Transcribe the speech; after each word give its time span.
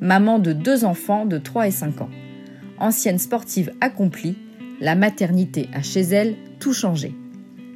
maman 0.00 0.38
de 0.38 0.52
deux 0.52 0.84
enfants 0.84 1.26
de 1.26 1.38
3 1.38 1.68
et 1.68 1.72
5 1.72 2.02
ans. 2.02 2.10
Ancienne 2.78 3.18
sportive 3.18 3.72
accomplie, 3.80 4.36
la 4.80 4.94
maternité 4.94 5.68
a 5.74 5.82
chez 5.82 6.00
elle 6.00 6.36
tout 6.60 6.72
changé. 6.72 7.14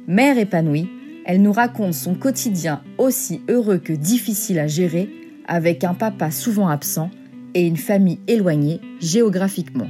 Mère 0.07 0.37
épanouie, 0.37 0.89
elle 1.25 1.41
nous 1.41 1.51
raconte 1.51 1.93
son 1.93 2.15
quotidien 2.15 2.81
aussi 2.97 3.41
heureux 3.49 3.77
que 3.77 3.93
difficile 3.93 4.59
à 4.59 4.67
gérer, 4.67 5.09
avec 5.47 5.83
un 5.83 5.93
papa 5.93 6.31
souvent 6.31 6.67
absent 6.67 7.09
et 7.53 7.65
une 7.65 7.77
famille 7.77 8.19
éloignée 8.27 8.79
géographiquement. 8.99 9.87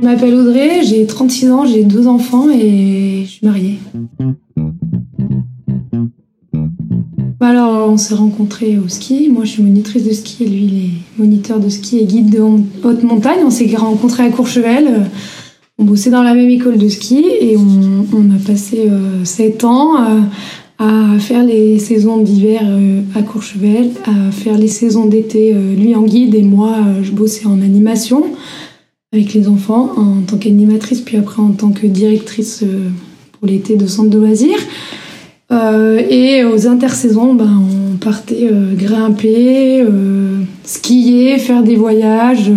Je 0.00 0.06
m'appelle 0.06 0.34
Audrey, 0.34 0.82
j'ai 0.82 1.06
36 1.06 1.50
ans, 1.50 1.66
j'ai 1.66 1.84
deux 1.84 2.06
enfants 2.06 2.50
et 2.50 3.22
je 3.24 3.30
suis 3.30 3.46
mariée. 3.46 3.78
Alors, 7.42 7.88
on 7.90 7.96
s'est 7.96 8.14
rencontrés 8.14 8.78
au 8.78 8.88
ski. 8.88 9.30
Moi, 9.30 9.44
je 9.44 9.52
suis 9.52 9.62
monitrice 9.62 10.04
de 10.04 10.12
ski 10.12 10.44
et 10.44 10.46
lui, 10.46 10.64
il 10.64 10.84
est 10.84 10.90
moniteur 11.18 11.58
de 11.58 11.70
ski 11.70 11.98
et 11.98 12.04
guide 12.04 12.28
de 12.28 12.40
haute 12.40 13.02
montagne. 13.02 13.38
On 13.44 13.50
s'est 13.50 13.74
rencontrés 13.74 14.24
à 14.24 14.28
Courchevel. 14.28 15.06
On 15.78 15.84
bossait 15.84 16.10
dans 16.10 16.22
la 16.22 16.34
même 16.34 16.50
école 16.50 16.76
de 16.76 16.88
ski 16.90 17.24
et 17.40 17.56
on, 17.56 18.30
a 18.30 18.38
passé 18.46 18.80
euh, 18.90 19.24
sept 19.24 19.64
ans 19.64 19.96
à, 19.96 20.18
à, 20.78 21.18
faire 21.18 21.42
les 21.42 21.78
saisons 21.78 22.18
d'hiver 22.20 22.60
euh, 22.62 23.00
à 23.14 23.22
Courchevel, 23.22 23.92
à 24.04 24.30
faire 24.30 24.58
les 24.58 24.68
saisons 24.68 25.06
d'été, 25.06 25.54
euh, 25.54 25.74
lui 25.74 25.94
en 25.94 26.02
guide 26.02 26.34
et 26.34 26.42
moi, 26.42 26.76
je 27.02 27.10
bossais 27.10 27.46
en 27.46 27.62
animation 27.62 28.24
avec 29.14 29.32
les 29.32 29.48
enfants 29.48 29.92
en 29.96 30.20
tant 30.26 30.36
qu'animatrice, 30.36 31.00
puis 31.00 31.16
après 31.16 31.40
en 31.40 31.52
tant 31.52 31.70
que 31.70 31.86
directrice 31.86 32.62
pour 33.32 33.48
l'été 33.48 33.76
de 33.76 33.86
centre 33.86 34.10
de 34.10 34.18
loisirs. 34.18 34.60
Euh, 35.52 36.00
et 36.08 36.44
aux 36.44 36.68
intersaisons, 36.68 37.34
ben, 37.34 37.62
on 37.92 37.96
partait 37.96 38.48
euh, 38.52 38.74
grimper, 38.74 39.82
euh, 39.82 40.42
skier, 40.62 41.38
faire 41.38 41.62
des 41.62 41.74
voyages. 41.74 42.52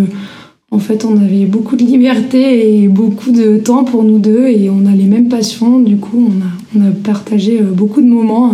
En 0.70 0.80
fait, 0.80 1.06
on 1.06 1.18
avait 1.18 1.46
beaucoup 1.46 1.76
de 1.76 1.84
liberté 1.84 2.84
et 2.84 2.88
beaucoup 2.88 3.32
de 3.32 3.58
temps 3.58 3.84
pour 3.84 4.04
nous 4.04 4.20
deux 4.20 4.48
et 4.48 4.70
on 4.70 4.86
a 4.86 4.92
les 4.92 5.06
mêmes 5.06 5.28
passions. 5.28 5.80
Du 5.80 5.98
coup, 5.98 6.30
on 6.30 6.42
a, 6.42 6.84
on 6.86 6.88
a 6.90 6.92
partagé 6.92 7.62
beaucoup 7.62 8.02
de 8.02 8.08
moments 8.08 8.54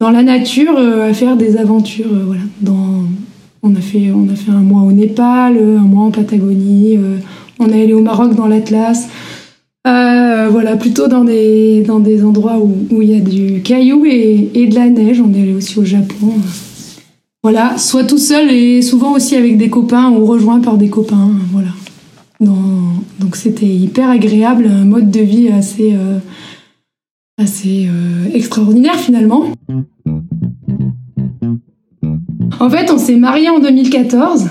dans 0.00 0.10
la 0.10 0.22
nature 0.22 0.76
à 0.78 1.12
faire 1.12 1.36
des 1.36 1.56
aventures. 1.56 2.12
voilà, 2.26 2.42
dans, 2.60 3.04
on, 3.62 3.74
a 3.74 3.80
fait, 3.80 4.12
on 4.14 4.28
a 4.32 4.36
fait 4.36 4.52
un 4.52 4.60
mois 4.60 4.82
au 4.82 4.92
Népal, 4.92 5.56
un 5.58 5.82
mois 5.82 6.04
en 6.04 6.10
Patagonie, 6.10 6.98
on 7.58 7.70
est 7.70 7.82
allé 7.82 7.92
au 7.92 8.02
Maroc 8.02 8.36
dans 8.36 8.46
l'Atlas. 8.46 9.08
Euh, 10.46 10.50
voilà, 10.50 10.76
plutôt 10.76 11.08
dans 11.08 11.24
des, 11.24 11.82
dans 11.82 12.00
des 12.00 12.24
endroits 12.24 12.58
où, 12.58 13.02
il 13.02 13.10
y 13.10 13.16
a 13.16 13.20
du 13.20 13.62
caillou 13.62 14.04
et, 14.06 14.50
et, 14.54 14.66
de 14.66 14.74
la 14.74 14.88
neige. 14.88 15.20
On 15.20 15.32
est 15.34 15.42
allé 15.42 15.54
aussi 15.54 15.78
au 15.78 15.84
Japon. 15.84 16.34
Voilà, 17.42 17.78
soit 17.78 18.04
tout 18.04 18.18
seul 18.18 18.50
et 18.50 18.82
souvent 18.82 19.12
aussi 19.12 19.36
avec 19.36 19.56
des 19.56 19.70
copains 19.70 20.10
ou 20.10 20.24
rejoint 20.24 20.60
par 20.60 20.76
des 20.76 20.88
copains. 20.88 21.30
Voilà. 21.52 21.68
donc 22.40 23.36
c'était 23.36 23.66
hyper 23.66 24.10
agréable, 24.10 24.66
un 24.66 24.84
mode 24.84 25.10
de 25.10 25.20
vie 25.20 25.48
assez, 25.48 25.94
euh, 25.94 26.18
assez 27.38 27.88
euh, 27.88 28.34
extraordinaire 28.34 28.96
finalement. 28.96 29.44
En 32.58 32.70
fait, 32.70 32.90
on 32.90 32.98
s'est 32.98 33.16
mariés 33.16 33.50
en 33.50 33.60
2014, 33.60 34.48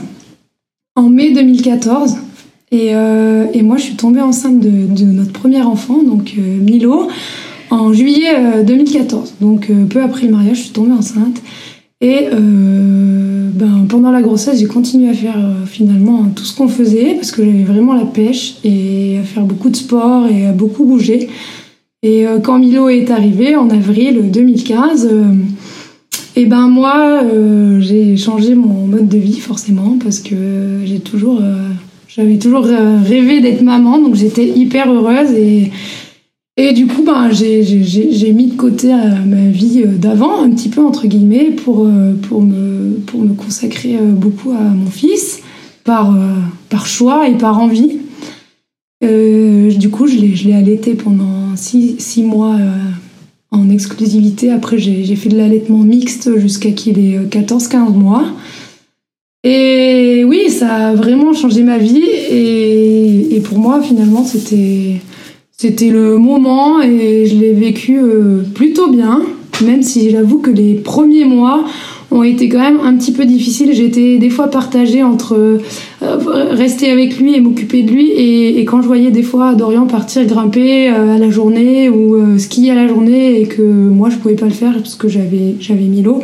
en 0.96 1.10
mai 1.10 1.34
2014. 1.34 2.16
Euh, 2.74 3.46
et, 3.54 3.62
moi, 3.62 3.78
je 3.78 3.84
suis 3.84 3.96
tombée 3.96 4.22
enceinte 4.22 4.60
de, 4.60 5.06
notre 5.06 5.32
premier 5.32 5.62
enfant, 5.62 6.02
donc 6.04 6.34
euh, 6.38 6.42
Milo, 6.42 7.08
en 7.70 7.94
juillet 7.94 8.64
2014. 8.66 9.36
Euh, 9.42 9.46
donc 9.46 9.72
peu 9.90 10.02
après 10.02 10.26
le 10.26 10.32
mariage, 10.32 10.58
je 10.58 10.62
suis 10.64 10.74
tombée 10.74 10.94
enceinte. 10.94 11.42
Et 12.02 12.28
ben, 12.30 13.86
pendant 13.88 14.12
la 14.12 14.22
grossesse, 14.22 14.60
j'ai 14.60 14.68
continué 14.68 15.10
à 15.10 15.14
faire 15.14 15.40
finalement 15.66 16.26
tout 16.36 16.44
ce 16.44 16.56
qu'on 16.56 16.68
faisait 16.68 17.16
parce 17.16 17.32
que 17.32 17.44
j'avais 17.44 17.64
vraiment 17.64 17.94
la 17.94 18.06
pêche 18.06 18.58
et 18.64 19.18
à 19.18 19.24
faire 19.24 19.44
beaucoup 19.44 19.70
de 19.70 19.76
sport 19.76 20.28
et 20.28 20.46
à 20.46 20.52
beaucoup 20.52 20.84
bouger. 20.84 21.30
Et 22.04 22.26
quand 22.44 22.60
Milo 22.60 22.90
est 22.90 23.10
arrivé 23.10 23.56
en 23.56 23.70
avril 23.70 24.30
2015, 24.30 25.10
et 26.36 26.46
ben 26.46 26.68
moi, 26.68 27.24
j'ai 27.80 28.18
changé 28.18 28.54
mon 28.56 28.86
mode 28.86 29.08
de 29.08 29.18
vie 29.18 29.40
forcément 29.40 29.98
parce 30.04 30.20
que 30.20 30.82
j'ai 30.84 31.00
toujours 31.00 31.42
j'avais 32.16 32.38
toujours 32.38 32.66
euh, 32.66 32.98
rêvé 33.04 33.42
d'être 33.42 33.62
maman, 33.62 34.00
donc 34.00 34.16
j'étais 34.16 34.48
hyper 34.48 34.90
heureuse 34.92 35.32
et, 35.32 35.72
et 36.56 36.72
du 36.72 36.88
coup, 36.88 37.04
ben, 37.04 37.30
j'ai 37.32 38.32
mis 38.34 38.48
de 38.48 38.56
côté 38.56 38.94
euh, 38.94 39.16
ma 39.26 39.50
vie 39.50 39.84
euh, 39.86 39.98
d'avant, 39.98 40.42
un 40.42 40.50
petit 40.52 40.70
peu 40.70 40.82
entre 40.82 41.08
guillemets, 41.08 41.52
pour, 41.52 41.90
pour, 42.22 42.42
me, 42.42 42.94
pour 43.06 43.22
me 43.22 43.34
consacrer 43.34 43.98
beaucoup 43.98 44.52
à 44.52 44.62
mon 44.62 44.90
fils, 44.90 45.42
par, 45.84 46.16
par 46.70 46.88
choix 46.88 47.28
et 47.28 47.38
par 47.38 47.60
envie. 47.60 48.00
du 49.02 49.90
coup, 49.90 50.08
je 50.08 50.16
l'ai 50.16 50.54
allaité 50.54 50.96
pendant 50.96 51.56
six, 51.56 51.96
six 52.00 52.24
mois 52.24 52.58
en 53.52 53.70
exclusivité. 53.70 54.52
Après, 54.52 54.80
j'ai 54.80 55.16
fait 55.16 55.30
de 55.30 55.38
l'allaitement 55.38 55.80
mixte 55.80 56.40
jusqu'à 56.40 56.72
qu'il 56.72 56.98
ait 56.98 57.20
14-15 57.30 57.94
mois. 57.94 58.26
Et 59.48 60.26
oui, 60.26 60.50
ça 60.50 60.74
a 60.74 60.96
vraiment 60.96 61.32
changé 61.34 61.62
ma 61.62 61.78
vie. 61.78 62.02
Et, 62.32 63.42
pour 63.44 63.60
moi, 63.60 63.80
finalement, 63.80 64.24
c'était 64.24 65.02
c'était 65.58 65.90
le 65.90 66.18
moment 66.18 66.82
et 66.82 67.26
je 67.28 67.36
l'ai 67.36 67.54
vécu 67.54 68.00
euh, 68.00 68.42
plutôt 68.56 68.90
bien. 68.90 69.22
Même 69.64 69.84
si 69.84 70.10
j'avoue 70.10 70.40
que 70.40 70.50
les 70.50 70.74
premiers 70.74 71.24
mois 71.26 71.64
ont 72.12 72.24
été 72.24 72.50
quand 72.50 72.60
même 72.60 72.80
un 72.84 72.96
petit 72.96 73.12
peu 73.12 73.26
difficiles. 73.26 73.74
J'étais 73.74 74.18
des 74.18 74.30
fois 74.30 74.48
partagée 74.48 75.04
entre 75.04 75.36
euh, 75.36 76.18
rester 76.52 76.90
avec 76.90 77.20
lui 77.20 77.36
et 77.36 77.40
m'occuper 77.40 77.84
de 77.84 77.92
lui. 77.92 78.10
Et, 78.12 78.66
quand 78.66 78.82
je 78.82 78.88
voyais 78.88 79.12
des 79.12 79.24
fois 79.24 79.54
Dorian 79.54 79.86
partir 79.86 80.26
grimper 80.26 80.90
euh, 80.90 81.16
à 81.16 81.18
la 81.20 81.30
journée 81.30 81.88
ou 81.88 82.40
skier 82.40 82.72
à 82.72 82.76
la 82.76 82.88
journée 82.88 83.42
et 83.42 83.46
que 83.46 83.62
moi 83.62 84.10
je 84.10 84.18
pouvais 84.18 84.36
pas 84.36 84.48
le 84.48 84.52
faire 84.52 84.74
parce 84.74 84.96
que 84.96 85.08
j'avais 85.08 85.56
j'avais 85.60 85.86
Milo, 85.86 86.22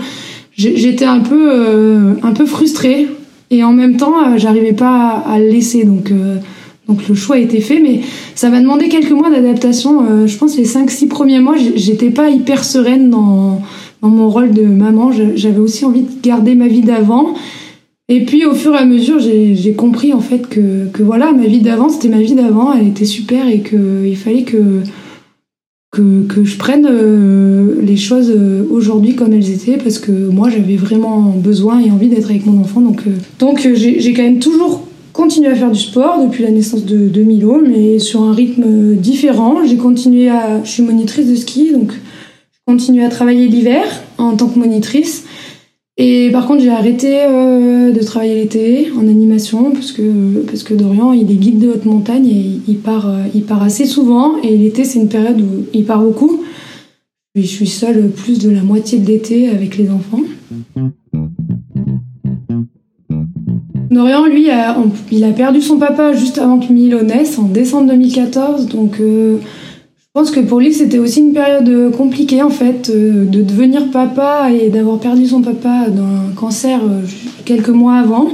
j'étais 0.56 1.06
un 1.06 1.20
peu, 1.20 1.50
euh, 1.52 2.14
un 2.24 2.34
peu 2.34 2.46
frustrée 2.46 3.08
et 3.50 3.64
en 3.64 3.74
même 3.74 3.98
temps, 3.98 4.14
euh, 4.18 4.38
j'arrivais 4.38 4.74
pas 4.74 5.24
à, 5.26 5.40
le 5.40 5.48
laisser. 5.48 5.84
Donc, 5.84 6.12
euh, 6.12 6.38
donc 6.88 7.08
le 7.08 7.16
choix 7.16 7.36
a 7.38 7.40
été 7.40 7.62
fait, 7.62 7.80
mais 7.80 8.02
ça 8.36 8.50
m'a 8.50 8.60
demandé 8.60 8.90
quelques 8.90 9.12
mois 9.12 9.30
d'adaptation. 9.30 10.26
je 10.26 10.38
pense 10.38 10.58
les 10.58 10.66
5-6 10.66 11.08
premiers 11.08 11.40
mois, 11.40 11.56
j'étais 11.76 12.10
pas 12.10 12.30
hyper 12.30 12.66
sereine 12.66 13.10
dans, 13.10 13.62
dans 14.02 14.10
mon 14.10 14.30
rôle 14.30 14.52
de 14.52 14.64
maman. 14.64 15.12
J'avais 15.36 15.60
aussi 15.60 15.86
envie 15.86 16.02
de 16.02 16.22
garder 16.22 16.56
ma 16.56 16.68
vie 16.68 16.82
d'avant. 16.82 17.34
Et 18.10 18.26
puis 18.26 18.46
au 18.46 18.54
fur 18.54 18.74
et 18.74 18.78
à 18.78 18.86
mesure, 18.86 19.20
j'ai 19.20 19.74
compris 19.74 20.12
en 20.12 20.20
fait 20.20 20.50
que, 20.50 20.88
que 20.92 21.02
voilà, 21.02 21.32
ma 21.32 21.46
vie 21.46 21.62
d'avant, 21.62 21.88
c'était 21.88 22.10
ma 22.10 22.22
vie 22.22 22.34
d'avant, 22.34 22.74
elle 22.74 22.88
était 22.88 23.06
super 23.06 23.48
et 23.48 23.62
qu'il 23.62 24.18
fallait 24.18 24.44
que 24.44 24.82
que, 25.92 26.24
que 26.26 26.46
je 26.46 26.58
prenne 26.58 26.88
euh, 26.90 27.82
les 27.82 27.98
choses 27.98 28.32
euh, 28.34 28.64
aujourd'hui 28.72 29.16
comme 29.16 29.34
elles 29.34 29.52
étaient 29.52 29.78
parce 29.78 30.00
que 30.00 30.12
moi 30.12 30.50
j'avais 30.50 30.78
vraiment 30.78 31.34
besoin 31.36 31.82
et 31.82 31.92
envie 31.92 32.08
d'être 32.08 32.30
avec 32.30 32.46
mon 32.46 32.62
enfant. 32.62 32.80
Donc 32.80 33.04
euh, 33.08 33.12
donc 33.40 33.60
j'ai 33.60 34.14
quand 34.14 34.24
même 34.24 34.40
toujours 34.40 34.88
continué 35.12 35.50
à 35.50 35.56
faire 35.56 35.70
du 35.70 35.80
sport 35.80 36.26
depuis 36.26 36.44
la 36.44 36.52
naissance 36.52 36.86
de, 36.86 37.10
de 37.10 37.24
Milo 37.24 37.62
mais 37.62 38.00
sur 38.00 38.22
un 38.22 38.34
rythme 38.34 38.96
différent. 38.96 39.58
J'ai 39.66 39.76
continué 39.76 40.30
à 40.30 40.64
je 40.64 40.72
suis 40.72 40.84
monitrice 40.84 41.28
de 41.28 41.36
ski 41.36 41.74
donc 41.74 41.92
je 41.92 42.60
continue 42.66 43.04
à 43.04 43.10
travailler 43.10 43.48
l'hiver 43.50 43.84
en 44.18 44.38
tant 44.38 44.48
que 44.48 44.58
monitrice 44.58 45.26
et 45.98 46.30
par 46.32 46.48
contre, 46.48 46.62
j'ai 46.62 46.70
arrêté 46.70 47.18
euh, 47.28 47.92
de 47.92 48.00
travailler 48.02 48.36
l'été 48.36 48.92
en 48.98 49.08
animation 49.08 49.72
parce 49.72 49.92
que, 49.92 50.42
parce 50.48 50.64
que 50.64 50.74
Dorian, 50.74 51.12
il 51.12 51.30
est 51.30 51.36
guide 51.36 51.60
de 51.60 51.70
haute 51.70 51.86
montagne 51.86 52.28
et 52.28 52.62
il 52.68 52.78
part, 52.78 53.10
euh, 53.10 53.24
il 53.36 53.44
part 53.44 53.62
assez 53.62 53.86
souvent. 53.86 54.38
Et 54.42 54.56
l'été, 54.58 54.86
c'est 54.86 55.00
une 55.00 55.10
période 55.10 55.42
où 55.42 55.66
il 55.74 55.86
part 55.86 56.02
beaucoup. 56.02 56.42
je 57.36 57.42
suis 57.42 57.68
seule 57.68 58.10
plus 58.10 58.40
de 58.40 58.50
la 58.50 58.62
moitié 58.62 59.00
de 59.00 59.08
l'été 59.08 59.50
avec 59.50 59.78
les 59.78 59.90
enfants. 59.90 60.22
Dorian, 63.92 64.26
lui, 64.26 64.48
il 65.12 65.24
a 65.26 65.32
perdu 65.32 65.62
son 65.62 65.78
papa 65.78 66.14
juste 66.14 66.38
avant 66.38 66.60
que 66.60 66.72
Milo 66.72 67.02
naisse, 67.04 67.38
en 67.38 67.50
décembre 67.50 67.90
2014. 67.90 68.68
Donc, 68.68 69.02
euh, 69.02 69.38
je 70.14 70.20
pense 70.20 70.32
que 70.32 70.42
pour 70.42 70.60
lui, 70.60 70.74
c'était 70.74 71.00
aussi 71.00 71.22
une 71.22 71.32
période 71.32 71.96
compliquée, 71.96 72.44
en 72.44 72.50
fait, 72.50 72.92
de 72.92 73.42
devenir 73.42 73.92
papa 73.92 74.50
et 74.52 74.70
d'avoir 74.70 75.00
perdu 75.00 75.26
son 75.26 75.42
papa 75.42 75.88
d'un 75.88 76.34
cancer 76.36 76.82
quelques 77.46 77.70
mois 77.70 77.96
avant. 77.96 78.28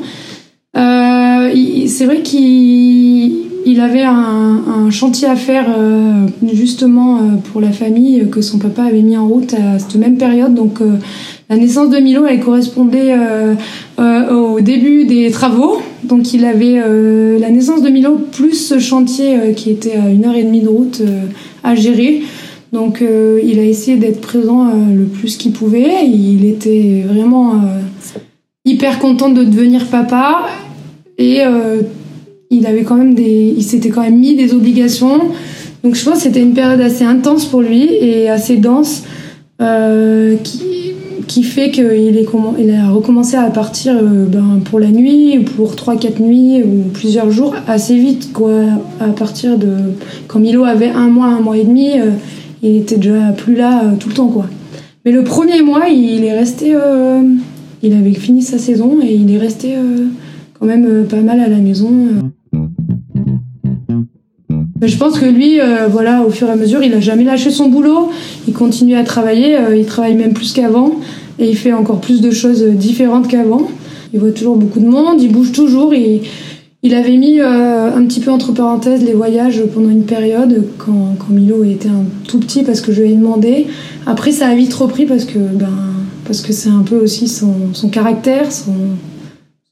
c'est 0.73 2.05
vrai 2.05 2.23
qu'il 2.23 3.79
avait 3.79 4.03
un, 4.03 4.89
chantier 4.89 5.27
à 5.27 5.35
faire 5.35 5.67
justement 6.51 7.19
pour 7.51 7.61
la 7.61 7.71
famille 7.71 8.27
que 8.31 8.41
son 8.41 8.57
papa 8.57 8.85
avait 8.85 9.03
mis 9.03 9.15
en 9.15 9.27
route 9.27 9.53
à 9.53 9.77
cette 9.77 9.97
même 9.97 10.17
période. 10.17 10.55
Donc 10.55 10.81
la 11.49 11.55
naissance 11.55 11.89
de 11.89 11.97
Milo, 11.97 12.25
elle 12.25 12.41
correspondait 12.41 13.13
euh, 13.13 13.53
euh, 13.99 14.33
au 14.33 14.59
début 14.59 15.05
des 15.05 15.31
travaux. 15.31 15.77
Donc 16.03 16.33
il 16.33 16.43
avait 16.43 16.75
euh, 16.77 17.39
la 17.39 17.49
naissance 17.49 17.81
de 17.81 17.89
Milo 17.89 18.17
plus 18.31 18.53
ce 18.53 18.79
chantier 18.79 19.53
qui 19.55 19.71
était 19.71 19.93
à 19.93 20.09
une 20.09 20.25
heure 20.25 20.35
et 20.35 20.43
demie 20.43 20.61
de 20.61 20.67
route 20.67 21.01
à 21.63 21.75
gérer. 21.75 22.21
Donc 22.73 23.01
il 23.01 23.59
a 23.59 23.63
essayé 23.63 23.95
d'être 23.95 24.19
présent 24.19 24.69
le 24.93 25.05
plus 25.05 25.37
qu'il 25.37 25.53
pouvait. 25.53 26.05
Il 26.05 26.45
était 26.45 27.05
vraiment 27.07 27.53
hyper 28.65 28.99
content 28.99 29.29
de 29.29 29.45
devenir 29.45 29.85
papa 29.85 30.47
et 31.17 31.43
il 32.49 32.65
avait 32.65 32.83
quand 32.83 32.95
même 32.95 33.13
des, 33.13 33.53
il 33.57 33.63
s'était 33.63 33.89
quand 33.89 34.01
même 34.01 34.19
mis 34.19 34.35
des 34.35 34.53
obligations. 34.53 35.19
Donc 35.81 35.95
je 35.95 36.03
pense 36.03 36.15
que 36.15 36.23
c'était 36.23 36.41
une 36.41 36.53
période 36.53 36.81
assez 36.81 37.05
intense 37.05 37.45
pour 37.45 37.61
lui 37.61 37.85
et 37.85 38.29
assez 38.29 38.57
dense 38.57 39.03
qui 39.59 40.76
qui 41.27 41.43
fait 41.43 41.71
qu'il 41.71 42.25
il 42.59 42.71
a 42.71 42.89
recommencé 42.89 43.35
à 43.35 43.49
partir 43.49 43.95
euh, 43.95 44.25
ben, 44.25 44.59
pour 44.63 44.79
la 44.79 44.89
nuit, 44.89 45.39
pour 45.39 45.73
3-4 45.73 46.21
nuits 46.21 46.63
ou 46.63 46.83
plusieurs 46.93 47.31
jours, 47.31 47.55
assez 47.67 47.97
vite, 47.97 48.31
quoi. 48.33 48.51
À 48.99 49.07
partir 49.07 49.57
de. 49.57 49.73
Quand 50.27 50.39
Milo 50.39 50.63
avait 50.63 50.89
un 50.89 51.07
mois, 51.07 51.27
un 51.27 51.39
mois 51.39 51.57
et 51.57 51.63
demi, 51.63 51.99
euh, 51.99 52.11
il 52.61 52.77
était 52.77 52.97
déjà 52.97 53.31
plus 53.31 53.55
là 53.55 53.83
euh, 53.83 53.95
tout 53.99 54.09
le 54.09 54.15
temps, 54.15 54.27
quoi. 54.27 54.45
Mais 55.05 55.11
le 55.11 55.23
premier 55.23 55.61
mois, 55.61 55.87
il 55.87 56.23
est 56.23 56.37
resté. 56.37 56.75
il 57.81 57.93
avait 57.93 58.13
fini 58.13 58.41
sa 58.41 58.57
saison 58.57 58.97
et 59.01 59.13
il 59.13 59.33
est 59.33 59.37
resté 59.37 59.75
quand 60.59 60.65
même 60.65 61.05
pas 61.09 61.21
mal 61.21 61.39
à 61.39 61.47
la 61.47 61.59
maison. 61.59 61.89
Je 64.81 64.95
pense 64.97 65.19
que 65.19 65.25
lui, 65.25 65.59
voilà, 65.89 66.23
au 66.23 66.29
fur 66.29 66.47
et 66.47 66.51
à 66.51 66.55
mesure, 66.55 66.83
il 66.83 66.93
a 66.93 66.99
jamais 66.99 67.23
lâché 67.23 67.49
son 67.49 67.69
boulot. 67.69 68.09
Il 68.47 68.53
continue 68.53 68.95
à 68.95 69.03
travailler. 69.03 69.57
il 69.75 69.85
travaille 69.85 70.15
même 70.15 70.33
plus 70.33 70.53
qu'avant 70.53 70.91
et 71.39 71.49
il 71.49 71.57
fait 71.57 71.73
encore 71.73 71.99
plus 71.99 72.21
de 72.21 72.31
choses 72.31 72.63
différentes 72.63 73.27
qu'avant. 73.27 73.67
Il 74.13 74.19
voit 74.19 74.31
toujours 74.31 74.55
beaucoup 74.55 74.79
de 74.79 74.87
monde, 74.87 75.21
il 75.21 75.31
bouge 75.31 75.51
toujours. 75.51 75.93
Et 75.93 76.21
il 76.83 76.93
avait 76.93 77.17
mis 77.17 77.39
euh, 77.39 77.95
un 77.95 78.05
petit 78.05 78.19
peu 78.19 78.31
entre 78.31 78.53
parenthèses 78.53 79.03
les 79.03 79.13
voyages 79.13 79.63
pendant 79.73 79.89
une 79.89 80.03
période 80.03 80.63
quand, 80.77 81.15
quand, 81.19 81.33
Milo 81.33 81.63
était 81.63 81.89
un 81.89 82.05
tout 82.27 82.39
petit 82.39 82.63
parce 82.63 82.81
que 82.81 82.91
je 82.91 83.01
lui 83.01 83.11
ai 83.11 83.15
demandé. 83.15 83.67
Après, 84.05 84.31
ça 84.31 84.47
a 84.47 84.55
vite 84.55 84.73
repris 84.73 85.05
parce 85.05 85.25
que 85.25 85.39
ben, 85.39 85.69
parce 86.25 86.41
que 86.41 86.53
c'est 86.53 86.69
un 86.69 86.83
peu 86.83 86.97
aussi 86.97 87.27
son, 87.27 87.53
son 87.73 87.89
caractère, 87.89 88.51
son, 88.51 88.73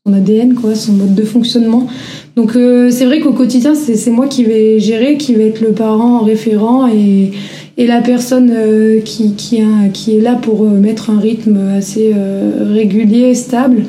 son, 0.05 0.13
ADN, 0.13 0.53
quoi, 0.53 0.75
son 0.75 0.93
mode 0.93 1.15
de 1.15 1.23
fonctionnement. 1.23 1.87
Donc 2.35 2.55
euh, 2.55 2.91
c'est 2.91 3.05
vrai 3.05 3.19
qu'au 3.21 3.33
quotidien, 3.33 3.73
c'est 3.75 4.11
moi 4.11 4.27
qui 4.27 4.43
vais 4.43 4.79
gérer, 4.79 5.17
qui 5.17 5.33
vais 5.33 5.47
être 5.47 5.61
le 5.61 5.71
parent 5.71 6.19
référent 6.19 6.87
et, 6.87 7.31
et 7.77 7.87
la 7.87 8.01
personne 8.01 8.51
euh, 8.53 9.01
qui, 9.01 9.33
qui, 9.33 9.61
qui, 9.93 10.17
est 10.17 10.21
là 10.21 10.35
pour 10.35 10.63
euh, 10.63 10.69
mettre 10.69 11.09
un 11.09 11.19
rythme 11.19 11.57
assez 11.77 12.11
euh, 12.15 12.71
régulier, 12.73 13.35
stable. 13.35 13.83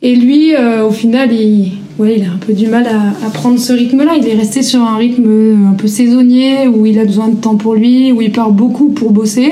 Et 0.00 0.14
lui, 0.14 0.52
au 0.56 0.92
final, 0.92 1.32
il, 1.32 1.72
ouais, 1.98 2.14
il 2.18 2.22
a 2.24 2.30
un 2.30 2.36
peu 2.36 2.52
du 2.52 2.68
mal 2.68 2.86
à, 2.86 3.26
à 3.26 3.30
prendre 3.30 3.58
ce 3.58 3.72
rythme-là. 3.72 4.12
Il 4.16 4.28
est 4.28 4.36
resté 4.36 4.62
sur 4.62 4.80
un 4.80 4.96
rythme 4.96 5.66
un 5.68 5.72
peu 5.72 5.88
saisonnier, 5.88 6.68
où 6.68 6.86
il 6.86 7.00
a 7.00 7.04
besoin 7.04 7.26
de 7.26 7.34
temps 7.34 7.56
pour 7.56 7.74
lui, 7.74 8.12
où 8.12 8.22
il 8.22 8.30
part 8.30 8.52
beaucoup 8.52 8.90
pour 8.90 9.10
bosser. 9.10 9.50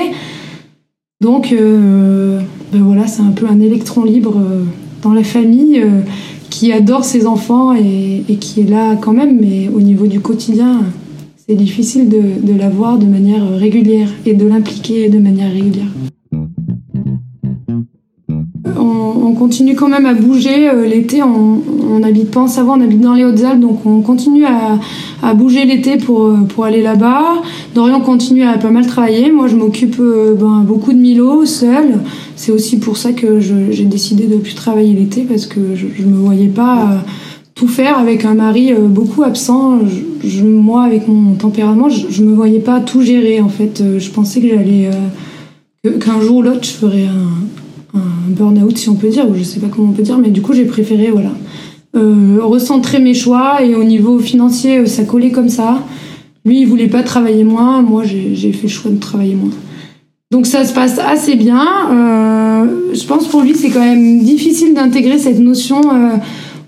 Donc, 1.19 1.53
ben 1.53 2.39
voilà, 2.71 3.07
c'est 3.07 3.23
un 3.23 3.31
peu 3.31 3.45
un 3.45 3.59
électron 3.59 4.05
libre 4.05 4.41
dans 5.07 5.13
la 5.13 5.23
famille 5.23 5.81
qui 6.49 6.73
adore 6.73 7.05
ses 7.05 7.27
enfants 7.27 7.73
et, 7.73 8.23
qui 8.41 8.59
est 8.61 8.69
là 8.69 8.97
quand 8.97 9.13
même, 9.13 9.39
mais 9.39 9.69
au 9.69 9.79
niveau 9.79 10.05
du 10.05 10.19
quotidien, 10.19 10.81
c'est 11.37 11.55
difficile 11.55 12.09
de, 12.09 12.21
de 12.45 12.57
la 12.57 12.69
voir 12.69 12.97
de 12.97 13.05
manière 13.05 13.49
régulière 13.57 14.09
et 14.25 14.33
de 14.33 14.45
l'impliquer 14.45 15.07
de 15.07 15.17
manière 15.17 15.49
régulière. 15.53 15.87
On, 18.79 19.33
continue 19.33 19.75
quand 19.75 19.87
même 19.87 20.05
à 20.05 20.13
bouger. 20.13 20.69
Euh, 20.69 20.85
l'été, 20.85 21.21
on 21.21 21.99
n'habite 21.99 22.31
pas 22.31 22.41
en 22.41 22.47
Savoie, 22.47 22.75
on 22.77 22.81
habite 22.81 23.01
dans 23.01 23.13
les 23.13 23.23
Hautes-Alpes, 23.23 23.59
donc 23.59 23.85
on 23.85 24.01
continue 24.01 24.45
à, 24.45 25.33
bouger 25.33 25.65
l'été 25.65 25.97
pour, 25.97 26.25
euh, 26.25 26.37
pour 26.47 26.65
aller 26.65 26.81
là-bas. 26.81 27.41
Dorian 27.75 27.99
continue 28.01 28.43
à 28.43 28.57
pas 28.57 28.71
mal 28.71 28.87
travailler. 28.87 29.31
Moi, 29.31 29.47
je 29.47 29.55
m'occupe 29.55 29.97
euh, 29.99 30.33
ben, 30.33 30.63
beaucoup 30.65 30.91
de 30.91 30.97
Milo, 30.97 31.45
seule. 31.45 31.99
C'est 32.35 32.51
aussi 32.51 32.79
pour 32.79 32.97
ça 32.97 33.13
que 33.13 33.39
j'ai 33.39 33.85
décidé 33.85 34.25
de 34.27 34.37
plus 34.37 34.55
travailler 34.55 34.93
l'été, 34.93 35.21
parce 35.21 35.45
que 35.45 35.75
je 35.75 36.03
ne 36.03 36.07
me 36.07 36.17
voyais 36.17 36.47
pas 36.47 37.03
tout 37.55 37.67
faire 37.67 37.97
avec 37.97 38.25
un 38.25 38.35
mari 38.35 38.71
beaucoup 38.73 39.23
absent. 39.23 39.79
Moi, 40.43 40.83
avec 40.83 41.07
mon 41.07 41.33
tempérament, 41.33 41.89
je, 41.89 42.23
me 42.23 42.33
voyais 42.33 42.59
pas 42.59 42.79
tout 42.79 43.01
gérer. 43.01 43.41
En 43.41 43.49
fait, 43.49 43.83
je 43.97 44.09
pensais 44.11 44.39
que 44.41 44.47
j'allais 44.49 44.89
qu'un 45.99 46.21
jour 46.21 46.37
ou 46.37 46.41
l'autre, 46.43 46.63
je 46.63 46.69
ferais 46.69 47.05
un, 47.05 47.66
un 47.97 48.29
burn-out, 48.29 48.77
si 48.77 48.89
on 48.89 48.95
peut 48.95 49.09
dire, 49.09 49.29
ou 49.29 49.35
je 49.35 49.43
sais 49.43 49.59
pas 49.59 49.67
comment 49.67 49.89
on 49.89 49.93
peut 49.93 50.03
dire, 50.03 50.17
mais 50.17 50.29
du 50.29 50.41
coup, 50.41 50.53
j'ai 50.53 50.65
préféré, 50.65 51.11
voilà, 51.11 51.31
recentrer 52.41 52.99
mes 52.99 53.13
choix 53.13 53.63
et 53.63 53.75
au 53.75 53.83
niveau 53.83 54.19
financier, 54.19 54.85
ça 54.85 55.03
collait 55.03 55.31
comme 55.31 55.49
ça. 55.49 55.83
Lui, 56.45 56.61
il 56.61 56.65
voulait 56.65 56.87
pas 56.87 57.03
travailler 57.03 57.43
moins, 57.43 57.81
moi, 57.81 58.03
j'ai 58.05 58.51
fait 58.51 58.67
le 58.67 58.69
choix 58.69 58.91
de 58.91 58.99
travailler 58.99 59.35
moins. 59.35 59.51
Donc 60.29 60.45
ça 60.45 60.65
se 60.65 60.73
passe 60.73 60.99
assez 60.99 61.35
bien. 61.35 61.65
je 62.93 63.05
pense 63.05 63.27
pour 63.27 63.41
lui, 63.41 63.55
c'est 63.55 63.69
quand 63.69 63.79
même 63.79 64.21
difficile 64.23 64.73
d'intégrer 64.73 65.17
cette 65.17 65.39
notion 65.39 65.81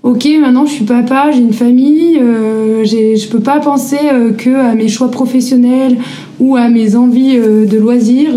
ok, 0.02 0.28
maintenant 0.40 0.66
je 0.66 0.72
suis 0.72 0.84
papa, 0.84 1.30
j'ai 1.32 1.40
une 1.40 1.52
famille, 1.52 2.18
euh, 2.20 2.84
je 2.84 3.28
peux 3.28 3.40
pas 3.40 3.60
penser 3.60 3.98
euh, 4.12 4.32
que 4.32 4.50
à 4.50 4.74
mes 4.74 4.88
choix 4.88 5.10
professionnels 5.10 5.98
ou 6.38 6.56
à 6.56 6.68
mes 6.68 6.96
envies 6.96 7.36
euh, 7.36 7.66
de 7.66 7.78
loisirs. 7.78 8.34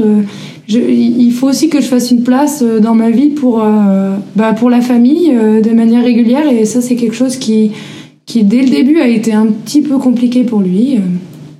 Euh, 0.71 0.91
il 0.91 1.31
faut 1.31 1.49
aussi 1.49 1.69
que 1.69 1.81
je 1.81 1.87
fasse 1.87 2.11
une 2.11 2.23
place 2.23 2.63
dans 2.63 2.95
ma 2.95 3.09
vie 3.09 3.29
pour, 3.29 3.63
bah, 4.35 4.53
pour 4.53 4.69
la 4.69 4.81
famille 4.81 5.29
de 5.29 5.71
manière 5.71 6.03
régulière 6.03 6.47
et 6.49 6.65
ça 6.65 6.81
c'est 6.81 6.95
quelque 6.95 7.15
chose 7.15 7.35
qui, 7.35 7.71
qui 8.25 8.43
dès 8.43 8.61
le 8.61 8.69
début 8.69 8.99
a 8.99 9.07
été 9.07 9.33
un 9.33 9.47
petit 9.47 9.81
peu 9.81 9.97
compliqué 9.97 10.43
pour 10.43 10.61
lui. 10.61 10.99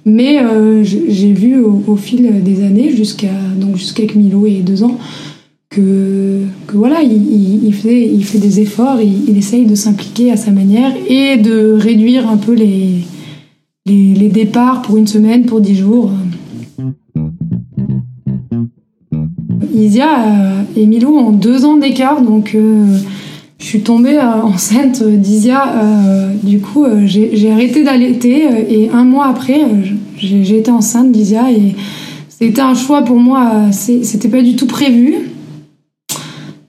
Mais 0.05 0.39
j'ai 0.83 1.33
vu 1.33 1.59
au, 1.59 1.81
au, 1.87 1.95
fil 1.95 2.43
des 2.43 2.63
années, 2.63 2.91
jusqu'à 2.91 3.27
jusqu'à 3.75 4.03
Milo 4.15 4.45
et 4.45 4.61
deux 4.61 4.83
ans, 4.83 4.97
que, 5.73 6.41
que 6.67 6.77
voilà, 6.77 7.01
il, 7.01 7.65
il, 7.65 7.73
fait, 7.73 8.07
il 8.07 8.23
fait 8.23 8.37
des 8.37 8.59
efforts, 8.59 9.01
il, 9.01 9.29
il 9.29 9.37
essaye 9.37 9.65
de 9.65 9.75
s'impliquer 9.75 10.31
à 10.31 10.37
sa 10.37 10.51
manière 10.51 10.91
et 11.09 11.37
de 11.37 11.73
réduire 11.73 12.29
un 12.29 12.37
peu 12.37 12.53
les, 12.53 12.99
les, 13.85 14.13
les 14.13 14.29
départs 14.29 14.81
pour 14.81 14.97
une 14.97 15.07
semaine, 15.07 15.45
pour 15.45 15.61
dix 15.61 15.75
jours. 15.75 16.11
Isia 19.73 20.25
euh, 20.25 20.61
et 20.75 20.85
Milo 20.85 21.09
ont 21.09 21.31
deux 21.31 21.65
ans 21.65 21.77
d'écart, 21.77 22.21
donc 22.21 22.53
euh, 22.53 22.97
je 23.59 23.65
suis 23.65 23.81
tombée 23.81 24.17
euh, 24.17 24.41
enceinte 24.43 25.03
d'Isia. 25.03 25.73
du 26.43 26.59
coup, 26.59 26.85
j'ai 27.05 27.51
arrêté 27.51 27.83
d'allaiter 27.83 28.45
et 28.69 28.89
un 28.89 29.03
mois 29.03 29.27
après, 29.27 29.61
j'ai 30.17 30.57
été 30.57 30.71
enceinte 30.71 31.11
d'Isia 31.11 31.51
et 31.51 31.75
c'était 32.29 32.61
un 32.61 32.75
choix 32.75 33.01
pour 33.03 33.17
moi. 33.17 33.71
C'était 33.71 34.29
pas 34.29 34.41
du 34.41 34.55
tout 34.55 34.67
prévu. 34.67 35.31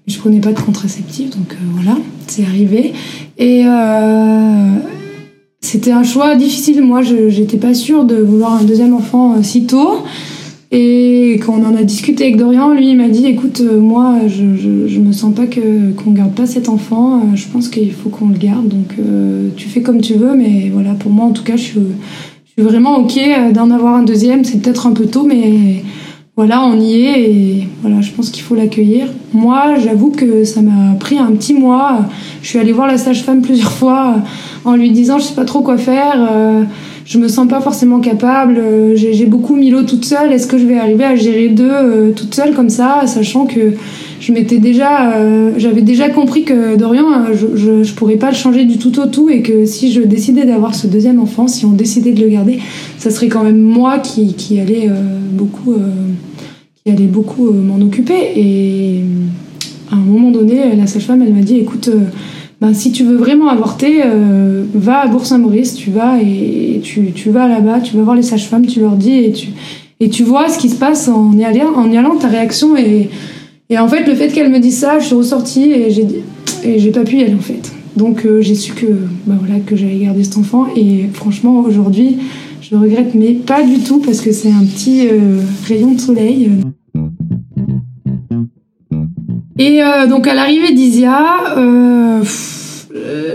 Je 0.07 0.19
prenais 0.19 0.41
pas 0.41 0.53
de 0.53 0.61
contraceptif, 0.61 1.31
donc 1.31 1.57
voilà, 1.75 1.99
c'est 2.27 2.45
arrivé. 2.45 2.93
Et 3.39 3.65
c'était 5.61 5.93
un 5.93 6.05
choix 6.05 6.37
difficile. 6.37 6.83
Moi, 6.83 7.03
je 7.03 7.29
j'étais 7.29 7.57
pas 7.57 7.75
sûre 7.75 8.05
de 8.05 8.17
vouloir 8.17 8.55
un 8.55 8.63
deuxième 8.63 8.95
enfant 8.95 9.43
si 9.43 9.67
tôt. 9.67 10.05
Et 10.73 11.41
quand 11.45 11.55
on 11.61 11.65
en 11.65 11.77
a 11.77 11.83
discuté 11.83 12.25
avec 12.25 12.37
Dorian, 12.37 12.73
lui, 12.73 12.91
il 12.91 12.97
m'a 12.97 13.09
dit 13.09 13.27
écoute, 13.27 13.61
moi, 13.61 14.21
je, 14.27 14.57
je, 14.57 14.89
je, 14.89 15.01
me 15.01 15.13
sens 15.13 15.35
pas 15.35 15.47
que 15.47 15.93
qu'on 15.93 16.11
garde 16.11 16.35
pas 16.35 16.47
cet 16.47 16.69
enfant. 16.69 17.23
Je 17.35 17.47
pense 17.47 17.69
qu'il 17.69 17.93
faut 17.93 18.09
qu'on 18.09 18.29
le 18.29 18.39
garde. 18.39 18.69
Donc, 18.69 18.95
tu 19.57 19.69
fais 19.69 19.83
comme 19.83 20.01
tu 20.01 20.15
veux, 20.15 20.35
mais 20.35 20.71
voilà, 20.73 20.95
pour 20.95 21.13
moi, 21.13 21.27
en 21.27 21.33
tout 21.33 21.45
cas, 21.45 21.57
je 21.57 21.63
suis, 21.63 21.81
je 22.45 22.63
suis 22.63 22.69
vraiment 22.69 22.97
ok 22.99 23.19
d'en 23.53 23.71
avoir 23.71 23.95
un 23.95 24.03
deuxième. 24.03 24.45
C'est 24.45 24.61
peut-être 24.61 24.87
un 24.87 24.93
peu 24.93 25.07
tôt, 25.07 25.25
mais 25.25 25.83
voilà, 26.37 26.65
on 26.65 26.81
y 26.81 26.95
est 26.95 27.31
et 27.31 27.69
voilà, 27.81 28.01
je 28.01 28.11
pense 28.11 28.31
qu'il 28.31 28.43
faut 28.43 28.57
l'accueillir. 28.57 29.07
Moi, 29.33 29.77
j'avoue 29.79 30.11
que 30.11 30.43
ça 30.43 30.63
m'a 30.63 30.95
pris 30.99 31.17
un 31.17 31.31
petit 31.31 31.55
mois. 31.55 32.07
Je 32.43 32.49
suis 32.49 32.59
allée 32.59 32.73
voir 32.73 32.89
la 32.89 32.99
sage-femme 32.99 33.41
plusieurs 33.41 33.71
fois 33.71 34.17
en 34.65 34.75
lui 34.75 34.91
disant 34.91 35.21
je 35.21 35.25
sais 35.27 35.35
pas 35.35 35.45
trop 35.45 35.61
quoi 35.61 35.79
faire. 35.79 36.67
Euh, 37.05 37.07
je 37.07 37.19
me 37.19 37.29
sens 37.29 37.49
pas 37.49 37.61
forcément 37.61 38.01
capable. 38.01 38.61
J'ai 38.95 39.27
beaucoup 39.27 39.57
Milo 39.57 39.83
toute 39.83 40.05
seule. 40.05 40.33
Est-ce 40.33 40.47
que 40.47 40.59
je 40.59 40.67
vais 40.67 40.79
arriver 40.79 41.05
à 41.05 41.17
gérer 41.17 41.49
deux 41.49 42.13
toute 42.17 42.35
seule 42.35 42.55
comme 42.55 42.71
ça, 42.71 43.03
sachant 43.07 43.47
que 43.47 43.75
je 44.21 44.33
m'étais 44.33 44.59
déjà, 44.59 45.13
j'avais 45.59 45.83
déjà 45.83 46.09
compris 46.09 46.45
que 46.45 46.77
Dorian, 46.77 47.27
je, 47.33 47.57
je, 47.57 47.83
je, 47.83 47.95
pourrais 47.95 48.17
pas 48.17 48.31
le 48.31 48.37
changer 48.37 48.65
du 48.65 48.79
tout 48.79 48.99
au 48.99 49.07
tout 49.07 49.29
et 49.29 49.43
que 49.43 49.67
si 49.67 49.93
je 49.93 50.01
décidais 50.01 50.47
d'avoir 50.47 50.75
ce 50.75 50.87
deuxième 50.87 51.21
enfant, 51.21 51.47
si 51.47 51.67
on 51.67 51.73
décidait 51.73 52.13
de 52.13 52.23
le 52.23 52.29
garder, 52.29 52.59
ça 52.99 53.11
serait 53.11 53.29
quand 53.29 53.45
même 53.45 53.61
moi 53.61 53.99
qui, 53.99 54.35
allait 54.59 54.89
beaucoup, 55.33 55.75
qui 56.85 56.93
allait 56.93 57.07
beaucoup 57.07 57.51
m'en 57.53 57.85
occuper 57.85 58.33
et 58.37 59.05
à 59.91 59.97
un 59.97 60.01
moment 60.01 60.31
donné, 60.31 60.75
la 60.77 60.87
sage-femme, 60.87 61.23
elle 61.23 61.33
m'a 61.33 61.43
dit, 61.43 61.57
écoute, 61.57 61.89
euh, 61.89 62.07
ben, 62.65 62.73
si 62.73 62.93
tu 62.93 63.05
veux 63.05 63.17
vraiment 63.17 63.49
avorter, 63.49 64.01
euh, 64.07 64.65
va 64.73 65.01
à 65.01 65.07
Bourg-Saint-Maurice, 65.07 65.75
tu 65.75 65.91
vas 65.91 66.19
et 66.23 66.81
tu, 66.83 67.13
vas 67.29 67.47
là-bas, 67.47 67.81
tu 67.81 67.95
vas 67.95 68.03
voir 68.03 68.17
les 68.17 68.23
sages-femmes, 68.23 68.65
tu 68.65 68.81
leur 68.81 68.93
dis 68.93 69.35
et 70.01 70.09
tu, 70.09 70.23
vois 70.23 70.49
ce 70.49 70.57
qui 70.57 70.71
se 70.71 70.77
passe 70.77 71.09
en 71.09 71.37
y 71.37 71.45
allant, 71.45 71.75
en 71.77 71.93
y 71.93 71.99
allant 71.99 72.17
ta 72.17 72.29
réaction. 72.29 72.75
Et, 72.75 73.11
en 73.79 73.87
fait, 73.87 74.07
le 74.07 74.15
fait 74.15 74.29
qu'elle 74.29 74.51
me 74.51 74.61
dise 74.61 74.79
ça, 74.79 74.99
je 74.99 75.05
suis 75.05 75.15
ressortie 75.15 75.73
et 75.73 75.91
j'ai 76.79 76.91
pas 76.91 77.05
pu 77.05 77.19
y 77.19 77.23
aller 77.23 77.35
en 77.35 77.41
fait. 77.41 77.71
Donc 77.97 78.25
euh, 78.25 78.41
j'ai 78.41 78.55
su 78.55 78.73
que, 78.73 78.87
ben 79.27 79.37
voilà, 79.39 79.61
que 79.61 79.77
j'allais 79.77 79.99
garder 79.99 80.25
cet 80.25 80.39
enfant 80.39 80.67
et 80.75 81.11
franchement, 81.13 81.61
aujourd'hui, 81.61 82.17
je 82.63 82.77
regrette, 82.77 83.15
mais 83.15 83.35
pas 83.35 83.63
du 83.63 83.81
tout 83.81 83.99
parce 83.99 84.23
que 84.23 84.33
c'est 84.33 84.51
un 84.51 84.65
petit 84.65 85.07
rayon 85.69 85.93
de 85.93 86.01
soleil. 86.01 86.51
Et 89.59 89.83
euh, 89.83 90.07
donc 90.07 90.27
à 90.27 90.35
l'arrivée 90.35 90.73
d'Isia, 90.73 91.57
euh, 91.57 92.23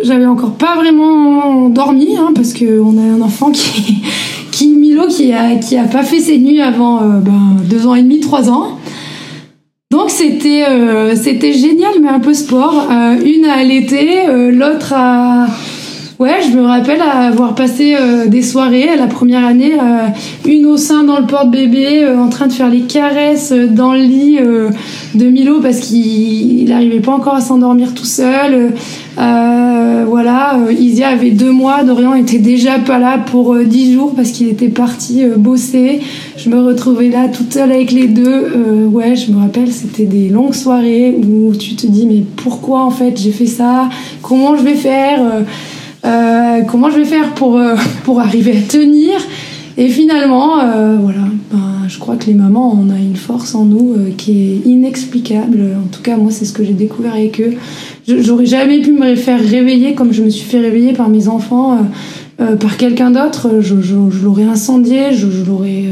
j'avais 0.03 0.25
encore 0.25 0.53
pas 0.53 0.75
vraiment 0.75 1.69
dormi 1.69 2.17
hein, 2.17 2.31
parce 2.35 2.53
qu'on 2.53 2.97
a 2.97 3.01
un 3.01 3.21
enfant 3.21 3.51
qui, 3.51 3.97
qui 4.51 4.69
Milo, 4.69 5.07
qui 5.07 5.31
a 5.33 5.55
qui 5.55 5.77
a 5.77 5.83
pas 5.83 6.03
fait 6.03 6.19
ses 6.19 6.38
nuits 6.38 6.61
avant 6.61 7.01
euh, 7.01 7.19
ben, 7.19 7.57
deux 7.69 7.88
ans 7.88 7.95
et 7.95 8.03
demi, 8.03 8.19
trois 8.19 8.49
ans. 8.49 8.77
Donc 9.91 10.09
c'était 10.09 10.65
euh, 10.67 11.15
c'était 11.15 11.53
génial 11.53 11.93
mais 12.01 12.09
un 12.09 12.19
peu 12.19 12.33
sport. 12.33 12.88
Euh, 12.91 13.15
une 13.23 13.45
à 13.45 13.53
allaiter, 13.53 14.27
l'autre 14.51 14.93
à 14.93 15.47
Ouais, 16.19 16.41
je 16.41 16.53
me 16.53 16.65
rappelle 16.65 16.99
avoir 16.99 17.55
passé 17.55 17.95
euh, 17.97 18.27
des 18.27 18.41
soirées 18.41 18.97
la 18.97 19.07
première 19.07 19.45
année, 19.45 19.75
euh, 19.75 20.09
une 20.45 20.65
au 20.65 20.75
sein 20.75 21.05
dans 21.05 21.17
le 21.17 21.25
porte-bébé, 21.25 22.03
euh, 22.03 22.19
en 22.19 22.27
train 22.27 22.47
de 22.47 22.51
faire 22.51 22.69
les 22.69 22.81
caresses 22.81 23.53
dans 23.53 23.93
le 23.93 24.01
lit 24.01 24.38
de 25.15 25.25
Milo 25.29 25.61
parce 25.61 25.79
qu'il 25.79 26.67
n'arrivait 26.67 26.99
pas 26.99 27.13
encore 27.13 27.35
à 27.35 27.39
s'endormir 27.39 27.93
tout 27.93 28.03
seul. 28.03 28.73
voilà, 29.15 30.59
Isia 30.77 31.07
avait 31.07 31.31
deux 31.31 31.53
mois, 31.53 31.85
Dorian 31.85 32.15
était 32.15 32.39
déjà 32.39 32.79
pas 32.79 32.99
là 32.99 33.17
pour 33.17 33.55
dix 33.55 33.93
jours 33.93 34.13
parce 34.13 34.31
qu'il 34.31 34.49
était 34.49 34.67
parti 34.67 35.23
bosser. 35.38 36.01
Je 36.35 36.49
me 36.49 36.59
retrouvais 36.61 37.09
là 37.09 37.29
toute 37.29 37.53
seule 37.53 37.71
avec 37.71 37.91
les 37.91 38.07
deux. 38.07 38.88
ouais, 38.91 39.15
je 39.15 39.31
me 39.31 39.39
rappelle, 39.39 39.71
c'était 39.71 40.03
des 40.03 40.27
longues 40.27 40.53
soirées 40.53 41.15
où 41.15 41.55
tu 41.55 41.75
te 41.75 41.88
dis 41.88 42.05
mais 42.05 42.23
pourquoi 42.35 42.83
en 42.83 42.91
fait 42.91 43.17
j'ai 43.17 43.31
fait 43.31 43.45
ça? 43.45 43.88
Comment 44.21 44.57
je 44.57 44.63
vais 44.63 44.75
faire? 44.75 45.21
Euh, 46.06 46.62
comment 46.62 46.89
je 46.89 46.98
vais 46.98 47.06
faire 47.06 47.34
pour, 47.34 47.58
euh, 47.58 47.75
pour 48.03 48.20
arriver 48.20 48.58
à 48.58 48.62
tenir 48.62 49.20
Et 49.77 49.89
finalement, 49.89 50.60
euh, 50.60 50.98
voilà, 51.01 51.22
ben, 51.51 51.88
je 51.88 52.00
crois 52.00 52.15
que 52.15 52.25
les 52.25 52.34
mamans, 52.34 52.77
on 52.79 52.89
a 52.89 52.98
une 52.98 53.15
force 53.15 53.56
en 53.56 53.65
nous 53.65 53.96
qui 54.18 54.32
est 54.32 54.70
inexplicable. 54.70 55.60
En 55.84 55.88
tout 55.88 56.01
cas, 56.01 56.18
moi, 56.18 56.32
c'est 56.32 56.46
ce 56.46 56.53
que 56.53 56.63
j'ai 56.63 56.74
découvert 56.74 57.13
avec 57.13 57.41
eux. 57.41 57.56
J'aurais 58.08 58.46
jamais 58.46 58.82
pu 58.82 58.91
me 58.91 59.15
faire 59.15 59.39
réveiller 59.39 59.94
comme 59.94 60.13
je 60.13 60.24
me 60.24 60.29
suis 60.29 60.46
fait 60.46 60.60
réveiller 60.60 60.94
par 60.94 61.10
mes 61.10 61.27
enfants. 61.27 61.77
par 62.38 62.77
quelqu'un 62.77 63.12
d'autre, 63.12 63.60
je, 63.60 63.82
je, 63.82 63.96
je 64.10 64.24
l'aurais 64.24 64.46
incendié, 64.46 65.12
je, 65.12 65.29
je 65.29 65.44
l'aurais, 65.44 65.86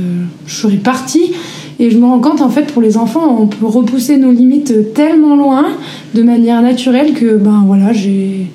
je 0.45 0.55
serais 0.55 0.77
partie. 0.77 1.33
Et 1.79 1.91
je 1.91 1.97
me 1.97 2.05
rends 2.05 2.19
compte, 2.19 2.41
en 2.41 2.49
fait, 2.49 2.63
pour 2.73 2.81
les 2.81 2.97
enfants, 2.97 3.37
on 3.39 3.45
peut 3.45 3.67
repousser 3.67 4.17
nos 4.17 4.31
limites 4.31 4.93
tellement 4.93 5.35
loin, 5.35 5.67
de 6.15 6.23
manière 6.23 6.61
naturelle, 6.61 7.13
que, 7.13 7.37
ben 7.37 7.63
voilà, 7.67 7.93
j'ai, 7.93 8.47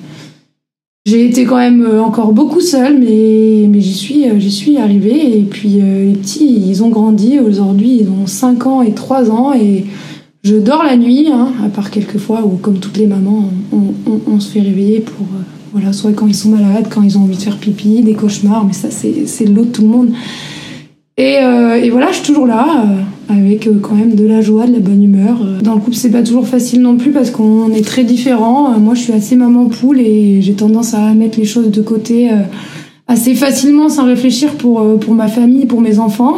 j'ai 1.05 1.25
été 1.25 1.43
quand 1.43 1.57
même 1.57 1.85
euh, 1.85 2.01
encore 2.01 2.31
beaucoup 2.31 2.61
seule, 2.61 2.97
mais, 2.97 3.67
mais 3.69 3.81
j'y 3.81 3.93
suis, 3.93 4.29
euh, 4.29 4.39
j'y 4.39 4.51
suis 4.51 4.77
arrivée. 4.77 5.39
Et 5.39 5.43
puis 5.43 5.81
euh, 5.81 6.05
les 6.05 6.13
petits, 6.13 6.69
ils 6.69 6.83
ont 6.83 6.89
grandi. 6.89 7.39
Aujourd'hui, 7.39 7.99
ils 8.01 8.09
ont 8.09 8.25
5 8.25 8.67
ans 8.67 8.81
et 8.81 8.93
3 8.93 9.29
ans. 9.29 9.53
Et 9.53 9.85
je 10.43 10.55
dors 10.55 10.83
la 10.83 10.95
nuit, 10.95 11.29
hein, 11.31 11.51
à 11.65 11.69
part 11.69 11.91
quelques 11.91 12.17
fois 12.17 12.45
où, 12.45 12.57
comme 12.57 12.79
toutes 12.79 12.97
les 12.97 13.07
mamans, 13.07 13.49
on, 13.71 14.11
on, 14.11 14.19
on 14.27 14.39
se 14.39 14.51
fait 14.51 14.61
réveiller 14.61 15.01
pour. 15.01 15.25
voilà, 15.73 15.91
soit 15.91 16.13
quand 16.13 16.27
ils 16.27 16.35
sont 16.35 16.49
malades, 16.49 16.87
quand 16.89 17.01
ils 17.01 17.17
ont 17.17 17.23
envie 17.23 17.37
de 17.37 17.41
faire 17.41 17.57
pipi, 17.57 18.01
des 18.01 18.13
cauchemars. 18.13 18.65
Mais 18.65 18.73
ça, 18.73 18.89
c'est, 18.89 19.27
c'est 19.27 19.45
l'eau 19.45 19.65
de 19.65 19.71
tout 19.71 19.81
le 19.81 19.89
monde. 19.89 20.13
Et, 21.17 21.37
euh, 21.37 21.75
et, 21.75 21.89
voilà, 21.91 22.07
je 22.07 22.15
suis 22.15 22.25
toujours 22.25 22.47
là, 22.47 22.85
euh, 22.85 23.01
avec 23.29 23.67
euh, 23.67 23.79
quand 23.81 23.95
même 23.95 24.15
de 24.15 24.25
la 24.25 24.41
joie, 24.41 24.65
de 24.67 24.73
la 24.73 24.79
bonne 24.79 25.03
humeur. 25.03 25.39
Dans 25.61 25.75
le 25.75 25.79
couple, 25.79 25.95
c'est 25.95 26.11
pas 26.11 26.23
toujours 26.23 26.47
facile 26.47 26.81
non 26.81 26.97
plus 26.97 27.11
parce 27.11 27.31
qu'on 27.31 27.71
est 27.71 27.85
très 27.85 28.03
différents. 28.03 28.77
moi, 28.79 28.95
je 28.95 29.01
suis 29.01 29.13
assez 29.13 29.35
maman 29.35 29.65
poule 29.65 29.99
et 29.99 30.41
j'ai 30.41 30.53
tendance 30.53 30.93
à 30.93 31.13
mettre 31.13 31.39
les 31.39 31.45
choses 31.45 31.71
de 31.71 31.81
côté 31.81 32.29
assez 33.07 33.35
facilement 33.35 33.89
sans 33.89 34.05
réfléchir 34.05 34.53
pour, 34.53 34.99
pour 34.99 35.13
ma 35.13 35.27
famille, 35.27 35.65
pour 35.65 35.81
mes 35.81 35.99
enfants. 35.99 36.37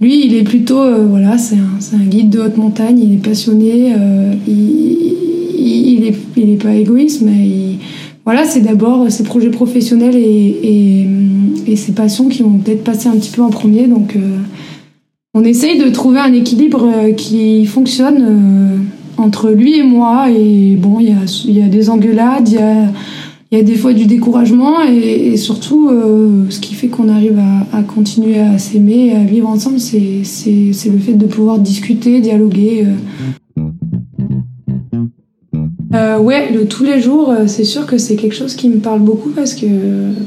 Lui, 0.00 0.26
il 0.26 0.34
est 0.34 0.42
plutôt, 0.42 0.82
voilà, 1.08 1.38
c'est 1.38 1.56
un, 1.56 1.96
un, 1.96 2.04
guide 2.04 2.30
de 2.30 2.40
haute 2.40 2.56
montagne, 2.56 2.98
il 2.98 3.14
est 3.14 3.22
passionné, 3.24 3.92
il, 4.48 4.96
il, 5.58 6.04
est, 6.04 6.16
il 6.36 6.50
est 6.50 6.62
pas 6.62 6.74
égoïste, 6.74 7.22
mais 7.22 7.46
il, 7.46 7.78
voilà, 8.24 8.44
c'est 8.44 8.60
d'abord 8.60 9.10
ses 9.10 9.24
projets 9.24 9.50
professionnels 9.50 10.14
et, 10.14 10.20
et, 10.20 11.06
et, 11.66 11.76
ses 11.76 11.90
passions 11.90 12.28
qui 12.28 12.42
vont 12.42 12.58
peut-être 12.58 12.84
passer 12.84 13.08
un 13.08 13.16
petit 13.16 13.30
peu 13.30 13.42
en 13.42 13.50
premier. 13.50 13.88
Donc, 13.88 14.14
euh, 14.14 14.38
on 15.34 15.44
essaye 15.44 15.78
de 15.78 15.88
trouver 15.88 16.20
un 16.20 16.32
équilibre 16.32 16.84
euh, 16.84 17.12
qui 17.12 17.64
fonctionne 17.64 18.18
euh, 18.20 18.76
entre 19.16 19.50
lui 19.50 19.78
et 19.78 19.82
moi. 19.82 20.30
Et 20.30 20.76
bon, 20.76 21.00
il 21.00 21.08
y 21.08 21.12
a, 21.12 21.50
y 21.50 21.62
a, 21.62 21.68
des 21.68 21.88
engueulades, 21.88 22.48
il 22.48 22.54
y 22.54 22.58
a, 22.58 22.88
y 23.50 23.56
a, 23.56 23.62
des 23.62 23.76
fois 23.76 23.94
du 23.94 24.04
découragement 24.04 24.82
et, 24.86 25.32
et 25.32 25.36
surtout, 25.36 25.90
ce 26.48 26.60
qui 26.60 26.74
fait 26.74 26.88
qu'on 26.88 27.08
arrive 27.08 27.38
à, 27.38 27.78
à, 27.78 27.82
continuer 27.82 28.38
à 28.40 28.58
s'aimer, 28.58 29.14
à 29.14 29.24
vivre 29.24 29.48
ensemble, 29.48 29.80
c'est 29.80 30.22
le 30.54 30.98
fait 30.98 31.14
de 31.14 31.26
pouvoir 31.26 31.58
discuter, 31.58 32.20
dialoguer. 32.20 32.86
Euh, 35.94 36.18
ouais, 36.18 36.50
le 36.50 36.66
tous 36.66 36.84
les 36.84 37.02
jours, 37.02 37.28
euh, 37.28 37.46
c'est 37.46 37.64
sûr 37.64 37.86
que 37.86 37.98
c'est 37.98 38.16
quelque 38.16 38.34
chose 38.34 38.54
qui 38.54 38.70
me 38.70 38.78
parle 38.78 39.00
beaucoup 39.00 39.28
parce 39.28 39.54
que 39.54 39.66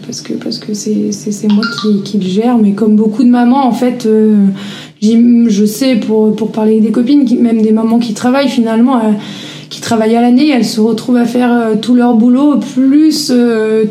parce 0.06 0.22
que 0.22 0.34
parce 0.34 0.60
que 0.60 0.76
c'est 0.76 1.12
c'est 1.12 1.48
moi 1.48 1.64
qui, 1.82 2.04
qui 2.04 2.20
le 2.20 2.28
gère, 2.28 2.58
mais 2.60 2.74
comme 2.74 2.96
beaucoup 2.96 3.24
de 3.24 3.30
mamans 3.30 3.66
en 3.66 3.72
fait, 3.72 4.06
euh, 4.06 4.46
je 5.48 5.66
sais 5.66 5.96
pour 5.96 6.36
pour 6.36 6.52
parler 6.52 6.80
des 6.80 6.92
copines, 6.92 7.26
même 7.40 7.62
des 7.62 7.72
mamans 7.72 8.00
qui 8.00 8.14
travaillent 8.14 8.50
finalement. 8.50 8.98
Euh, 8.98 9.12
qui 9.68 9.82
travaillent 9.82 10.16
à 10.16 10.22
l'année, 10.22 10.50
elles 10.52 10.64
se 10.64 10.80
retrouvent 10.80 11.18
à 11.18 11.26
faire 11.26 11.52
euh, 11.52 11.76
tout 11.76 11.96
leur 11.96 12.14
boulot 12.14 12.60
plus 12.60 13.34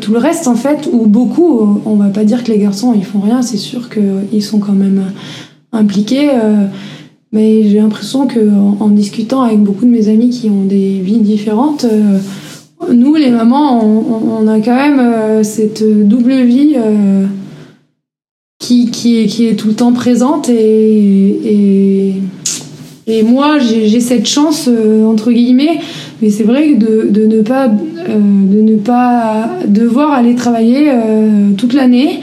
tout 0.01 0.13
le 0.13 0.17
reste 0.17 0.47
en 0.47 0.55
fait, 0.55 0.89
ou 0.91 1.05
beaucoup. 1.05 1.81
On 1.85 1.95
va 1.95 2.07
pas 2.07 2.23
dire 2.23 2.43
que 2.43 2.51
les 2.51 2.59
garçons 2.59 2.93
ils 2.95 3.03
font 3.03 3.19
rien, 3.19 3.41
c'est 3.41 3.57
sûr 3.57 3.89
qu'ils 3.89 4.41
sont 4.41 4.59
quand 4.59 4.73
même 4.73 5.03
impliqués. 5.73 6.29
Mais 7.35 7.63
j'ai 7.67 7.79
l'impression 7.79 8.27
que 8.27 8.39
en, 8.79 8.87
discutant 8.87 9.41
avec 9.41 9.59
beaucoup 9.59 9.83
de 9.83 9.89
mes 9.89 10.07
amis 10.07 10.29
qui 10.29 10.49
ont 10.49 10.63
des 10.63 11.01
vies 11.01 11.19
différentes, 11.19 11.83
euh, 11.83 12.19
nous 12.93 13.13
les 13.15 13.29
mamans, 13.29 13.83
on, 13.83 14.47
a 14.47 14.61
quand 14.61 14.73
même 14.73 14.99
euh, 14.99 15.43
cette 15.43 15.83
double 16.07 16.43
vie 16.43 16.75
euh, 16.77 17.25
qui, 18.65 19.47
est, 19.47 19.55
tout 19.55 19.67
le 19.67 19.73
temps 19.73 19.93
présente 19.93 20.49
et, 20.49 22.13
moi 23.23 23.59
j'ai 23.59 23.99
cette 23.99 24.27
chance 24.27 24.69
entre 25.05 25.31
guillemets, 25.31 25.79
mais 26.21 26.29
c'est 26.29 26.43
vrai 26.43 26.73
de, 26.73 27.27
ne 27.27 27.41
pas 27.41 27.67
de 27.67 28.61
ne 28.61 28.75
pas 28.75 29.49
devoir 29.67 30.11
aller 30.11 30.35
travailler 30.35 30.91
toute 31.57 31.73
l'année. 31.73 32.19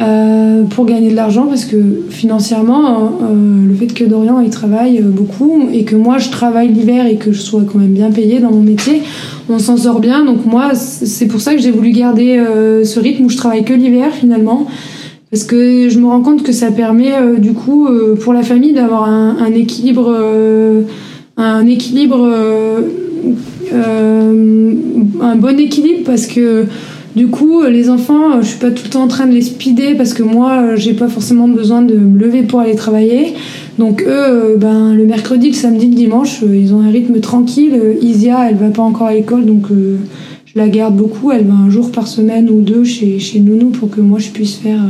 Euh, 0.00 0.62
pour 0.64 0.86
gagner 0.86 1.10
de 1.10 1.16
l'argent 1.16 1.46
parce 1.46 1.66
que 1.66 1.76
financièrement, 2.08 3.18
euh, 3.22 3.66
le 3.68 3.74
fait 3.74 3.88
que 3.88 4.04
Dorian 4.04 4.40
il 4.40 4.48
travaille 4.48 4.98
euh, 4.98 5.10
beaucoup 5.10 5.68
et 5.70 5.84
que 5.84 5.94
moi 5.94 6.16
je 6.16 6.30
travaille 6.30 6.68
l'hiver 6.68 7.04
et 7.04 7.16
que 7.16 7.32
je 7.32 7.40
sois 7.42 7.64
quand 7.70 7.78
même 7.78 7.92
bien 7.92 8.10
payée 8.10 8.40
dans 8.40 8.50
mon 8.50 8.62
métier, 8.62 9.02
on 9.50 9.58
s'en 9.58 9.76
sort 9.76 10.00
bien. 10.00 10.24
Donc 10.24 10.46
moi, 10.46 10.74
c'est 10.74 11.26
pour 11.26 11.42
ça 11.42 11.54
que 11.54 11.60
j'ai 11.60 11.70
voulu 11.70 11.90
garder 11.90 12.42
ce 12.84 12.98
rythme 12.98 13.26
où 13.26 13.28
je 13.28 13.36
travaille 13.36 13.64
que 13.64 13.74
l'hiver 13.74 14.14
finalement. 14.14 14.66
Parce 15.30 15.44
que 15.44 15.88
je 15.88 15.98
me 15.98 16.06
rends 16.06 16.22
compte 16.22 16.42
que 16.42 16.52
ça 16.52 16.72
permet 16.72 17.12
du 17.38 17.52
coup 17.52 17.86
pour 18.20 18.32
la 18.32 18.42
famille 18.42 18.72
d'avoir 18.72 19.04
un, 19.04 19.52
équilibre, 19.54 20.12
un 21.36 21.66
équilibre, 21.66 22.28
un 23.72 25.36
bon 25.36 25.60
équilibre 25.60 26.02
parce 26.04 26.26
que 26.26 26.66
du 27.16 27.26
coup, 27.26 27.60
euh, 27.60 27.70
les 27.70 27.90
enfants, 27.90 28.36
euh, 28.36 28.42
je 28.42 28.48
suis 28.48 28.58
pas 28.58 28.70
tout 28.70 28.84
le 28.84 28.90
temps 28.90 29.02
en 29.02 29.08
train 29.08 29.26
de 29.26 29.32
les 29.32 29.42
speeder 29.42 29.96
parce 29.96 30.14
que 30.14 30.22
moi, 30.22 30.62
euh, 30.62 30.76
j'ai 30.76 30.92
pas 30.92 31.08
forcément 31.08 31.48
besoin 31.48 31.82
de 31.82 31.96
me 31.96 32.18
lever 32.18 32.42
pour 32.42 32.60
aller 32.60 32.76
travailler. 32.76 33.34
Donc 33.78 34.04
eux, 34.06 34.56
ben 34.58 34.94
le 34.94 35.06
mercredi, 35.06 35.48
le 35.48 35.54
samedi, 35.54 35.88
le 35.88 35.94
dimanche, 35.94 36.42
ils 36.42 36.72
ont 36.72 36.80
un 36.80 36.90
rythme 36.90 37.18
tranquille. 37.20 37.96
Isia, 38.00 38.48
elle 38.48 38.56
va 38.56 38.68
pas 38.68 38.82
encore 38.82 39.08
à 39.08 39.14
l'école, 39.14 39.46
donc 39.46 39.64
je 40.52 40.58
la 40.58 40.68
garde 40.68 40.96
beaucoup. 40.96 41.32
Elle 41.32 41.46
va 41.46 41.54
un 41.54 41.70
jour 41.70 41.92
par 41.92 42.06
semaine 42.06 42.50
ou 42.50 42.60
deux 42.60 42.84
chez, 42.84 43.18
chez 43.18 43.40
Nounou 43.40 43.70
pour 43.70 43.90
que 43.90 44.00
moi 44.00 44.18
je 44.18 44.30
puisse 44.30 44.56
faire 44.56 44.82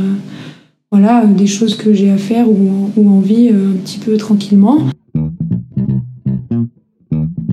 voilà, 0.91 1.25
des 1.25 1.47
choses 1.47 1.75
que 1.75 1.93
j'ai 1.93 2.11
à 2.11 2.17
faire 2.17 2.49
ou, 2.49 2.89
ou 2.97 3.09
envie 3.09 3.49
un 3.49 3.77
petit 3.83 3.99
peu 3.99 4.17
tranquillement. 4.17 4.79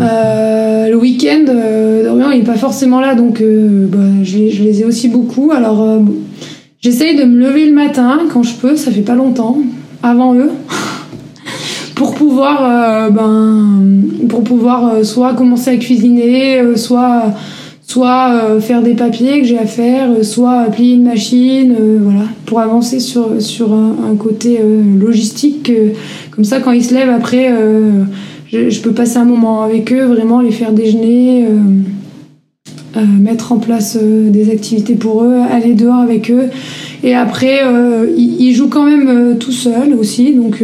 Euh, 0.01 0.89
le 0.89 0.97
week-end, 0.97 1.45
euh, 1.49 2.05
Dorian 2.05 2.31
n'est 2.31 2.43
pas 2.43 2.57
forcément 2.57 3.01
là, 3.01 3.15
donc 3.15 3.41
euh, 3.41 3.87
bah, 3.87 4.23
je, 4.23 4.39
les 4.39 4.81
ai 4.81 4.85
aussi 4.85 5.09
beaucoup. 5.09 5.51
Alors, 5.51 5.83
euh, 5.83 6.01
j'essaye 6.81 7.17
de 7.17 7.25
me 7.25 7.39
lever 7.39 7.67
le 7.67 7.75
matin 7.75 8.21
quand 8.33 8.43
je 8.43 8.55
peux, 8.55 8.77
ça 8.77 8.91
fait 8.91 9.03
pas 9.03 9.15
longtemps, 9.15 9.59
avant 10.03 10.35
eux, 10.35 10.51
pour 11.95 12.15
pouvoir, 12.15 13.11
ben, 13.11 14.03
pour 14.29 14.45
pouvoir 14.45 15.05
soit 15.05 15.35
commencer 15.35 15.71
à 15.71 15.77
cuisiner, 15.77 16.77
soit, 16.77 17.35
soit 17.89 18.61
faire 18.61 18.83
des 18.83 18.95
papiers 18.95 19.41
que 19.41 19.47
j'ai 19.47 19.59
à 19.59 19.67
faire, 19.67 20.23
soit 20.23 20.65
plier 20.67 20.95
une 20.95 21.05
machine, 21.05 21.75
voilà, 22.01 22.25
pour 22.45 22.61
avancer 22.61 23.01
sur, 23.01 23.41
sur 23.41 23.73
un, 23.73 24.15
côté 24.17 24.61
logistique. 25.01 25.73
comme 26.31 26.45
ça, 26.45 26.61
quand 26.61 26.73
ils 26.73 26.85
se 26.85 26.95
lèvent 26.95 27.09
après 27.09 27.51
je, 28.53 28.81
peux 28.81 28.93
passer 28.93 29.19
un 29.19 29.25
moment 29.25 29.63
avec 29.63 29.93
eux, 29.93 30.05
vraiment 30.05 30.41
les 30.41 30.51
faire 30.51 30.73
déjeuner, 30.73 31.47
euh, 31.47 31.59
euh, 32.97 33.05
mettre 33.05 33.53
en 33.53 33.59
place 33.59 33.99
euh, 34.01 34.31
des 34.31 34.51
activités 34.51 34.95
pour 34.95 35.23
eux, 35.23 35.41
aller 35.51 35.75
dehors 35.75 35.97
avec 35.97 36.31
eux. 36.31 36.49
Et 37.05 37.15
après, 37.15 37.61
ils, 38.17 38.53
jouent 38.55 38.69
quand 38.69 38.85
même 38.85 39.37
tout 39.39 39.53
seuls 39.53 39.95
aussi, 39.95 40.35
donc 40.35 40.63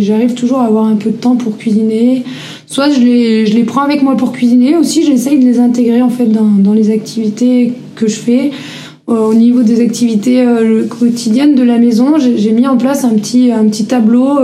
j'arrive 0.00 0.34
toujours 0.34 0.58
à 0.58 0.66
avoir 0.66 0.84
un 0.84 0.96
peu 0.96 1.10
de 1.10 1.16
temps 1.16 1.36
pour 1.36 1.56
cuisiner. 1.56 2.22
Soit 2.66 2.90
je 2.90 3.00
les, 3.00 3.64
prends 3.64 3.82
avec 3.82 4.02
moi 4.02 4.16
pour 4.16 4.32
cuisiner, 4.32 4.76
aussi 4.76 5.04
j'essaye 5.04 5.38
de 5.38 5.44
les 5.44 5.58
intégrer 5.58 6.02
en 6.02 6.10
fait 6.10 6.26
dans, 6.26 6.72
les 6.74 6.90
activités 6.90 7.72
que 7.96 8.08
je 8.08 8.16
fais. 8.16 8.50
Au 9.06 9.32
niveau 9.32 9.62
des 9.62 9.80
activités 9.80 10.44
quotidiennes 10.98 11.54
de 11.54 11.62
la 11.62 11.78
maison, 11.78 12.16
j'ai 12.18 12.52
mis 12.52 12.66
en 12.66 12.76
place 12.76 13.04
un 13.04 13.14
petit, 13.14 13.50
un 13.50 13.64
petit 13.64 13.86
tableau 13.86 14.38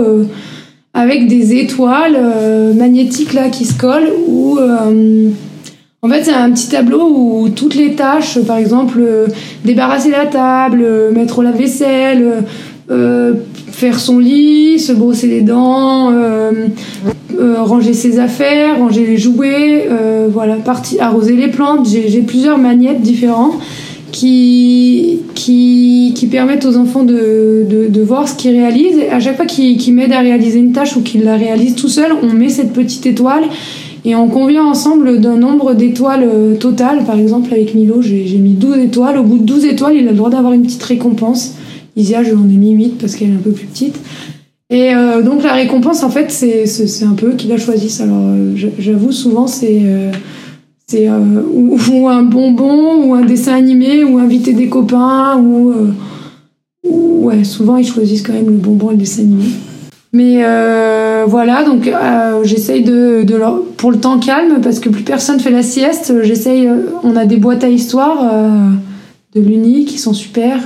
avec 0.95 1.27
des 1.27 1.53
étoiles 1.59 2.15
euh, 2.17 2.73
magnétiques 2.73 3.33
là 3.33 3.49
qui 3.49 3.65
se 3.65 3.77
collent 3.77 4.13
euh, 4.59 5.29
en 6.05 6.09
fait 6.09 6.23
c'est 6.23 6.33
un 6.33 6.51
petit 6.51 6.69
tableau 6.69 7.09
où 7.09 7.49
toutes 7.49 7.75
les 7.75 7.95
tâches 7.95 8.39
par 8.41 8.57
exemple 8.57 8.99
euh, 8.99 9.27
débarrasser 9.63 10.11
la 10.11 10.25
table 10.25 10.85
mettre 11.13 11.41
la 11.41 11.51
vaisselle 11.51 12.43
faire 13.71 13.99
son 13.99 14.19
lit 14.19 14.79
se 14.79 14.93
brosser 14.93 15.27
les 15.27 15.41
dents 15.41 16.13
ranger 17.57 17.93
ses 17.93 18.19
affaires 18.19 18.77
ranger 18.77 19.07
les 19.07 19.17
jouets 19.17 19.89
voilà 20.31 20.57
partie 20.57 20.99
arroser 20.99 21.35
les 21.35 21.47
plantes 21.47 21.87
j'ai 21.87 22.21
plusieurs 22.21 22.59
magnettes 22.59 23.01
différents 23.01 23.53
qui, 24.15 26.27
permettent 26.31 26.65
aux 26.65 26.77
enfants 26.77 27.03
de, 27.03 27.65
de, 27.89 28.01
voir 28.01 28.27
ce 28.27 28.35
qu'ils 28.35 28.51
réalisent. 28.51 28.97
Et 28.97 29.09
à 29.09 29.19
chaque 29.19 29.35
fois 29.35 29.45
qu'ils 29.45 29.77
qu 29.77 29.91
m'aident 29.91 30.13
à 30.13 30.19
réaliser 30.19 30.59
une 30.59 30.71
tâche 30.71 30.95
ou 30.95 31.01
qu'ils 31.01 31.23
la 31.23 31.37
réalisent 31.37 31.75
tout 31.75 31.89
seul, 31.89 32.11
on 32.21 32.33
met 32.33 32.49
cette 32.49 32.73
petite 32.73 33.05
étoile 33.05 33.43
et 34.05 34.13
on 34.15 34.27
convient 34.27 34.63
ensemble 34.63 35.19
d'un 35.19 35.35
nombre 35.35 35.73
d'étoiles 35.73 36.29
euh, 36.31 36.55
total. 36.55 37.03
Par 37.05 37.17
exemple, 37.17 37.51
avec 37.51 37.73
Milo, 37.73 38.03
j'ai 38.03 38.37
mis 38.37 38.53
12 38.53 38.77
étoiles. 38.77 39.17
Au 39.17 39.23
bout 39.23 39.39
de 39.39 39.43
12 39.43 39.65
étoiles, 39.65 39.95
il 39.95 40.07
a 40.07 40.11
le 40.11 40.17
droit 40.17 40.29
d'avoir 40.29 40.53
une 40.53 40.61
petite 40.61 40.83
récompense. 40.83 41.55
Isia, 41.95 42.23
je 42.23 42.31
l'en 42.31 42.43
ai 42.43 42.55
mis 42.55 42.71
8 42.71 42.99
parce 42.99 43.15
qu'elle 43.15 43.31
est 43.31 43.35
un 43.35 43.43
peu 43.43 43.51
plus 43.51 43.65
petite. 43.65 43.99
Et 44.69 44.93
euh, 44.93 45.23
donc 45.23 45.43
la 45.43 45.53
récompense, 45.53 46.03
en 46.03 46.11
fait, 46.11 46.29
c'est 46.29 47.03
un 47.03 47.13
peu 47.13 47.33
qui 47.33 47.47
la 47.47 47.57
choisissent. 47.57 47.99
Alors, 47.99 48.21
euh, 48.21 48.55
j'avoue, 48.77 49.11
souvent, 49.11 49.47
c'est 49.47 49.81
ou, 50.93 52.07
un 52.07 52.21
bonbon, 52.21 53.07
ou 53.07 53.15
un 53.15 53.25
dessin 53.25 53.55
animé, 53.55 54.03
ou 54.03 54.19
inviter 54.19 54.53
des 54.53 54.69
copains, 54.69 55.39
ou, 55.39 55.73
ouais, 56.83 57.43
souvent 57.43 57.77
ils 57.77 57.87
choisissent 57.87 58.21
quand 58.21 58.33
même 58.33 58.51
le 58.51 58.57
bonbon 58.57 58.91
et 58.91 58.93
le 58.93 58.99
dessin 58.99 59.23
animé. 59.23 59.45
Mais 60.13 60.43
voilà, 61.27 61.63
donc 61.63 61.89
j'essaye 62.43 62.83
de, 62.83 63.25
pour 63.77 63.91
le 63.91 63.97
temps 63.97 64.19
calme, 64.19 64.61
parce 64.61 64.79
que 64.79 64.89
plus 64.89 65.03
personne 65.03 65.39
fait 65.39 65.51
la 65.51 65.63
sieste, 65.63 66.13
j'essaye, 66.23 66.69
on 67.03 67.15
a 67.15 67.25
des 67.25 67.37
boîtes 67.37 67.63
à 67.63 67.69
histoire 67.69 68.17
de 69.33 69.41
l'Uni 69.41 69.85
qui 69.85 69.97
sont 69.97 70.13
super. 70.13 70.59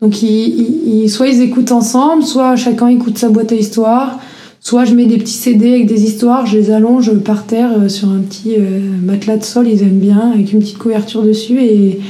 donc 0.00 0.22
ils, 0.22 1.08
soit 1.08 1.28
ils 1.28 1.42
écoutent 1.42 1.72
ensemble, 1.72 2.22
soit 2.22 2.56
chacun 2.56 2.88
écoute 2.88 3.18
sa 3.18 3.28
boîte 3.28 3.52
à 3.52 3.56
histoire. 3.56 4.18
Soit 4.66 4.84
je 4.84 4.96
mets 4.96 5.06
des 5.06 5.18
petits 5.18 5.34
CD 5.34 5.74
avec 5.74 5.86
des 5.86 6.02
histoires, 6.02 6.44
je 6.44 6.58
les 6.58 6.72
allonge 6.72 7.14
par 7.20 7.46
terre 7.46 7.70
euh, 7.78 7.88
sur 7.88 8.08
un 8.08 8.18
petit 8.18 8.56
euh, 8.58 8.80
matelas 9.00 9.36
de 9.36 9.44
sol, 9.44 9.68
ils 9.68 9.80
aiment 9.82 10.00
bien, 10.00 10.32
avec 10.34 10.52
une 10.52 10.58
petite 10.58 10.78
couverture 10.78 11.22
dessus. 11.22 11.60
Et, 11.62 12.00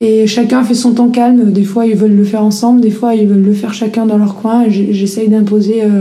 et 0.00 0.26
chacun 0.26 0.64
fait 0.64 0.72
son 0.72 0.94
temps 0.94 1.10
calme. 1.10 1.52
Des 1.52 1.62
fois, 1.62 1.84
ils 1.84 1.94
veulent 1.94 2.16
le 2.16 2.24
faire 2.24 2.42
ensemble, 2.42 2.80
des 2.80 2.90
fois, 2.90 3.14
ils 3.14 3.28
veulent 3.28 3.44
le 3.44 3.52
faire 3.52 3.74
chacun 3.74 4.06
dans 4.06 4.16
leur 4.16 4.36
coin. 4.36 4.64
J'essaye 4.70 5.28
d'imposer 5.28 5.82
euh, 5.82 6.00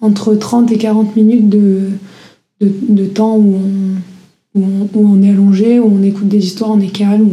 entre 0.00 0.34
30 0.34 0.72
et 0.72 0.78
40 0.78 1.16
minutes 1.16 1.48
de, 1.48 1.88
de, 2.60 3.04
temps 3.06 3.36
où 3.36 3.58
on, 4.54 4.60
où 4.60 5.08
on, 5.08 5.22
est 5.22 5.30
allongé, 5.30 5.78
où 5.78 5.90
on 5.92 6.02
écoute 6.02 6.28
des 6.28 6.44
histoires, 6.44 6.70
on 6.70 6.80
est 6.80 6.88
calme. 6.92 7.30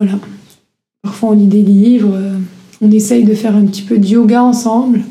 voilà. 0.00 0.18
Parfois, 1.02 1.30
on 1.30 1.32
lit 1.32 1.46
des 1.46 1.62
livres. 1.62 2.16
on 2.80 2.90
essaye 2.90 3.24
de 3.24 3.34
faire 3.34 3.54
un 3.54 3.66
petit 3.66 3.82
peu 3.82 3.98
de 3.98 4.06
yoga 4.06 4.42
ensemble 4.42 5.02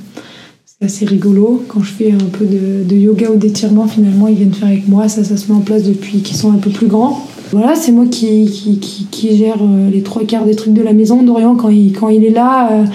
assez 0.83 1.05
rigolo. 1.05 1.63
Quand 1.67 1.81
je 1.81 1.91
fais 1.91 2.11
un 2.11 2.29
peu 2.31 2.45
de, 2.45 2.95
yoga 2.95 3.31
ou 3.31 3.35
d'étirement, 3.35 3.87
finalement, 3.87 4.27
ils 4.27 4.35
viennent 4.35 4.53
faire 4.53 4.67
avec 4.67 4.87
moi. 4.87 5.07
Ça, 5.07 5.23
ça 5.23 5.37
se 5.37 5.51
met 5.51 5.57
en 5.57 5.61
place 5.61 5.83
depuis 5.83 6.19
qu'ils 6.21 6.37
sont 6.37 6.51
un 6.51 6.57
peu 6.57 6.69
plus 6.69 6.87
grands. 6.87 7.25
Voilà, 7.51 7.75
c'est 7.75 7.91
moi 7.91 8.05
qui, 8.07 8.79
qui, 9.11 9.37
gère 9.37 9.61
euh, 9.61 9.89
les 9.89 10.01
trois 10.01 10.23
quarts 10.25 10.45
des 10.45 10.55
trucs 10.55 10.73
de 10.73 10.81
la 10.81 10.93
maison. 10.93 11.21
Dorian, 11.21 11.55
quand 11.55 11.69
il, 11.69 11.93
quand 11.93 12.09
il 12.09 12.23
est 12.25 12.31
là, 12.31 12.71
euh, 12.71 12.85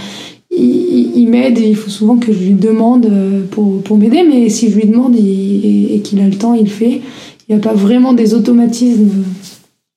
il, 0.58 1.28
m'aide 1.28 1.58
et 1.58 1.68
il 1.68 1.76
faut 1.76 1.90
souvent 1.90 2.16
que 2.16 2.32
je 2.32 2.38
lui 2.38 2.52
demande 2.52 3.06
euh, 3.06 3.42
pour, 3.50 3.82
pour 3.82 3.96
m'aider. 3.98 4.22
Mais 4.28 4.48
si 4.48 4.70
je 4.70 4.76
lui 4.76 4.86
demande 4.86 5.14
et, 5.16 6.00
qu'il 6.04 6.20
a 6.20 6.28
le 6.28 6.36
temps, 6.36 6.54
il 6.54 6.68
fait. 6.68 7.00
Il 7.48 7.54
n'y 7.54 7.56
a 7.56 7.62
pas 7.62 7.74
vraiment 7.74 8.12
des 8.12 8.34
automatismes 8.34 9.10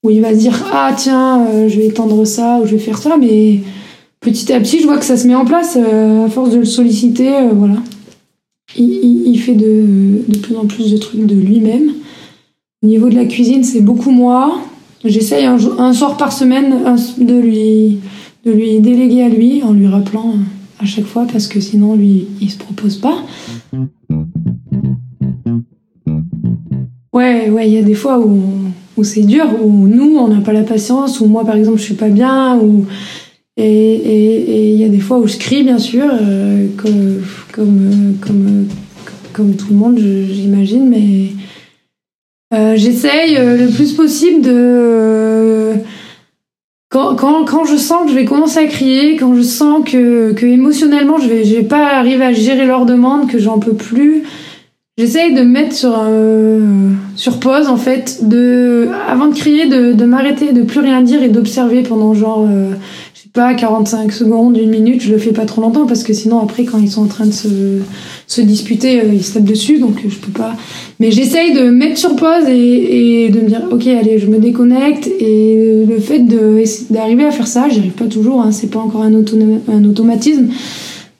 où 0.04 0.10
il 0.10 0.22
va 0.22 0.34
se 0.34 0.40
dire 0.40 0.58
Ah, 0.72 0.94
tiens, 0.96 1.46
je 1.68 1.76
vais 1.76 1.88
étendre 1.88 2.26
ça 2.26 2.60
ou 2.62 2.66
je 2.66 2.72
vais 2.72 2.80
faire 2.80 2.98
ça. 2.98 3.18
Mais 3.18 3.60
petit 4.22 4.54
à 4.54 4.60
petit, 4.60 4.80
je 4.80 4.86
vois 4.86 4.98
que 4.98 5.06
ça 5.06 5.18
se 5.18 5.28
met 5.28 5.36
en 5.36 5.46
place 5.46 5.78
euh, 5.78 6.26
à 6.26 6.30
force 6.30 6.52
de 6.52 6.60
le 6.60 6.66
solliciter. 6.66 7.36
Euh, 7.36 7.50
voilà. 7.54 7.76
Il, 8.78 9.38
fait 9.38 9.56
de, 9.56 10.22
plus 10.42 10.56
en 10.56 10.66
plus 10.66 10.92
de 10.92 10.98
trucs 10.98 11.26
de 11.26 11.36
lui-même. 11.36 11.92
Au 12.84 12.88
niveau 12.88 13.10
de 13.10 13.16
la 13.16 13.26
cuisine, 13.26 13.64
c'est 13.64 13.82
beaucoup 13.82 14.12
moi. 14.12 14.60
J'essaye 15.04 15.46
un, 15.46 15.58
un, 15.78 15.94
soir 15.94 16.16
par 16.16 16.32
semaine 16.32 16.76
de 17.18 17.34
lui, 17.34 17.98
de 18.46 18.52
lui 18.52 18.80
déléguer 18.80 19.24
à 19.24 19.30
lui 19.30 19.64
en 19.64 19.74
lui 19.74 19.88
rappelant 19.88 20.36
à 20.80 20.86
chaque 20.86 21.06
fois 21.06 21.28
parce 21.32 21.48
que 21.48 21.60
sinon, 21.60 21.96
lui, 21.96 22.28
il 22.40 22.50
se 22.50 22.58
propose 22.58 22.98
pas. 22.98 23.24
Ouais, 27.14 27.50
ouais, 27.50 27.70
il 27.70 27.74
y 27.74 27.78
a 27.78 27.84
des 27.84 27.94
fois 27.94 28.20
où, 28.20 28.42
où 28.98 29.04
c'est 29.04 29.24
dur, 29.24 29.46
où 29.64 29.88
nous, 29.88 30.18
on 30.18 30.28
n'a 30.28 30.42
pas 30.42 30.54
la 30.54 30.64
patience, 30.64 31.20
ou 31.20 31.26
moi, 31.26 31.46
par 31.46 31.56
exemple, 31.56 31.78
je 31.78 31.84
suis 31.84 31.94
pas 31.94 32.10
bien, 32.10 32.58
ou 32.58 32.86
et 33.58 34.72
il 34.74 34.80
y 34.80 34.86
a 34.86 34.90
des 34.90 35.00
fois 35.00 35.20
où 35.20 35.28
je 35.28 35.38
crie, 35.38 35.64
bien 35.64 35.78
sûr, 35.78 36.06
euh, 36.10 36.68
comme, 36.78 37.22
comme, 37.52 38.68
comme, 39.34 39.56
tout 39.56 39.68
le 39.70 39.76
monde, 39.76 40.00
j'imagine, 40.00 40.90
mais 40.90 41.28
euh, 42.54 42.76
j'essaye 42.76 43.38
euh, 43.38 43.58
le 43.58 43.68
plus 43.68 43.94
possible 43.94 44.42
de. 44.42 45.74
Quand, 46.92 47.16
quand, 47.16 47.46
quand, 47.46 47.64
je 47.64 47.78
sens 47.78 48.04
que 48.04 48.10
je 48.10 48.16
vais 48.16 48.26
commencer 48.26 48.60
à 48.60 48.68
crier, 48.68 49.16
quand 49.16 49.34
je 49.34 49.42
sens 49.42 49.82
que, 49.90 50.34
que 50.34 50.46
émotionnellement 50.46 51.20
je 51.20 51.30
vais, 51.30 51.46
je 51.46 51.56
vais 51.56 51.64
pas 51.64 51.96
arriver 51.96 52.26
à 52.26 52.34
gérer 52.34 52.66
leurs 52.66 52.86
demandes, 52.86 53.30
que 53.30 53.40
j'en 53.40 53.60
peux 53.60 53.74
plus, 53.74 54.24
j'essaye 54.98 55.34
de 55.34 55.42
me 55.42 55.48
mettre 55.48 55.74
sur, 55.74 55.98
sur 57.16 57.40
pause 57.40 57.70
en 57.70 57.78
fait, 57.78 58.28
de, 58.28 58.90
avant 59.08 59.28
de 59.28 59.36
crier, 59.36 59.68
de, 59.68 59.94
de 59.94 60.06
m'arrêter, 60.06 60.52
de 60.52 60.64
plus 60.64 60.82
rien 60.82 61.02
dire 61.02 61.24
et 61.24 61.30
d'observer 61.30 61.82
pendant 61.84 62.14
genre 62.14 62.46
pas 63.34 63.54
45 63.54 64.12
secondes, 64.12 64.58
une 64.58 64.70
minute, 64.70 65.02
je 65.02 65.12
le 65.12 65.18
fais 65.18 65.32
pas 65.32 65.46
trop 65.46 65.62
longtemps 65.62 65.86
parce 65.86 66.04
que 66.04 66.12
sinon 66.12 66.40
après 66.40 66.66
quand 66.66 66.80
ils 66.80 66.92
sont 66.92 67.04
en 67.04 67.08
train 67.08 67.26
de 67.26 67.32
se, 67.32 67.80
se 68.28 68.42
disputer, 68.42 69.00
euh, 69.00 69.14
ils 69.14 69.24
se 69.24 69.36
tapent 69.36 69.46
dessus 69.46 69.80
donc 69.80 70.00
je 70.06 70.16
peux 70.18 70.32
pas. 70.32 70.54
Mais 71.00 71.12
j'essaye 71.12 71.54
de 71.54 71.70
mettre 71.70 71.98
sur 71.98 72.16
pause 72.18 72.48
et, 72.50 73.30
de 73.30 73.40
me 73.40 73.48
dire 73.48 73.62
ok 73.72 73.88
allez 73.88 74.20
je 74.20 74.28
me 74.28 74.38
déconnecte 74.38 75.08
et 75.08 75.86
le 75.88 76.00
fait 76.00 76.20
d'arriver 76.90 77.24
à 77.24 77.32
faire 77.32 77.48
ça, 77.48 77.70
j'y 77.70 77.80
arrive 77.80 77.94
pas 77.94 78.06
toujours, 78.06 78.42
hein, 78.42 78.52
c'est 78.52 78.70
pas 78.70 78.80
encore 78.80 79.04
un, 79.04 79.14
automatisme. 79.14 80.50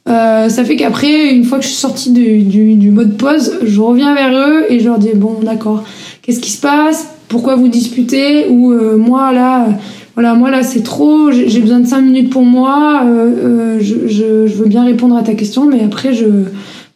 Euh, 0.10 0.50
ça 0.50 0.66
fait 0.66 0.76
qu'après, 0.76 1.34
une 1.34 1.46
fois 1.46 1.60
que 1.60 1.64
je 1.64 1.70
suis 1.70 1.78
sortie 1.78 2.12
du, 2.12 2.44
du, 2.76 2.92
mode 2.92 3.18
pause, 3.18 3.60
je 3.64 3.80
reviens 3.80 4.14
vers 4.16 4.34
eux 4.34 4.66
et 4.70 4.80
je 4.80 4.86
leur 4.86 4.98
dis 4.98 5.12
bon 5.16 5.38
d'accord, 5.44 5.84
qu'est-ce 6.22 6.42
qui 6.42 6.52
se 6.52 6.60
passe? 6.60 7.08
Pourquoi 7.30 7.56
vous 7.56 7.70
disputez? 7.70 8.50
Ou 8.50 8.74
euh, 8.74 8.98
moi 8.98 9.32
là 9.32 9.68
voilà, 10.16 10.34
moi 10.34 10.52
là 10.52 10.62
c'est 10.64 10.84
trop, 10.84 11.32
j'ai 11.32 11.60
besoin 11.62 11.80
de 11.80 11.88
5 11.88 12.02
minutes 12.02 12.30
pour 12.30 12.44
moi, 12.44 13.04
euh, 13.06 13.78
euh, 13.78 13.80
je, 13.80 14.46
veux 14.46 14.68
bien 14.68 14.84
répondre 14.84 15.16
à 15.16 15.24
ta 15.24 15.36
question, 15.36 15.66
mais 15.66 15.82
après 15.84 16.14
je, 16.14 16.26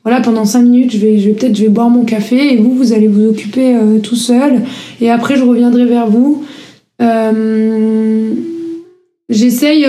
voilà, 0.03 0.19
pendant 0.19 0.43
5 0.43 0.61
minutes 0.63 0.91
je 0.91 0.97
vais, 0.97 1.17
je 1.19 1.29
vais 1.29 1.33
peut-être 1.33 1.55
je 1.55 1.63
vais 1.63 1.69
boire 1.69 1.89
mon 1.89 2.03
café 2.03 2.53
et 2.53 2.57
vous, 2.57 2.75
vous 2.75 2.91
allez 2.91 3.07
vous 3.07 3.29
occuper 3.29 3.75
euh, 3.75 3.99
tout 3.99 4.17
seul 4.17 4.63
et 4.99 5.09
après 5.09 5.37
je 5.37 5.43
reviendrai 5.43 5.85
vers 5.85 6.07
vous. 6.07 6.43
j'essaye 9.29 9.87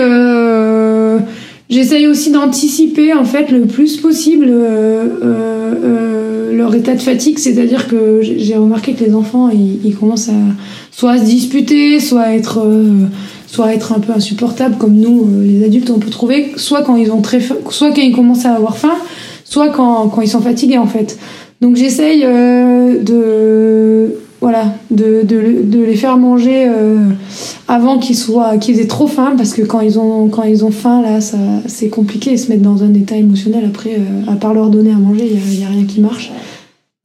j'essaye 1.69 2.07
aussi 2.07 2.31
d'anticiper 2.31 3.13
en 3.13 3.25
fait 3.25 3.51
le 3.51 3.65
plus 3.65 3.97
possible 3.97 4.53
leur 6.67 6.75
état 6.75 6.93
de 6.93 7.01
fatigue, 7.01 7.39
c'est-à-dire 7.39 7.87
que 7.87 8.21
j'ai 8.21 8.55
remarqué 8.55 8.93
que 8.93 9.03
les 9.03 9.15
enfants 9.15 9.49
ils, 9.49 9.95
commencent 9.95 10.29
à 10.29 10.33
soit 10.91 11.11
à 11.11 11.17
se 11.17 11.23
disputer, 11.23 11.99
soit 11.99 12.21
à 12.21 12.33
être 12.33 12.67
soit 13.47 13.73
être 13.73 13.93
un 13.93 13.99
peu 13.99 14.11
insupportable 14.11 14.75
comme 14.77 14.95
nous 14.95 15.27
les 15.41 15.63
adultes 15.63 15.89
on 15.89 15.99
peut 15.99 16.09
trouver, 16.09 16.51
soit 16.57 16.81
quand 16.81 16.97
ils 16.97 17.11
ont 17.11 17.21
très 17.21 17.39
soit 17.69 17.91
quand 17.91 18.01
ils 18.01 18.15
commencent 18.15 18.45
à 18.45 18.53
avoir 18.53 18.77
faim, 18.77 18.95
soit 19.45 19.69
quand, 19.69 20.09
quand 20.09 20.21
ils 20.21 20.27
sont 20.27 20.41
fatigués 20.41 20.77
en 20.77 20.87
fait. 20.87 21.17
Donc 21.61 21.75
j'essaye 21.75 22.23
euh, 22.23 23.01
de 23.01 24.15
voilà 24.41 24.75
de, 24.91 25.23
de, 25.23 25.63
de, 25.63 25.83
les 25.83 25.95
faire 25.95 26.17
manger 26.17 26.67
euh, 26.67 27.09
avant 27.67 27.97
qu'ils 27.97 28.15
soient 28.15 28.57
qu'ils 28.57 28.79
aient 28.79 28.87
trop 28.87 29.07
faim 29.07 29.33
parce 29.35 29.53
que 29.53 29.63
quand 29.63 29.79
ils 29.79 29.97
ont 29.97 30.27
quand 30.27 30.43
ils 30.43 30.63
ont 30.63 30.69
faim 30.69 31.01
là 31.01 31.21
ça 31.21 31.37
c'est 31.65 31.89
compliqué 31.89 32.33
ils 32.33 32.39
se 32.39 32.51
mettent 32.51 32.61
dans 32.61 32.83
un 32.83 32.93
état 32.93 33.15
émotionnel 33.15 33.65
après 33.65 33.95
euh, 33.95 34.31
à 34.31 34.35
part 34.35 34.53
leur 34.53 34.69
donner 34.69 34.91
à 34.91 34.97
manger 34.97 35.25
il 35.25 35.59
y, 35.59 35.63
a, 35.63 35.67
rien 35.69 35.85
qui 35.85 36.01
marche. 36.01 36.31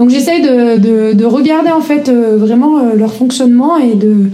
Donc 0.02 0.10
j'essaye 0.10 0.42
de, 0.42 0.78
de, 0.78 1.12
de, 1.12 1.24
regarder 1.24 1.70
en 1.70 1.80
fait 1.80 2.10
vraiment 2.10 2.80
leur 2.92 3.14
fonctionnement 3.14 3.76
et 3.78 3.94
de 3.94 4.30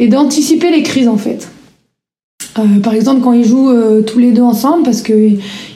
et 0.00 0.08
d'anticiper 0.08 0.72
les 0.72 0.82
crises 0.82 1.06
en 1.06 1.16
fait. 1.16 1.48
par 2.82 2.92
exemple 2.92 3.20
quand 3.22 3.32
ils 3.32 3.44
jouent 3.44 3.72
tous 4.04 4.18
les 4.18 4.32
deux 4.32 4.42
ensemble 4.42 4.82
parce 4.82 5.00
que 5.00 5.12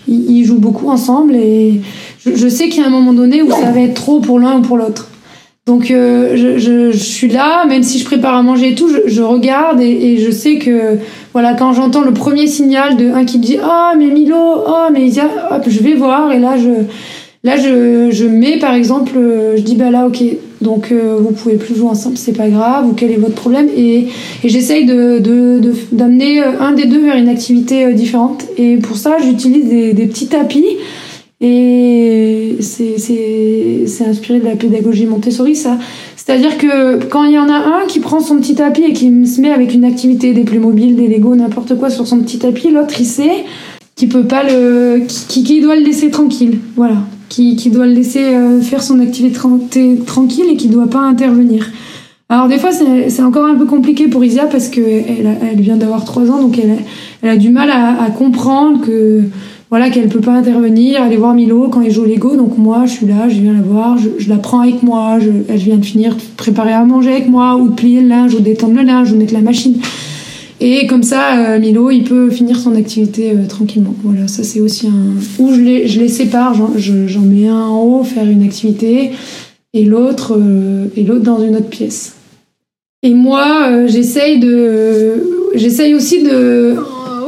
ils, 0.08 0.44
jouent 0.44 0.58
beaucoup 0.58 0.88
ensemble 0.88 1.36
et 1.36 1.80
je, 2.24 2.48
sais 2.48 2.68
qu'il 2.68 2.82
y 2.82 2.84
a 2.84 2.88
un 2.88 2.90
moment 2.90 3.12
donné 3.12 3.40
où 3.40 3.48
ça 3.52 3.70
va 3.70 3.80
être 3.82 3.94
trop 3.94 4.18
pour 4.18 4.40
l'un 4.40 4.58
ou 4.58 4.62
pour 4.62 4.78
l'autre. 4.78 5.10
Donc 5.64 5.92
euh, 5.92 6.36
je, 6.36 6.58
je, 6.58 6.90
je, 6.90 6.96
suis 6.96 7.28
là, 7.28 7.66
même 7.66 7.84
si 7.84 8.00
je 8.00 8.04
prépare 8.04 8.34
à 8.34 8.42
manger 8.42 8.70
et 8.70 8.74
tout, 8.74 8.88
je, 8.88 9.08
je 9.08 9.22
regarde 9.22 9.80
et, 9.80 9.90
et, 9.90 10.18
je 10.18 10.32
sais 10.32 10.58
que 10.58 10.98
voilà 11.32 11.54
quand 11.54 11.72
j'entends 11.72 12.02
le 12.02 12.12
premier 12.12 12.48
signal 12.48 12.96
de 12.96 13.10
un 13.10 13.24
qui 13.24 13.38
dit 13.38 13.58
ah 13.62 13.92
oh, 13.92 13.96
mais 13.96 14.06
Milo, 14.06 14.36
oh 14.36 14.88
mais 14.92 15.08
hop 15.50 15.62
je 15.68 15.80
vais 15.80 15.94
voir 15.94 16.32
et 16.32 16.40
là 16.40 16.56
je 16.56 16.84
là 17.46 17.56
je, 17.56 18.10
je 18.10 18.26
mets 18.26 18.58
par 18.58 18.74
exemple 18.74 19.14
je 19.56 19.62
dis 19.62 19.76
bah 19.76 19.90
là 19.90 20.06
ok 20.06 20.22
donc 20.60 20.90
euh, 20.90 21.16
vous 21.20 21.32
pouvez 21.32 21.56
plus 21.56 21.74
jouer 21.74 21.88
ensemble 21.88 22.16
c'est 22.16 22.32
pas 22.32 22.48
grave 22.48 22.88
ou 22.88 22.92
quel 22.94 23.10
est 23.10 23.16
votre 23.16 23.34
problème? 23.34 23.68
Et, 23.76 24.08
et 24.42 24.48
j'essaye 24.48 24.86
de 24.86 25.18
d'amener 25.92 26.40
de, 26.40 26.60
un 26.60 26.72
des 26.72 26.86
deux 26.86 27.00
vers 27.00 27.16
une 27.16 27.28
activité 27.28 27.84
euh, 27.84 27.92
différente. 27.92 28.44
Et 28.56 28.76
pour 28.76 28.96
ça 28.96 29.16
j'utilise 29.22 29.68
des, 29.68 29.92
des 29.92 30.06
petits 30.06 30.28
tapis. 30.28 30.64
Et 31.42 32.56
c'est 32.60 34.06
inspiré 34.08 34.40
de 34.40 34.44
la 34.46 34.56
pédagogie 34.56 35.04
Montessori, 35.04 35.54
ça. 35.54 35.76
C'est-à-dire 36.16 36.56
que 36.56 37.04
quand 37.04 37.24
il 37.24 37.32
y 37.32 37.38
en 37.38 37.50
a 37.50 37.58
un 37.58 37.86
qui 37.86 38.00
prend 38.00 38.20
son 38.20 38.38
petit 38.38 38.54
tapis 38.54 38.84
et 38.84 38.94
qui 38.94 39.26
se 39.26 39.42
met 39.42 39.50
avec 39.50 39.74
une 39.74 39.84
activité, 39.84 40.32
des 40.32 40.58
mobiles, 40.58 40.96
des 40.96 41.08
Lego, 41.08 41.36
n'importe 41.36 41.76
quoi 41.78 41.90
sur 41.90 42.06
son 42.06 42.20
petit 42.20 42.38
tapis, 42.38 42.70
l'autre 42.70 42.94
il 42.98 43.04
sait 43.04 43.44
qu'il 43.96 44.08
peut 44.08 44.24
pas 44.24 44.44
le, 44.44 45.02
qui, 45.06 45.44
qui, 45.44 45.60
doit 45.60 45.76
le 45.76 45.82
laisser 45.82 46.10
tranquille, 46.10 46.58
voilà, 46.74 46.96
qui, 47.28 47.56
qui 47.56 47.70
doit 47.70 47.86
le 47.86 47.92
laisser 47.92 48.24
euh, 48.24 48.60
faire 48.60 48.82
son 48.82 49.00
activité 49.00 49.38
tranquille 50.06 50.46
et 50.50 50.56
qui 50.56 50.68
doit 50.68 50.88
pas 50.88 51.00
intervenir. 51.00 51.70
Alors 52.28 52.48
des 52.48 52.58
fois 52.58 52.70
c'est 52.72 53.22
encore 53.22 53.46
un 53.46 53.54
peu 53.54 53.66
compliqué 53.66 54.08
pour 54.08 54.24
Isia 54.24 54.46
parce 54.46 54.68
que 54.68 54.80
elle, 54.80 55.38
elle 55.52 55.60
vient 55.60 55.76
d'avoir 55.76 56.04
3 56.04 56.30
ans 56.32 56.42
donc 56.42 56.58
elle, 56.58 56.78
elle 57.22 57.28
a 57.28 57.36
du 57.36 57.50
mal 57.50 57.70
à, 57.70 58.02
à 58.02 58.10
comprendre 58.10 58.80
que 58.80 59.22
voilà 59.68 59.90
qu'elle 59.90 60.08
peut 60.08 60.20
pas 60.20 60.34
intervenir, 60.34 61.02
aller 61.02 61.16
voir 61.16 61.34
Milo 61.34 61.68
quand 61.68 61.80
il 61.80 61.90
joue 61.90 62.02
au 62.02 62.06
Lego. 62.06 62.36
Donc 62.36 62.56
moi, 62.56 62.86
je 62.86 62.92
suis 62.92 63.06
là, 63.06 63.28
je 63.28 63.40
viens 63.40 63.52
la 63.52 63.62
voir, 63.62 63.96
je, 63.98 64.28
la 64.28 64.36
prends 64.36 64.60
avec 64.60 64.82
moi, 64.82 65.18
je, 65.18 65.30
elle 65.48 65.58
vient 65.58 65.76
de 65.76 65.84
finir 65.84 66.16
préparer 66.36 66.72
à 66.72 66.84
manger 66.84 67.12
avec 67.12 67.28
moi, 67.28 67.56
ou 67.56 67.68
de 67.68 67.74
plier 67.74 68.00
le 68.00 68.08
linge, 68.08 68.34
ou 68.34 68.40
d'étendre 68.40 68.76
le 68.76 68.82
linge, 68.82 69.12
ou 69.12 69.16
mettre 69.16 69.34
la 69.34 69.40
machine. 69.40 69.74
Et 70.60 70.86
comme 70.86 71.02
ça, 71.02 71.38
euh, 71.38 71.58
Milo, 71.58 71.90
il 71.90 72.04
peut 72.04 72.30
finir 72.30 72.58
son 72.58 72.74
activité 72.74 73.32
euh, 73.32 73.46
tranquillement. 73.46 73.94
Voilà, 74.02 74.26
ça 74.26 74.42
c'est 74.42 74.60
aussi 74.60 74.86
un... 74.86 75.42
Ou 75.42 75.52
je 75.52 75.60
les, 75.60 75.86
je 75.86 76.00
les 76.00 76.08
sépare, 76.08 76.54
j'en 76.76 77.20
mets 77.20 77.48
un 77.48 77.66
en 77.66 77.82
haut, 77.82 78.04
faire 78.04 78.24
une 78.24 78.42
activité, 78.42 79.10
et 79.74 79.84
l'autre 79.84 80.36
euh, 80.38 80.86
et 80.96 81.02
l'autre 81.02 81.24
dans 81.24 81.42
une 81.42 81.56
autre 81.56 81.68
pièce. 81.68 82.14
Et 83.02 83.12
moi, 83.12 83.86
j'essaye 83.86 84.38
de... 84.38 85.22
J'essaye 85.54 85.94
aussi 85.94 86.22
de 86.22 86.76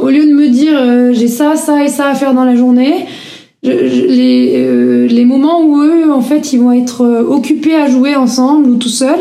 au 0.01 0.09
lieu 0.09 0.25
de 0.25 0.33
me 0.33 0.47
dire 0.47 0.73
euh, 0.75 1.13
j'ai 1.13 1.27
ça, 1.27 1.55
ça 1.55 1.83
et 1.83 1.87
ça 1.87 2.07
à 2.07 2.15
faire 2.15 2.33
dans 2.33 2.45
la 2.45 2.55
journée, 2.55 3.05
les, 3.63 4.53
euh, 4.55 5.07
les 5.07 5.25
moments 5.25 5.61
où 5.63 5.81
eux, 5.81 6.11
en 6.11 6.21
fait, 6.21 6.53
ils 6.53 6.59
vont 6.59 6.71
être 6.71 7.01
euh, 7.01 7.23
occupés 7.23 7.75
à 7.75 7.89
jouer 7.89 8.15
ensemble 8.15 8.69
ou 8.69 8.75
tout 8.77 8.89
seuls, 8.89 9.19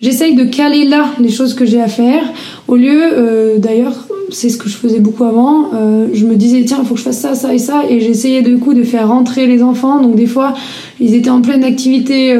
j'essaye 0.00 0.34
de 0.34 0.44
caler 0.44 0.84
là 0.84 1.06
les 1.20 1.30
choses 1.30 1.54
que 1.54 1.64
j'ai 1.64 1.80
à 1.80 1.88
faire. 1.88 2.24
Au 2.68 2.76
lieu, 2.76 3.58
d'ailleurs, 3.58 4.08
c'est 4.30 4.48
ce 4.48 4.56
que 4.56 4.68
je 4.68 4.76
faisais 4.76 4.98
beaucoup 4.98 5.22
avant, 5.24 5.70
je 6.12 6.26
me 6.26 6.34
disais 6.34 6.64
tiens, 6.64 6.78
il 6.82 6.86
faut 6.86 6.94
que 6.94 7.00
je 7.00 7.04
fasse 7.04 7.20
ça, 7.20 7.34
ça 7.36 7.54
et 7.54 7.58
ça, 7.58 7.84
et 7.88 8.00
j'essayais 8.00 8.42
du 8.42 8.58
coup 8.58 8.74
de 8.74 8.82
faire 8.82 9.08
rentrer 9.08 9.46
les 9.46 9.62
enfants. 9.62 10.02
Donc 10.02 10.16
des 10.16 10.26
fois, 10.26 10.54
ils 10.98 11.14
étaient 11.14 11.30
en 11.30 11.42
pleine 11.42 11.62
activité 11.62 12.30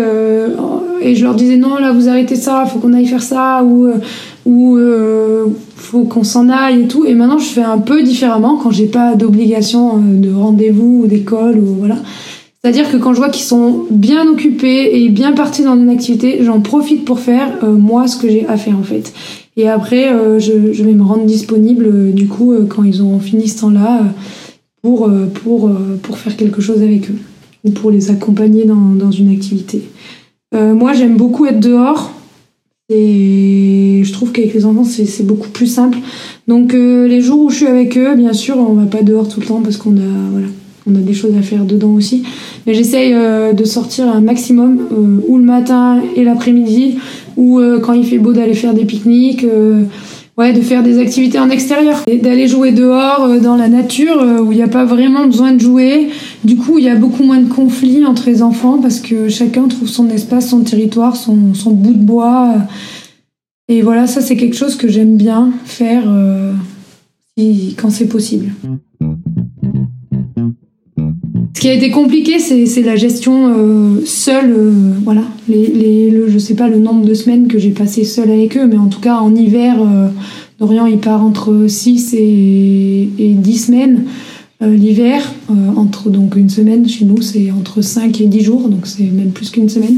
et 1.00 1.14
je 1.14 1.24
leur 1.24 1.34
disais 1.36 1.56
non, 1.56 1.76
là 1.76 1.92
vous 1.92 2.08
arrêtez 2.08 2.34
ça, 2.34 2.66
faut 2.66 2.80
qu'on 2.80 2.92
aille 2.92 3.06
faire 3.06 3.22
ça, 3.22 3.62
ou 3.62 3.88
ou 4.46 4.76
euh, 4.76 5.46
faut 5.74 6.04
qu'on 6.04 6.22
s'en 6.22 6.48
aille 6.48 6.82
et 6.82 6.86
tout. 6.88 7.04
Et 7.04 7.14
maintenant, 7.14 7.38
je 7.38 7.48
fais 7.48 7.62
un 7.62 7.78
peu 7.78 8.02
différemment 8.02 8.56
quand 8.56 8.70
j'ai 8.70 8.86
pas 8.86 9.14
d'obligation 9.14 9.96
euh, 9.96 10.18
de 10.18 10.32
rendez-vous 10.32 11.02
ou 11.02 11.06
d'école 11.06 11.58
ou 11.58 11.76
voilà. 11.80 11.96
C'est-à-dire 12.62 12.90
que 12.90 12.96
quand 12.96 13.12
je 13.12 13.18
vois 13.18 13.28
qu'ils 13.28 13.44
sont 13.44 13.84
bien 13.90 14.26
occupés 14.26 15.02
et 15.02 15.08
bien 15.08 15.32
partis 15.32 15.62
dans 15.62 15.76
une 15.76 15.90
activité, 15.90 16.38
j'en 16.42 16.60
profite 16.60 17.04
pour 17.04 17.18
faire 17.18 17.58
euh, 17.62 17.72
moi 17.72 18.06
ce 18.06 18.16
que 18.16 18.28
j'ai 18.28 18.46
à 18.46 18.56
faire 18.56 18.78
en 18.78 18.84
fait. 18.84 19.12
Et 19.56 19.68
après, 19.68 20.12
euh, 20.12 20.38
je, 20.38 20.52
vais 20.52 20.92
me 20.92 21.02
rendre 21.02 21.24
disponible 21.24 22.12
du 22.12 22.28
coup 22.28 22.54
quand 22.68 22.84
ils 22.84 23.02
ont 23.02 23.18
fini 23.20 23.48
ce 23.48 23.60
temps-là 23.60 24.02
pour, 24.82 25.10
pour, 25.42 25.70
pour 26.02 26.18
faire 26.18 26.36
quelque 26.36 26.60
chose 26.60 26.82
avec 26.82 27.10
eux 27.10 27.18
ou 27.64 27.70
pour 27.70 27.90
les 27.90 28.10
accompagner 28.10 28.64
dans, 28.64 28.94
dans 28.94 29.10
une 29.10 29.30
activité. 29.30 29.82
moi, 30.52 30.92
j'aime 30.92 31.16
beaucoup 31.16 31.46
être 31.46 31.58
dehors 31.58 32.12
et 32.88 34.02
je 34.04 34.12
trouve 34.12 34.30
qu'avec 34.30 34.54
les 34.54 34.64
enfants, 34.64 34.84
c'est 34.84 35.26
beaucoup 35.26 35.48
plus 35.48 35.66
simple. 35.66 35.98
Donc 36.46 36.72
euh, 36.72 37.08
les 37.08 37.20
jours 37.20 37.40
où 37.40 37.50
je 37.50 37.56
suis 37.56 37.66
avec 37.66 37.98
eux, 37.98 38.14
bien 38.14 38.32
sûr, 38.32 38.56
on 38.58 38.74
va 38.74 38.86
pas 38.86 39.02
dehors 39.02 39.28
tout 39.28 39.40
le 39.40 39.46
temps 39.46 39.60
parce 39.60 39.76
qu'on 39.76 39.96
a 39.96 40.30
voilà, 40.30 40.46
on 40.86 40.94
a 40.94 41.00
des 41.00 41.14
choses 41.14 41.36
à 41.38 41.42
faire 41.42 41.64
dedans 41.64 41.92
aussi. 41.92 42.22
Mais 42.66 42.74
j'essaye 42.74 43.12
euh, 43.14 43.52
de 43.52 43.64
sortir 43.64 44.08
un 44.08 44.20
maximum, 44.20 44.80
euh, 44.92 45.20
ou 45.28 45.38
le 45.38 45.44
matin 45.44 46.00
et 46.14 46.24
l'après-midi, 46.24 46.98
ou 47.36 47.60
quand 47.82 47.92
il 47.92 48.04
fait 48.04 48.18
beau 48.18 48.32
d'aller 48.32 48.54
faire 48.54 48.72
des 48.72 48.86
pique-niques 48.86 49.44
ouais, 50.36 50.52
de 50.52 50.60
faire 50.60 50.82
des 50.82 50.98
activités 50.98 51.38
en 51.38 51.50
extérieur, 51.50 52.04
d'aller 52.22 52.48
jouer 52.48 52.72
dehors 52.72 53.24
euh, 53.24 53.40
dans 53.40 53.56
la 53.56 53.68
nature 53.68 54.20
euh, 54.20 54.40
où 54.40 54.52
il 54.52 54.56
n'y 54.56 54.62
a 54.62 54.68
pas 54.68 54.84
vraiment 54.84 55.26
besoin 55.26 55.52
de 55.52 55.60
jouer. 55.60 56.08
Du 56.44 56.56
coup, 56.56 56.78
il 56.78 56.84
y 56.84 56.88
a 56.88 56.94
beaucoup 56.94 57.22
moins 57.22 57.40
de 57.40 57.48
conflits 57.48 58.04
entre 58.04 58.26
les 58.26 58.42
enfants 58.42 58.78
parce 58.80 59.00
que 59.00 59.28
chacun 59.28 59.68
trouve 59.68 59.88
son 59.88 60.08
espace, 60.10 60.50
son 60.50 60.60
territoire, 60.60 61.16
son, 61.16 61.54
son 61.54 61.70
bout 61.70 61.94
de 61.94 62.04
bois. 62.04 62.54
Et 63.68 63.82
voilà, 63.82 64.06
ça 64.06 64.20
c'est 64.20 64.36
quelque 64.36 64.56
chose 64.56 64.76
que 64.76 64.88
j'aime 64.88 65.16
bien 65.16 65.50
faire 65.64 66.04
euh, 66.06 66.52
quand 67.76 67.90
c'est 67.90 68.08
possible. 68.08 68.52
Ce 71.56 71.60
qui 71.62 71.70
a 71.70 71.72
été 71.72 71.90
compliqué, 71.90 72.38
c'est 72.38 72.82
la 72.82 72.96
gestion 72.96 73.48
euh, 73.48 74.02
seule. 74.04 74.50
Euh, 74.50 74.72
voilà, 75.02 75.22
les, 75.48 75.66
les, 75.68 76.10
le, 76.10 76.28
je 76.28 76.36
sais 76.36 76.52
pas 76.52 76.68
le 76.68 76.78
nombre 76.78 77.06
de 77.06 77.14
semaines 77.14 77.48
que 77.48 77.58
j'ai 77.58 77.70
passé 77.70 78.04
seule 78.04 78.30
avec 78.30 78.58
eux, 78.58 78.66
mais 78.66 78.76
en 78.76 78.88
tout 78.88 79.00
cas 79.00 79.16
en 79.16 79.34
hiver, 79.34 79.76
euh, 79.80 80.08
Dorian 80.58 80.84
il 80.84 80.98
part 80.98 81.24
entre 81.24 81.64
6 81.66 82.12
et, 82.12 83.08
et 83.18 83.32
10 83.32 83.56
semaines. 83.56 84.04
L'hiver, 84.60 85.22
entre 85.76 86.10
donc 86.10 86.36
une 86.36 86.48
semaine 86.50 86.86
chez 86.88 87.04
nous, 87.06 87.22
c'est 87.22 87.50
entre 87.50 87.80
5 87.80 88.20
et 88.20 88.26
10 88.26 88.40
jours, 88.42 88.68
donc 88.68 88.86
c'est 88.86 89.04
même 89.04 89.30
plus 89.30 89.50
qu'une 89.50 89.70
semaine. 89.70 89.96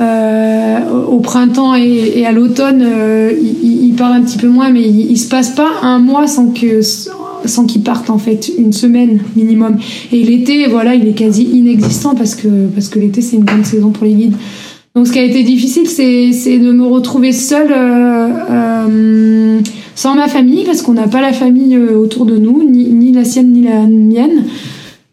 au 0.00 1.18
printemps 1.20 1.74
et, 1.74 2.24
à 2.24 2.32
l'automne, 2.32 2.82
il, 3.42 3.84
il, 3.84 3.94
part 3.94 4.12
un 4.12 4.22
petit 4.22 4.38
peu 4.38 4.48
moins, 4.48 4.70
mais 4.70 4.82
il, 4.82 5.10
il 5.10 5.18
se 5.18 5.28
passe 5.28 5.50
pas 5.50 5.70
un 5.82 5.98
mois 5.98 6.26
sans 6.26 6.48
que 6.48 6.80
sans 7.46 7.66
qu'ils 7.66 7.82
partent 7.82 8.10
en 8.10 8.18
fait 8.18 8.52
une 8.58 8.72
semaine 8.72 9.20
minimum. 9.36 9.76
Et 10.12 10.22
l'été, 10.22 10.66
voilà, 10.66 10.94
il 10.94 11.06
est 11.08 11.14
quasi 11.14 11.44
inexistant 11.44 12.14
parce 12.14 12.34
que 12.34 12.66
parce 12.74 12.88
que 12.88 12.98
l'été 12.98 13.20
c'est 13.20 13.36
une 13.36 13.44
grande 13.44 13.64
saison 13.64 13.90
pour 13.90 14.04
les 14.04 14.14
guides. 14.14 14.36
Donc 14.94 15.06
ce 15.06 15.12
qui 15.12 15.18
a 15.20 15.22
été 15.22 15.42
difficile, 15.42 15.88
c'est 15.88 16.58
de 16.58 16.70
me 16.70 16.84
retrouver 16.84 17.32
seule 17.32 17.72
euh, 17.72 18.28
euh, 18.50 19.60
sans 19.94 20.14
ma 20.14 20.28
famille 20.28 20.64
parce 20.66 20.82
qu'on 20.82 20.92
n'a 20.92 21.08
pas 21.08 21.22
la 21.22 21.32
famille 21.32 21.76
euh, 21.76 21.96
autour 21.96 22.26
de 22.26 22.36
nous, 22.36 22.62
ni, 22.62 22.90
ni 22.90 23.10
la 23.10 23.24
sienne 23.24 23.52
ni 23.52 23.62
la 23.62 23.86
mienne, 23.86 24.44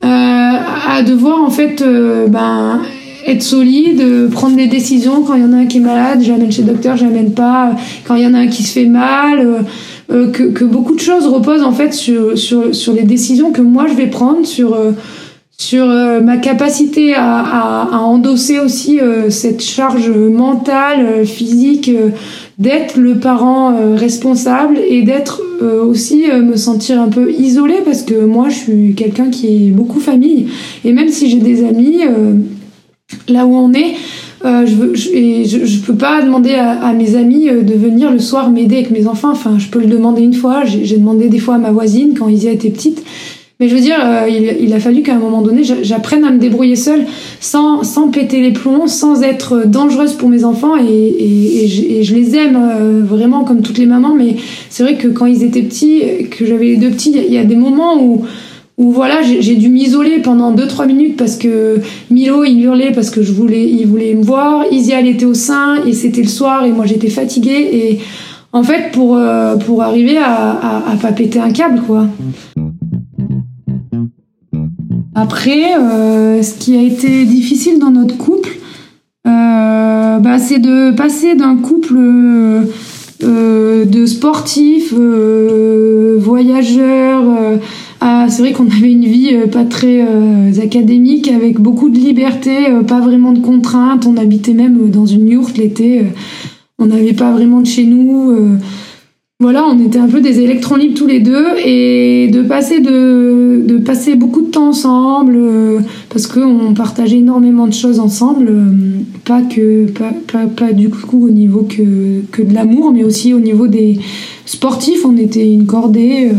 à 0.02 1.02
devoir 1.04 1.42
en 1.42 1.50
fait 1.50 1.82
ben 2.28 2.82
être 3.26 3.44
solide, 3.44 4.30
prendre 4.32 4.58
des 4.58 4.68
décisions 4.68 5.22
quand 5.22 5.36
il 5.36 5.44
y 5.44 5.46
en 5.46 5.54
a 5.54 5.58
un 5.58 5.66
qui 5.66 5.78
est 5.78 5.82
malade, 5.82 6.20
j'amène 6.22 6.52
chez 6.52 6.64
le 6.64 6.74
docteur, 6.74 6.98
j'amène 6.98 7.32
pas, 7.32 7.74
quand 8.06 8.16
il 8.16 8.24
y 8.24 8.28
en 8.28 8.34
a 8.34 8.40
un 8.40 8.48
qui 8.48 8.64
se 8.64 8.74
fait 8.74 8.86
mal. 8.86 9.66
Euh, 10.12 10.32
que, 10.32 10.44
que, 10.44 10.64
beaucoup 10.64 10.96
de 10.96 11.00
choses 11.00 11.28
reposent 11.28 11.62
en 11.62 11.72
fait 11.72 11.94
sur, 11.94 12.36
sur, 12.36 12.74
sur 12.74 12.94
les 12.94 13.04
décisions 13.04 13.52
que 13.52 13.62
moi 13.62 13.86
je 13.88 13.94
vais 13.94 14.08
prendre, 14.08 14.44
sur, 14.44 14.74
euh, 14.74 14.94
sur 15.56 15.88
euh, 15.88 16.20
ma 16.20 16.38
capacité 16.38 17.14
à, 17.14 17.38
à, 17.38 17.96
à 17.96 18.00
endosser 18.00 18.60
aussi 18.60 19.00
cette 19.30 19.62
charge 19.62 20.10
mentale, 20.10 21.28
physique, 21.28 21.92
d'être 22.58 22.98
le 22.98 23.20
parent 23.20 23.76
responsable 23.96 24.80
et 24.80 25.04
d'être 25.04 25.42
aussi 25.62 26.26
me 26.32 26.56
sentir 26.56 27.00
un 27.00 27.10
peu 27.10 27.32
isolée 27.32 27.82
parce 27.86 28.02
que 28.02 28.26
moi 28.26 28.50
je 28.50 28.56
suis 28.56 28.96
quelqu'un 28.96 29.30
qui 29.30 29.68
est 29.68 29.72
beaucoup 29.72 30.00
famille. 30.00 30.48
Et 30.84 30.92
même 30.92 31.10
si 31.10 31.30
j'ai 31.30 31.38
des 31.38 31.64
amis 31.64 32.00
là 33.28 33.46
où 33.46 33.56
on 33.56 33.74
est 33.74 33.96
euh, 34.46 34.66
je, 34.66 34.96
je, 34.96 35.66
je, 35.66 35.80
peux 35.80 35.96
pas 35.96 36.22
demander 36.22 36.56
à, 36.56 36.94
mes 36.94 37.16
amis 37.16 37.50
euh, 37.50 37.62
de 37.62 37.74
venir 37.74 38.10
le 38.12 38.20
soir 38.20 38.50
m'aider 38.50 38.78
avec 38.78 38.92
mes 38.92 39.06
enfants. 39.08 39.32
Enfin, 39.32 39.58
je 39.60 39.68
peux 39.68 39.80
le 39.80 39.88
demander 39.88 40.22
une 40.22 40.34
fois. 40.34 40.64
J'ai 40.66 40.98
demandé 40.98 41.28
des 41.28 41.40
fois 41.40 41.56
à 41.56 41.58
ma 41.58 41.72
voisine 41.72 42.14
quand 42.18 42.30
Isia 42.30 42.52
était 42.52 42.70
petite. 42.70 43.04
Mais 43.60 43.68
je 43.68 43.76
veux 43.76 43.82
dire, 43.82 43.98
euh, 44.02 44.30
il, 44.30 44.74
a 44.74 44.80
fallu 44.80 45.02
qu'à 45.02 45.16
un 45.16 45.20
moment 45.20 45.42
donné, 45.42 45.64
j'apprenne 45.64 46.24
à 46.24 46.32
me 46.32 46.40
débrouiller 46.40 46.78
seule, 46.78 47.06
sans, 47.42 47.84
sans 47.84 48.08
péter 48.08 48.40
les 48.40 48.54
plombs, 48.54 48.88
sans 48.88 49.22
être 49.22 49.68
dangereuse 49.68 50.14
pour 50.14 50.30
mes 50.30 50.46
enfants. 50.46 50.78
Et, 50.78 50.90
et, 50.90 52.00
et, 52.00 52.04
je, 52.04 52.16
les 52.16 52.38
aime 52.38 52.58
vraiment 53.04 53.44
comme 53.44 53.62
toutes 53.62 53.78
les 53.78 53.86
mamans. 53.86 54.16
Mais 54.16 54.38
c'est 54.70 54.84
vrai 54.84 54.96
que 54.96 55.10
quand 55.10 55.26
ils 55.26 55.44
étaient 55.44 55.64
petits, 55.64 56.02
que 56.32 56.46
j'avais 56.46 56.68
les 56.68 56.78
deux 56.78 56.92
petits, 56.92 57.12
il 57.14 57.34
y 57.34 57.38
a 57.38 57.44
des 57.44 57.58
moments 57.58 58.02
où 58.02 58.24
où 58.80 58.92
voilà, 58.94 59.22
j'ai 59.22 59.56
dû 59.56 59.68
m'isoler 59.68 60.20
pendant 60.20 60.56
2-3 60.56 60.88
minutes 60.88 61.18
parce 61.18 61.36
que 61.36 61.82
Milo 62.10 62.46
il 62.46 62.64
hurlait 62.64 62.94
parce 62.94 63.10
que 63.10 63.22
je 63.22 63.34
voulais, 63.34 63.70
il 63.70 63.86
voulait 63.86 64.14
me 64.14 64.24
voir. 64.24 64.64
Isia 64.72 65.02
elle 65.02 65.08
était 65.08 65.26
au 65.26 65.34
sein 65.34 65.84
et 65.86 65.92
c'était 65.92 66.22
le 66.22 66.30
soir 66.30 66.64
et 66.64 66.72
moi 66.72 66.86
j'étais 66.86 67.10
fatiguée 67.10 67.70
et 67.74 68.00
en 68.54 68.64
fait 68.64 68.94
pour 68.94 69.18
euh, 69.18 69.58
pour 69.58 69.84
arriver 69.84 70.18
à, 70.18 70.52
à, 70.92 70.96
pas 70.96 71.12
péter 71.12 71.40
un 71.40 71.52
câble 71.52 71.82
quoi. 71.86 72.08
Après, 75.14 75.76
euh, 75.78 76.42
ce 76.42 76.54
qui 76.54 76.78
a 76.78 76.82
été 76.82 77.26
difficile 77.26 77.80
dans 77.80 77.92
notre 77.92 78.16
couple, 78.16 78.52
euh, 79.28 80.20
bah, 80.20 80.40
c'est 80.40 80.60
de 80.60 80.92
passer 80.92 81.36
d'un 81.36 81.58
couple 81.58 81.98
de 83.22 84.06
sportifs, 84.06 84.94
voyageurs 86.20 87.60
ah, 88.02 88.28
c'est 88.30 88.42
vrai 88.42 88.54
qu'on 88.54 88.68
avait 88.68 88.92
une 88.92 89.04
vie 89.04 89.32
euh, 89.34 89.48
pas 89.48 89.66
très 89.66 90.02
euh, 90.02 90.52
académique, 90.62 91.28
avec 91.28 91.60
beaucoup 91.60 91.90
de 91.90 91.98
liberté, 91.98 92.70
euh, 92.70 92.82
pas 92.82 93.02
vraiment 93.02 93.34
de 93.34 93.40
contraintes. 93.40 94.06
On 94.06 94.16
habitait 94.16 94.54
même 94.54 94.90
dans 94.90 95.06
une 95.06 95.28
yourte 95.28 95.58
l'été. 95.58 96.04
on 96.78 96.86
n'avait 96.86 97.14
pas 97.14 97.32
vraiment 97.32 97.60
de 97.60 97.68
chez 97.68 97.84
nous. 97.84 98.34
voilà, 99.42 99.66
on 99.66 99.86
était 99.86 100.00
un 100.00 100.08
peu 100.08 100.22
des 100.22 100.40
électrons 100.40 100.78
libres 100.78 100.98
tous 100.98 101.08
les 101.08 101.20
deux. 101.20 101.46
Et 101.66 102.30
de 102.32 102.42
passer, 102.42 102.80
de, 102.80 103.64
de 103.68 103.78
passer 103.80 104.16
beaucoup 104.16 104.44
de 104.44 104.50
temps 104.50 104.70
ensemble, 104.70 105.38
parce 106.10 106.26
qu'on 106.26 106.74
partageait 106.74 107.18
énormément 107.18 107.68
de 107.68 107.74
choses 107.74 108.00
ensemble. 108.00 108.50
pas, 109.26 109.42
que, 109.42 109.92
pas, 109.92 110.14
pas, 110.32 110.46
pas, 110.48 110.72
du 110.72 110.90
coup 110.90 111.28
au 111.28 111.32
niveau 111.32 111.64
que, 111.64 112.22
que 112.32 112.42
de 112.42 112.54
l'amour, 112.54 112.94
mais 112.94 113.04
aussi 113.04 113.34
au 113.34 113.42
niveau 113.42 113.68
des 113.68 114.00
sportifs. 114.46 115.04
On 115.04 115.18
était 115.18 115.52
une 115.52 115.66
cordée 115.66 116.30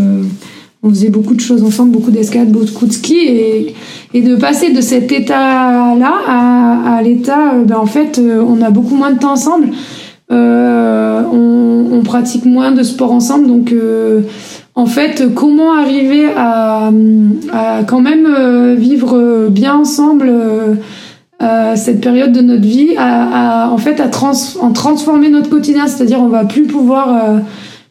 on 0.83 0.89
faisait 0.91 1.11
beaucoup 1.11 1.35
de 1.35 1.41
choses 1.41 1.63
ensemble, 1.63 1.93
beaucoup 1.93 2.11
d'escalade, 2.11 2.51
beaucoup 2.51 2.87
de 2.87 2.93
ski, 2.93 3.19
et, 3.19 3.75
et 4.15 4.23
de 4.23 4.35
passer 4.37 4.73
de 4.73 4.81
cet 4.81 5.13
état-là 5.13 6.13
à, 6.27 6.97
à 6.97 7.03
l'état, 7.03 7.55
euh, 7.55 7.65
ben 7.65 7.77
en 7.77 7.87
fait, 7.87 8.19
euh, 8.19 8.43
on 8.47 8.63
a 8.63 8.71
beaucoup 8.71 8.95
moins 8.95 9.11
de 9.11 9.19
temps 9.19 9.33
ensemble, 9.33 9.69
euh, 10.33 11.23
on, 11.31 11.89
on, 11.93 12.03
pratique 12.03 12.47
moins 12.47 12.71
de 12.71 12.83
sport 12.83 13.13
ensemble, 13.13 13.47
donc 13.47 13.73
euh, 13.73 14.23
en 14.75 14.87
fait, 14.87 15.35
comment 15.35 15.75
arriver 15.75 16.27
à, 16.35 16.91
à 17.53 17.85
quand 17.87 18.01
même 18.01 18.75
vivre 18.77 19.49
bien 19.51 19.75
ensemble 19.75 20.33
cette 21.75 22.01
période 22.01 22.33
de 22.33 22.41
notre 22.41 22.63
vie, 22.63 22.95
à, 22.97 23.65
à 23.67 23.71
en 23.71 23.79
fait 23.79 24.01
à 24.01 24.09
trans, 24.09 24.33
en 24.61 24.73
transformer 24.73 25.29
notre 25.29 25.51
quotidien, 25.51 25.87
c'est-à-dire 25.89 26.21
on 26.21 26.29
va 26.29 26.45
plus 26.45 26.63
pouvoir 26.63 27.41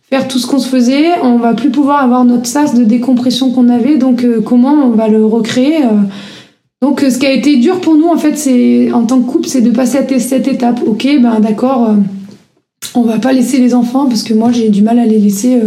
faire 0.10 0.28
tout 0.28 0.40
ce 0.40 0.48
qu'on 0.48 0.60
se 0.60 0.68
faisait, 0.68 1.20
on 1.22 1.38
va 1.38 1.54
plus 1.54 1.70
pouvoir 1.70 2.04
avoir 2.04 2.26
notre 2.26 2.48
sas 2.48 2.74
de 2.74 2.84
décompression 2.84 3.52
qu'on 3.52 3.70
avait, 3.70 3.98
donc 3.98 4.24
euh, 4.24 4.42
comment 4.42 4.74
on 4.74 4.90
va 4.90 5.08
le 5.08 5.24
recréer 5.24 5.84
euh. 5.84 6.02
Donc 6.82 7.04
euh, 7.04 7.10
ce 7.10 7.20
qui 7.20 7.28
a 7.28 7.32
été 7.32 7.58
dur 7.58 7.80
pour 7.80 7.96
nous 7.96 8.08
en 8.08 8.18
fait, 8.18 8.36
c'est 8.36 8.92
en 8.92 9.06
tant 9.06 9.20
que 9.20 9.30
couple, 9.30 9.48
c'est 9.48 9.62
de 9.62 9.70
passer 9.70 10.00
à 10.00 10.20
cette 10.20 10.48
étape. 10.48 10.82
Ok, 10.86 11.08
ben 11.22 11.40
d'accord, 11.40 11.96
on 12.96 13.02
va 13.02 13.20
pas 13.20 13.34
laisser 13.34 13.60
les 13.60 13.76
enfants 13.76 14.08
parce 14.08 14.24
que 14.24 14.34
moi 14.34 14.52
j'ai 14.52 14.70
du 14.70 14.82
mal 14.82 14.98
à 14.98 15.06
les 15.06 15.20
laisser 15.20 15.60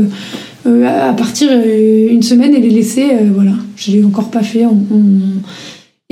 à 0.64 1.12
partir 1.12 1.50
une 1.52 2.22
semaine 2.22 2.54
et 2.54 2.60
les 2.60 2.70
laisser, 2.70 3.10
voilà, 3.34 3.52
je 3.76 3.92
l'ai 3.92 4.04
encore 4.04 4.30
pas 4.30 4.42
fait. 4.42 4.64
on 4.64 4.80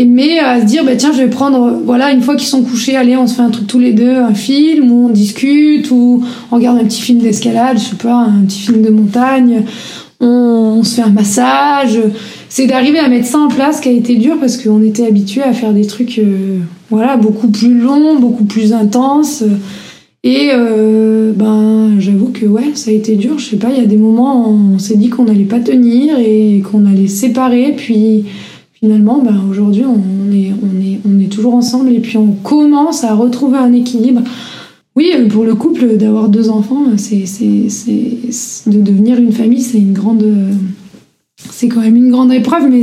mais 0.04 0.38
à 0.38 0.60
se 0.60 0.66
dire 0.66 0.84
bah 0.84 0.96
tiens 0.96 1.12
je 1.12 1.18
vais 1.18 1.28
prendre 1.28 1.80
voilà 1.84 2.10
une 2.12 2.22
fois 2.22 2.36
qu'ils 2.36 2.48
sont 2.48 2.62
couchés 2.62 2.96
allez 2.96 3.16
on 3.16 3.26
se 3.26 3.34
fait 3.34 3.42
un 3.42 3.50
truc 3.50 3.66
tous 3.66 3.78
les 3.78 3.92
deux 3.92 4.16
un 4.16 4.34
film 4.34 4.90
où 4.90 5.06
on 5.06 5.08
discute 5.10 5.90
ou 5.90 6.22
on 6.50 6.56
regarde 6.56 6.78
un 6.78 6.84
petit 6.84 7.02
film 7.02 7.18
d'escalade 7.20 7.78
je 7.78 7.84
sais 7.84 7.96
pas 7.96 8.14
un 8.14 8.44
petit 8.46 8.60
film 8.60 8.82
de 8.82 8.90
montagne 8.90 9.64
on, 10.20 10.82
se 10.84 10.96
fait 10.96 11.02
un 11.02 11.10
massage. 11.10 11.98
C'est 12.48 12.66
d'arriver 12.66 12.98
à 12.98 13.08
mettre 13.08 13.26
ça 13.26 13.38
en 13.38 13.48
place 13.48 13.80
qui 13.80 13.88
a 13.88 13.92
été 13.92 14.16
dur 14.16 14.36
parce 14.38 14.56
qu'on 14.56 14.82
était 14.82 15.06
habitué 15.06 15.42
à 15.42 15.52
faire 15.52 15.72
des 15.72 15.86
trucs 15.86 16.18
euh, 16.18 16.58
voilà 16.90 17.16
beaucoup 17.16 17.48
plus 17.48 17.78
longs 17.78 18.18
beaucoup 18.18 18.44
plus 18.44 18.72
intenses. 18.72 19.44
Et 20.22 20.50
euh, 20.52 21.32
ben 21.34 21.98
j'avoue 21.98 22.28
que 22.28 22.44
ouais 22.44 22.72
ça 22.74 22.90
a 22.90 22.94
été 22.94 23.16
dur. 23.16 23.38
Je 23.38 23.46
sais 23.46 23.56
pas 23.56 23.68
il 23.70 23.80
y 23.80 23.84
a 23.84 23.86
des 23.86 23.96
moments 23.96 24.50
où 24.50 24.74
on 24.74 24.78
s'est 24.78 24.96
dit 24.96 25.08
qu'on 25.08 25.24
n'allait 25.24 25.44
pas 25.44 25.60
tenir 25.60 26.18
et 26.18 26.62
qu'on 26.70 26.86
allait 26.86 27.08
séparer 27.08 27.74
puis 27.76 28.24
finalement, 28.80 29.22
bah, 29.22 29.34
aujourd'hui, 29.48 29.84
on 29.84 30.32
est, 30.32 30.52
on, 30.62 30.80
est, 30.80 31.00
on 31.06 31.20
est 31.20 31.30
toujours 31.30 31.54
ensemble 31.54 31.92
et 31.92 32.00
puis 32.00 32.16
on 32.16 32.32
commence 32.32 33.04
à 33.04 33.14
retrouver 33.14 33.58
un 33.58 33.72
équilibre. 33.72 34.22
Oui, 34.96 35.12
euh, 35.14 35.28
pour 35.28 35.44
le 35.44 35.54
couple, 35.54 35.96
d'avoir 35.96 36.28
deux 36.28 36.48
enfants, 36.50 36.84
c'est, 36.96 37.24
de 38.66 38.80
devenir 38.80 39.18
une 39.18 39.32
famille, 39.32 39.62
c'est 39.62 39.78
une 39.78 39.92
grande. 39.92 40.24
C'est 41.36 41.68
quand 41.68 41.80
même 41.80 41.96
une 41.96 42.10
grande 42.10 42.32
épreuve, 42.32 42.68
mais 42.70 42.82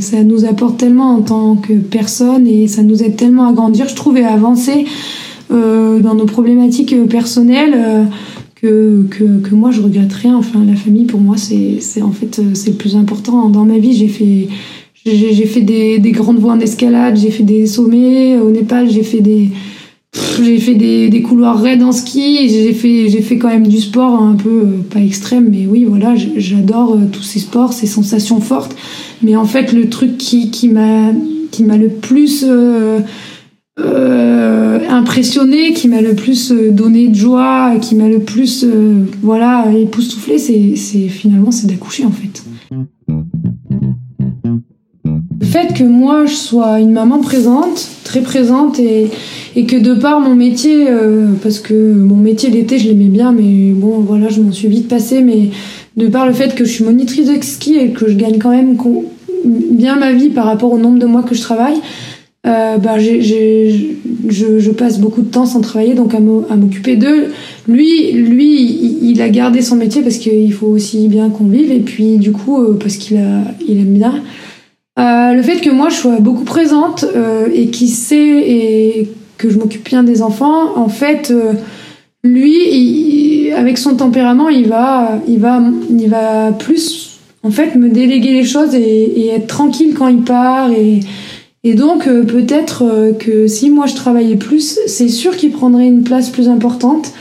ça 0.00 0.22
nous 0.22 0.44
apporte 0.44 0.78
tellement 0.78 1.16
en 1.16 1.22
tant 1.22 1.56
que 1.56 1.72
personne 1.72 2.46
et 2.46 2.68
ça 2.68 2.84
nous 2.84 3.02
aide 3.02 3.16
tellement 3.16 3.48
à 3.48 3.52
grandir, 3.52 3.88
je 3.88 3.96
trouve, 3.96 4.16
et 4.16 4.22
à 4.22 4.32
avancer 4.32 4.84
euh, 5.50 5.98
dans 6.00 6.14
nos 6.14 6.26
problématiques 6.26 6.94
personnelles. 7.08 7.74
Euh, 7.74 8.04
que, 8.54 9.06
que, 9.10 9.40
que, 9.40 9.54
moi 9.54 9.70
je 9.70 9.82
regrette 9.82 10.12
rien. 10.14 10.34
Enfin, 10.34 10.64
la 10.64 10.76
famille 10.76 11.04
pour 11.04 11.20
moi 11.20 11.36
c'est, 11.36 11.78
c'est 11.80 12.00
en 12.00 12.10
fait 12.10 12.40
c'est 12.54 12.70
le 12.70 12.76
plus 12.76 12.96
important 12.96 13.50
dans 13.50 13.66
ma 13.66 13.76
vie. 13.76 13.92
J'ai 13.92 14.08
fait 14.08 14.48
j'ai 15.06 15.46
fait 15.46 15.60
des, 15.60 15.98
des, 15.98 16.12
grandes 16.12 16.38
voies 16.38 16.52
en 16.52 16.60
escalade, 16.60 17.16
j'ai 17.16 17.30
fait 17.30 17.44
des 17.44 17.66
sommets. 17.66 18.38
Au 18.38 18.50
Népal, 18.50 18.90
j'ai 18.90 19.02
fait 19.02 19.20
des, 19.20 19.50
j'ai 20.42 20.58
fait 20.58 20.74
des, 20.74 21.22
couloirs 21.22 21.60
raides 21.60 21.82
en 21.82 21.92
ski. 21.92 22.48
J'ai 22.48 22.72
fait, 22.72 23.08
j'ai 23.08 23.22
fait 23.22 23.38
quand 23.38 23.48
même 23.48 23.66
du 23.66 23.80
sport 23.80 24.20
un 24.20 24.34
peu, 24.34 24.48
euh, 24.48 24.82
pas 24.90 25.00
extrême, 25.00 25.48
mais 25.50 25.66
oui, 25.66 25.84
voilà, 25.84 26.14
j'adore 26.16 26.94
euh, 26.94 27.08
tous 27.10 27.22
ces 27.22 27.38
sports, 27.38 27.72
ces 27.72 27.86
sensations 27.86 28.40
fortes. 28.40 28.76
Mais 29.22 29.36
en 29.36 29.44
fait, 29.44 29.72
le 29.72 29.88
truc 29.88 30.18
qui, 30.18 30.50
qui 30.50 30.68
m'a, 30.68 31.12
qui 31.50 31.64
m'a 31.64 31.76
le 31.76 31.88
plus 31.88 32.44
euh, 32.46 33.00
euh, 33.78 34.80
impressionné, 34.88 35.72
qui 35.72 35.88
m'a 35.88 36.00
le 36.00 36.14
plus 36.14 36.50
donné 36.50 37.08
de 37.08 37.14
joie, 37.14 37.76
qui 37.80 37.94
m'a 37.94 38.08
le 38.08 38.20
plus, 38.20 38.64
euh, 38.64 39.04
voilà, 39.22 39.66
époustouflé, 39.74 40.38
c'est, 40.38 40.76
c'est 40.76 41.08
finalement, 41.08 41.50
c'est 41.50 41.66
d'accoucher 41.66 42.04
en 42.04 42.10
fait. 42.10 42.44
Fait 45.56 45.72
que 45.72 45.84
moi 45.84 46.26
je 46.26 46.34
sois 46.34 46.80
une 46.80 46.92
maman 46.92 47.20
présente, 47.20 47.88
très 48.04 48.20
présente 48.20 48.78
et, 48.78 49.08
et 49.56 49.64
que 49.64 49.76
de 49.76 49.94
par 49.94 50.20
mon 50.20 50.34
métier, 50.34 50.84
euh, 50.86 51.28
parce 51.42 51.60
que 51.60 51.72
mon 51.94 52.16
métier 52.16 52.50
l'été 52.50 52.78
je 52.78 52.86
l'aimais 52.88 53.08
bien, 53.08 53.32
mais 53.32 53.72
bon 53.72 54.00
voilà 54.00 54.28
je 54.28 54.42
m'en 54.42 54.52
suis 54.52 54.68
vite 54.68 54.86
passée, 54.86 55.22
mais 55.22 55.48
de 55.96 56.08
par 56.08 56.26
le 56.26 56.34
fait 56.34 56.54
que 56.54 56.66
je 56.66 56.70
suis 56.70 56.84
monitrice 56.84 57.26
de 57.26 57.42
ski 57.42 57.78
et 57.78 57.88
que 57.88 58.06
je 58.06 58.12
gagne 58.16 58.36
quand 58.36 58.50
même 58.50 58.76
bien 59.46 59.96
ma 59.96 60.12
vie 60.12 60.28
par 60.28 60.44
rapport 60.44 60.70
au 60.70 60.76
nombre 60.76 60.98
de 60.98 61.06
mois 61.06 61.22
que 61.22 61.34
je 61.34 61.40
travaille, 61.40 61.78
euh, 62.46 62.76
bah, 62.76 62.98
je, 62.98 64.70
passe 64.72 65.00
beaucoup 65.00 65.22
de 65.22 65.30
temps 65.30 65.46
sans 65.46 65.62
travailler, 65.62 65.94
donc 65.94 66.12
à 66.14 66.20
m'occuper 66.20 66.96
d'eux. 66.96 67.28
Lui, 67.66 68.12
lui, 68.12 69.00
il, 69.00 69.22
a 69.22 69.30
gardé 69.30 69.62
son 69.62 69.76
métier 69.76 70.02
parce 70.02 70.18
qu'il 70.18 70.52
faut 70.52 70.66
aussi 70.66 71.08
bien 71.08 71.30
qu'on 71.30 71.46
vive, 71.46 71.72
et 71.72 71.80
puis 71.80 72.18
du 72.18 72.32
coup, 72.32 72.60
euh, 72.60 72.78
parce 72.78 72.96
qu'il 72.96 73.16
a, 73.16 73.40
il 73.66 73.78
aime 73.78 73.94
bien. 73.94 74.22
Euh, 74.98 75.32
le 75.34 75.42
fait 75.42 75.60
que 75.60 75.68
moi 75.68 75.90
je 75.90 75.96
sois 75.96 76.20
beaucoup 76.20 76.44
présente 76.44 77.04
euh, 77.04 77.48
et 77.52 77.68
qu'il 77.68 77.90
sait 77.90 78.16
et 78.16 79.10
que 79.36 79.50
je 79.50 79.58
m'occupe 79.58 79.84
bien 79.84 80.02
des 80.02 80.22
enfants, 80.22 80.76
en 80.76 80.88
fait, 80.88 81.30
euh, 81.30 81.52
lui, 82.24 83.52
avec 83.52 83.76
son 83.76 83.96
tempérament, 83.96 84.48
il 84.48 84.68
va, 84.68 85.20
il 85.28 85.38
va, 85.38 85.60
il 85.90 86.08
va 86.08 86.52
plus, 86.52 87.18
en 87.42 87.50
fait, 87.50 87.74
me 87.74 87.90
déléguer 87.90 88.32
les 88.32 88.44
choses 88.44 88.74
et, 88.74 89.28
être 89.28 89.46
tranquille 89.46 89.94
quand 89.94 90.08
il 90.08 90.22
part 90.22 90.70
et 90.70 91.00
et 91.64 91.74
donc 91.74 92.04
peut-être 92.04 92.84
que 93.18 93.48
si 93.48 93.70
moi 93.70 93.86
je 93.86 93.96
travaillais 93.96 94.36
plus, 94.36 94.78
c'est 94.86 95.08
sûr 95.08 95.36
qu'il 95.36 95.50
prendrait 95.50 95.88
une 95.88 96.04
place 96.04 96.30
plus 96.30 96.48
importante. 96.48 97.12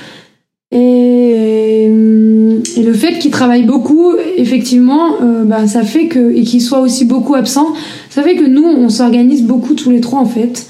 Et, 0.75 1.85
et 1.85 2.83
le 2.83 2.93
fait 2.93 3.17
qu'il 3.19 3.31
travaille 3.31 3.63
beaucoup, 3.63 4.13
effectivement, 4.37 5.21
euh, 5.21 5.43
bah, 5.45 5.67
ça 5.67 5.83
fait 5.83 6.07
que 6.07 6.35
et 6.35 6.41
qu'il 6.41 6.61
soit 6.61 6.81
aussi 6.81 7.05
beaucoup 7.05 7.33
absent, 7.33 7.73
ça 8.09 8.21
fait 8.21 8.35
que 8.35 8.45
nous, 8.45 8.65
on 8.65 8.89
s'organise 8.89 9.43
beaucoup 9.43 9.73
tous 9.73 9.89
les 9.89 10.01
trois 10.01 10.19
en 10.19 10.25
fait. 10.25 10.67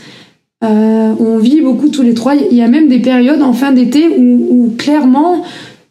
on 0.62 1.38
vit 1.40 1.62
beaucoup 1.62 1.90
tous 1.90 2.04
les 2.04 2.14
trois. 2.14 2.36
Il 2.36 2.56
y 2.56 2.62
a 2.62 2.68
même 2.68 2.88
des 2.88 3.00
périodes 3.00 3.42
en 3.42 3.54
fin 3.54 3.72
d'été 3.72 4.08
où, 4.18 4.48
où 4.50 4.74
clairement, 4.78 5.44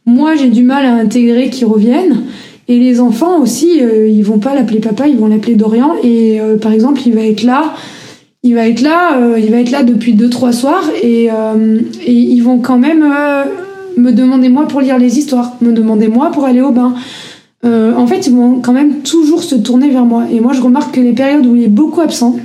moi 0.07 0.35
j'ai 0.37 0.49
du 0.49 0.63
mal 0.63 0.85
à 0.87 0.95
intégrer 0.95 1.51
qu'ils 1.51 1.67
reviennent. 1.67 2.23
Et 2.67 2.79
les 2.79 3.01
enfants 3.01 3.41
aussi, 3.41 3.83
euh, 3.83 4.09
ils 4.09 4.23
vont 4.25 4.39
pas 4.39 4.55
l'appeler 4.55 4.81
papa, 4.81 5.07
ils 5.07 5.17
vont 5.17 5.27
l'appeler 5.27 5.55
Dorian. 5.55 5.93
Et 6.03 6.41
euh, 6.41 6.57
par 6.57 6.73
exemple, 6.73 7.01
il 7.05 7.15
va 7.15 7.21
être 7.21 7.43
là, 7.43 7.75
il 8.43 8.55
va 8.55 8.67
être 8.69 8.81
là, 8.81 9.19
euh, 9.19 9.39
il 9.39 9.51
va 9.51 9.59
être 9.59 9.71
là 9.71 9.83
depuis 9.83 10.15
deux 10.15 10.31
trois 10.31 10.53
soirs, 10.53 10.89
et, 11.03 11.29
et 12.07 12.13
ils 12.13 12.41
vont 12.41 12.59
quand 12.59 12.79
même 12.79 13.05
me 13.97 14.13
demander 14.13 14.49
moi 14.49 14.67
pour 14.67 14.81
lire 14.81 14.99
les 14.99 15.19
histoires, 15.19 15.53
me 15.61 15.73
demander 15.73 16.09
moi 16.09 16.31
pour 16.31 16.45
aller 16.45 16.61
au 16.61 16.71
bain. 16.71 16.95
en 17.65 18.07
fait, 18.07 18.27
ils 18.27 18.35
vont 18.35 18.61
quand 18.61 18.73
même 18.73 19.01
toujours 19.01 19.43
se 19.43 19.55
tourner 19.55 19.91
vers 19.91 20.05
moi. 20.05 20.25
Et 20.31 20.41
moi, 20.41 20.53
je 20.53 20.61
remarque 20.61 20.95
que 20.95 21.01
les 21.01 21.13
périodes 21.13 21.47
où 21.47 21.57
il 21.57 21.65
est 21.65 21.69
beaucoup 21.69 22.01
absent, 22.01 22.37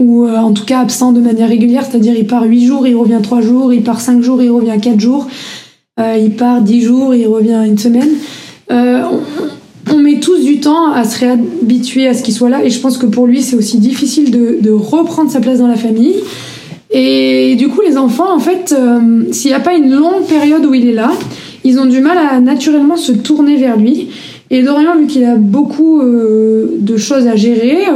ou 0.00 0.26
en 0.26 0.52
tout 0.52 0.64
cas 0.64 0.80
absent 0.80 1.12
de 1.12 1.20
manière 1.20 1.48
régulière, 1.48 1.84
c'est-à-dire 1.88 2.14
il 2.16 2.26
part 2.26 2.44
huit 2.44 2.66
jours, 2.66 2.86
il 2.86 2.96
revient 2.96 3.20
trois 3.22 3.40
jours, 3.40 3.72
il 3.72 3.82
part 3.82 4.00
cinq 4.00 4.22
jours, 4.22 4.42
il 4.42 4.50
revient 4.50 4.80
quatre 4.80 5.00
jours, 5.00 5.28
il 5.98 6.32
part 6.36 6.60
dix 6.60 6.82
jours, 6.82 7.14
il 7.14 7.26
revient 7.26 7.62
une 7.66 7.78
semaine. 7.78 8.10
Euh, 8.70 9.02
on, 9.92 9.98
met 9.98 10.18
tous 10.18 10.44
du 10.44 10.58
temps 10.58 10.92
à 10.92 11.04
se 11.04 11.20
réhabituer 11.20 12.08
à 12.08 12.14
ce 12.14 12.22
qu'il 12.22 12.34
soit 12.34 12.48
là 12.48 12.64
et 12.64 12.70
je 12.70 12.80
pense 12.80 12.98
que 12.98 13.06
pour 13.06 13.26
lui 13.26 13.42
c'est 13.42 13.54
aussi 13.54 13.78
difficile 13.78 14.30
de, 14.30 14.70
reprendre 14.70 15.30
sa 15.30 15.40
place 15.40 15.58
dans 15.58 15.68
la 15.68 15.76
famille. 15.76 16.16
Et 16.90 17.56
du 17.56 17.68
coup 17.68 17.80
les 17.80 17.96
enfants 17.96 18.32
en 18.32 18.38
fait 18.38 18.74
euh, 18.76 19.24
s'il 19.32 19.50
n'y 19.50 19.56
a 19.56 19.60
pas 19.60 19.74
une 19.74 19.92
longue 19.92 20.24
période 20.28 20.64
où 20.64 20.74
il 20.74 20.88
est 20.88 20.92
là, 20.92 21.10
ils 21.64 21.78
ont 21.80 21.86
du 21.86 22.00
mal 22.00 22.18
à 22.18 22.40
naturellement 22.40 22.96
se 22.96 23.12
tourner 23.12 23.56
vers 23.56 23.76
lui. 23.76 24.08
Et 24.50 24.62
Dorian, 24.62 24.96
vu 24.96 25.06
qu'il 25.06 25.24
a 25.24 25.34
beaucoup 25.34 26.00
euh, 26.00 26.76
de 26.78 26.96
choses 26.96 27.26
à 27.26 27.34
gérer, 27.34 27.86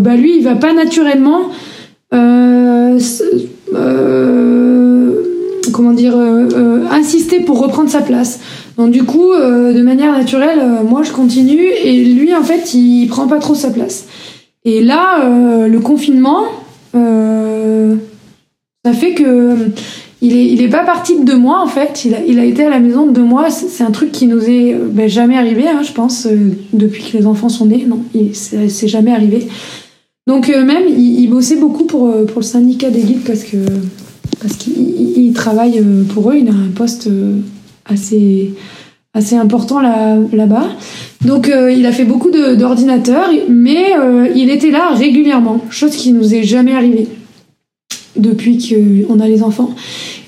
bah 0.00 0.16
lui, 0.16 0.38
il 0.38 0.42
va 0.42 0.56
pas 0.56 0.72
naturellement, 0.72 1.42
comment 5.72 5.92
dire, 5.92 6.16
insister 6.90 7.40
pour 7.40 7.60
reprendre 7.60 7.88
sa 7.88 8.00
place. 8.00 8.40
Donc 8.76 8.90
du 8.90 9.04
coup, 9.04 9.32
euh, 9.32 9.72
de 9.72 9.82
manière 9.82 10.12
naturelle, 10.12 10.58
euh, 10.60 10.82
moi 10.82 11.02
je 11.02 11.12
continue 11.12 11.68
et 11.84 12.04
lui 12.04 12.34
en 12.34 12.42
fait 12.42 12.74
il 12.74 13.06
prend 13.06 13.28
pas 13.28 13.38
trop 13.38 13.54
sa 13.54 13.70
place. 13.70 14.06
Et 14.64 14.82
là, 14.82 15.22
euh, 15.22 15.68
le 15.68 15.80
confinement, 15.80 16.44
ça 18.84 18.92
fait 18.92 19.14
que 19.14 19.56
il 20.20 20.36
est, 20.36 20.46
il 20.46 20.62
est 20.62 20.68
pas 20.68 20.84
parti 20.84 21.18
de 21.18 21.24
deux 21.24 21.36
mois 21.36 21.60
en 21.62 21.66
fait. 21.66 22.04
Il 22.04 22.14
a, 22.14 22.18
il 22.26 22.38
a 22.38 22.44
été 22.44 22.64
à 22.64 22.70
la 22.70 22.80
maison 22.80 23.06
de 23.06 23.12
deux 23.12 23.24
mois. 23.24 23.50
C'est 23.50 23.84
un 23.84 23.90
truc 23.90 24.10
qui 24.12 24.26
nous 24.26 24.42
est 24.48 24.74
ben, 24.74 25.08
jamais 25.08 25.36
arrivé, 25.36 25.68
hein, 25.68 25.82
je 25.82 25.92
pense, 25.92 26.26
depuis 26.72 27.02
que 27.04 27.16
les 27.16 27.26
enfants 27.26 27.48
sont 27.48 27.66
nés. 27.66 27.86
Non, 27.86 28.02
c'est 28.32 28.88
jamais 28.88 29.12
arrivé. 29.12 29.48
Donc 30.26 30.48
même, 30.48 30.84
il, 30.88 31.26
bossait 31.28 31.56
beaucoup 31.56 31.84
pour, 31.84 32.10
pour 32.26 32.40
le 32.40 32.46
syndicat 32.46 32.88
des 32.88 33.02
guides 33.02 33.24
parce 33.26 33.44
que 33.44 33.58
parce 34.40 34.56
qu'il 34.56 35.32
travaille 35.34 35.82
pour 36.14 36.30
eux. 36.30 36.36
Il 36.38 36.48
a 36.48 36.52
un 36.52 36.70
poste 36.74 37.10
assez, 37.84 38.54
assez 39.14 39.36
important 39.36 39.80
là, 39.80 40.16
là-bas. 40.32 40.68
Donc 41.24 41.48
euh, 41.48 41.70
il 41.70 41.86
a 41.86 41.92
fait 41.92 42.04
beaucoup 42.04 42.30
d'ordinateurs, 42.30 43.30
mais 43.48 43.96
euh, 43.98 44.28
il 44.34 44.50
était 44.50 44.70
là 44.70 44.90
régulièrement, 44.90 45.60
chose 45.70 45.92
qui 45.92 46.12
nous 46.12 46.34
est 46.34 46.42
jamais 46.42 46.74
arrivée 46.74 47.08
depuis 48.16 48.58
qu'on 48.58 49.20
a 49.20 49.28
les 49.28 49.42
enfants. 49.42 49.70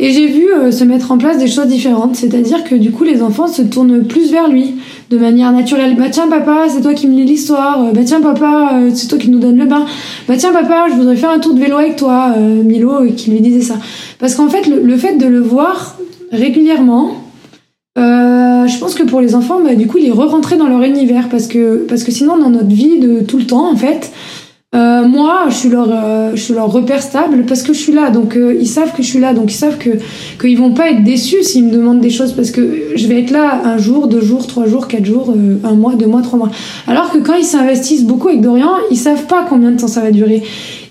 Et 0.01 0.12
j'ai 0.12 0.27
vu 0.27 0.53
euh, 0.53 0.70
se 0.70 0.85
mettre 0.85 1.12
en 1.12 1.18
place 1.18 1.38
des 1.38 1.46
choses 1.46 1.66
différentes, 1.66 2.16
c'est-à-dire 2.16 2.64
que 2.64 2.75
du 2.75 2.90
coup 2.90 3.05
les 3.05 3.22
enfants 3.22 3.46
se 3.46 3.62
tournent 3.62 4.05
plus 4.05 4.31
vers 4.31 4.49
lui 4.49 4.75
de 5.11 5.18
manière 5.18 5.53
naturelle. 5.53 5.96
Bah 5.96 6.11
tiens 6.11 6.29
papa, 6.29 6.66
c'est 6.68 6.83
toi 6.83 6.94
qui 6.94 7.07
me 7.07 7.14
lis 7.14 7.25
l'histoire. 7.25 7.92
Bah 7.92 8.01
tiens 8.05 8.20
papa, 8.20 8.81
c'est 8.94 9.09
toi 9.09 9.18
qui 9.18 9.31
nous 9.31 9.38
donne 9.38 9.57
le 9.57 9.66
bain. 9.66 9.87
Bah 10.29 10.35
tiens 10.37 10.53
papa, 10.53 10.87
je 10.90 10.96
voudrais 10.96 11.16
faire 11.16 11.31
un 11.31 11.38
tour 11.38 11.55
de 11.55 11.61
vélo 11.61 11.77
avec 11.77 11.96
toi, 11.96 12.35
Milo 12.37 13.07
qui 13.16 13.31
lui 13.31 13.40
disait 13.40 13.62
ça. 13.62 13.77
Parce 14.18 14.35
qu'en 14.35 14.49
fait 14.49 14.66
le 14.66 14.96
fait 14.96 15.16
de 15.16 15.27
le 15.27 15.40
voir 15.40 15.96
régulièrement, 16.33 17.27
euh, 17.96 18.66
je 18.66 18.79
pense 18.79 18.94
que 18.94 19.05
pour 19.05 19.20
les 19.20 19.35
enfants, 19.35 19.61
bah, 19.62 19.75
du 19.75 19.87
coup, 19.87 19.99
ils 19.99 20.12
re-rentraient 20.12 20.59
dans 20.59 20.66
leur 20.66 20.83
univers 20.83 21.29
parce 21.29 21.46
que, 21.46 21.87
parce 21.88 22.05
que 22.05 22.12
sinon, 22.12 22.37
dans 22.37 22.51
notre 22.51 22.68
vie 22.68 22.99
de 22.99 23.20
tout 23.20 23.38
le 23.38 23.46
temps, 23.46 23.70
en 23.70 23.77
fait, 23.77 24.12
euh, 24.74 25.07
moi, 25.07 25.46
je 25.48 25.55
suis 25.55 25.68
leur, 25.68 25.88
euh, 25.90 26.33
je 26.35 26.40
suis 26.40 26.52
leur 26.52 26.70
repère 26.70 27.00
stable 27.00 27.44
parce 27.46 27.62
que 27.62 27.72
je 27.72 27.79
suis 27.79 27.92
là. 27.92 28.11
Donc, 28.11 28.37
ils 28.37 28.66
savent 28.66 28.92
que 28.94 29.02
je 29.02 29.09
suis 29.09 29.20
là. 29.20 29.33
Donc, 29.33 29.52
ils 29.52 29.57
savent 29.57 29.79
que 29.79 29.90
qu'ils 30.40 30.59
vont 30.59 30.72
pas 30.72 30.90
être 30.90 31.05
déçus 31.05 31.42
s'ils 31.44 31.64
me 31.64 31.70
demandent 31.70 32.00
des 32.00 32.11
choses 32.11 32.33
parce 32.33 32.50
que 32.50 32.92
je 32.94 33.07
vais 33.07 33.20
être 33.20 33.31
là 33.31 33.62
un 33.64 33.79
jour, 33.79 34.09
deux 34.09 34.20
jours, 34.20 34.46
trois 34.46 34.66
jours, 34.66 34.88
quatre 34.88 35.07
jours, 35.07 35.33
un 35.64 35.74
mois, 35.74 35.94
deux 35.94 36.07
mois, 36.07 36.22
trois 36.22 36.38
mois. 36.38 36.50
Alors 36.87 37.12
que 37.12 37.18
quand 37.18 37.35
ils 37.35 37.44
s'investissent 37.44 38.05
beaucoup 38.05 38.29
avec 38.29 38.40
Dorian, 38.40 38.72
ils 38.90 38.98
savent 38.98 39.26
pas 39.26 39.46
combien 39.48 39.70
de 39.70 39.79
temps 39.81 39.88
ça 39.88 40.00
va 40.00 40.11
durer. 40.11 40.42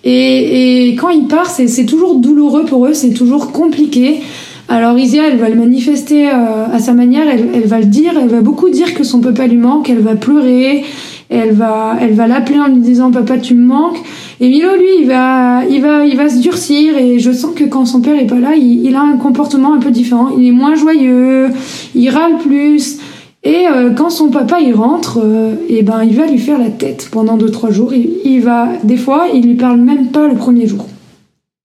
Et, 0.04 0.90
et 0.90 0.96
quand 0.96 1.10
il 1.10 1.28
part, 1.28 1.50
c'est 1.50 1.86
toujours 1.86 2.16
douloureux 2.16 2.66
pour 2.66 2.86
eux, 2.88 2.94
c'est 2.94 3.14
toujours 3.14 3.52
compliqué. 3.52 4.22
Alors 4.68 4.98
Isia, 4.98 5.28
elle 5.28 5.38
va 5.38 5.50
le 5.50 5.56
manifester 5.56 6.28
euh, 6.28 6.66
à 6.74 6.80
sa 6.80 6.94
manière, 6.94 7.28
elle, 7.30 7.68
va 7.68 7.80
le 7.80 7.86
dire, 7.86 8.14
elle 8.20 8.30
va 8.30 8.42
beaucoup 8.42 8.70
dire 8.70 8.96
que 8.96 9.04
son 9.04 9.22
papa 9.22 9.46
lui 9.46 9.58
manque, 9.58 9.92
elle 9.92 10.00
va 10.00 10.16
pleurer, 10.16 10.84
elle 11.30 11.54
va, 11.54 11.96
elle 12.00 12.14
va 12.14 12.28
l'appeler 12.28 12.60
en 12.60 12.68
lui 12.68 12.82
disant 12.82 13.12
papa 13.12 13.38
tu 13.38 13.56
me 13.56 13.66
manques. 13.66 13.98
Et 14.40 14.50
Milo 14.50 14.76
lui, 14.76 15.02
il 15.02 15.08
va, 15.08 15.64
il 15.66 15.82
va, 15.82 16.06
il 16.06 16.18
va 16.18 16.30
se 16.30 16.40
durcir 16.40 16.98
et 16.98 17.20
je 17.20 17.32
sens 17.32 17.56
que 17.56 17.64
quand 17.64 17.86
son 17.86 18.02
père 18.02 18.20
est 18.20 18.28
pas 18.28 18.40
là, 18.40 18.56
il, 18.56 18.96
a 18.96 19.02
un 19.02 19.18
comportement 19.18 19.74
un 19.74 19.80
peu 19.80 19.92
différent. 19.92 20.30
Il 20.38 20.48
est 20.48 20.52
moins 20.52 20.76
joyeux, 20.76 21.50
il 21.96 22.10
râle 22.10 22.38
plus. 22.38 23.00
Et 23.44 23.68
euh, 23.68 23.92
quand 23.92 24.10
son 24.10 24.30
papa 24.30 24.60
il 24.60 24.74
rentre, 24.74 25.20
euh, 25.24 25.56
et 25.70 25.84
ben 25.84 26.04
il 26.04 26.16
va 26.16 26.26
lui 26.26 26.40
faire 26.40 26.58
la 26.58 26.70
tête 26.70 27.10
pendant 27.12 27.38
deux 27.38 27.52
trois 27.52 27.70
jours. 27.70 27.94
Il, 27.94 28.10
il 28.26 28.42
va, 28.42 28.70
des 28.84 28.98
fois, 28.98 29.28
il 29.34 29.46
lui 29.46 29.56
parle 29.56 29.80
même 29.80 30.08
pas 30.08 30.28
le 30.28 30.36
premier 30.36 30.68
jour. 30.68 30.88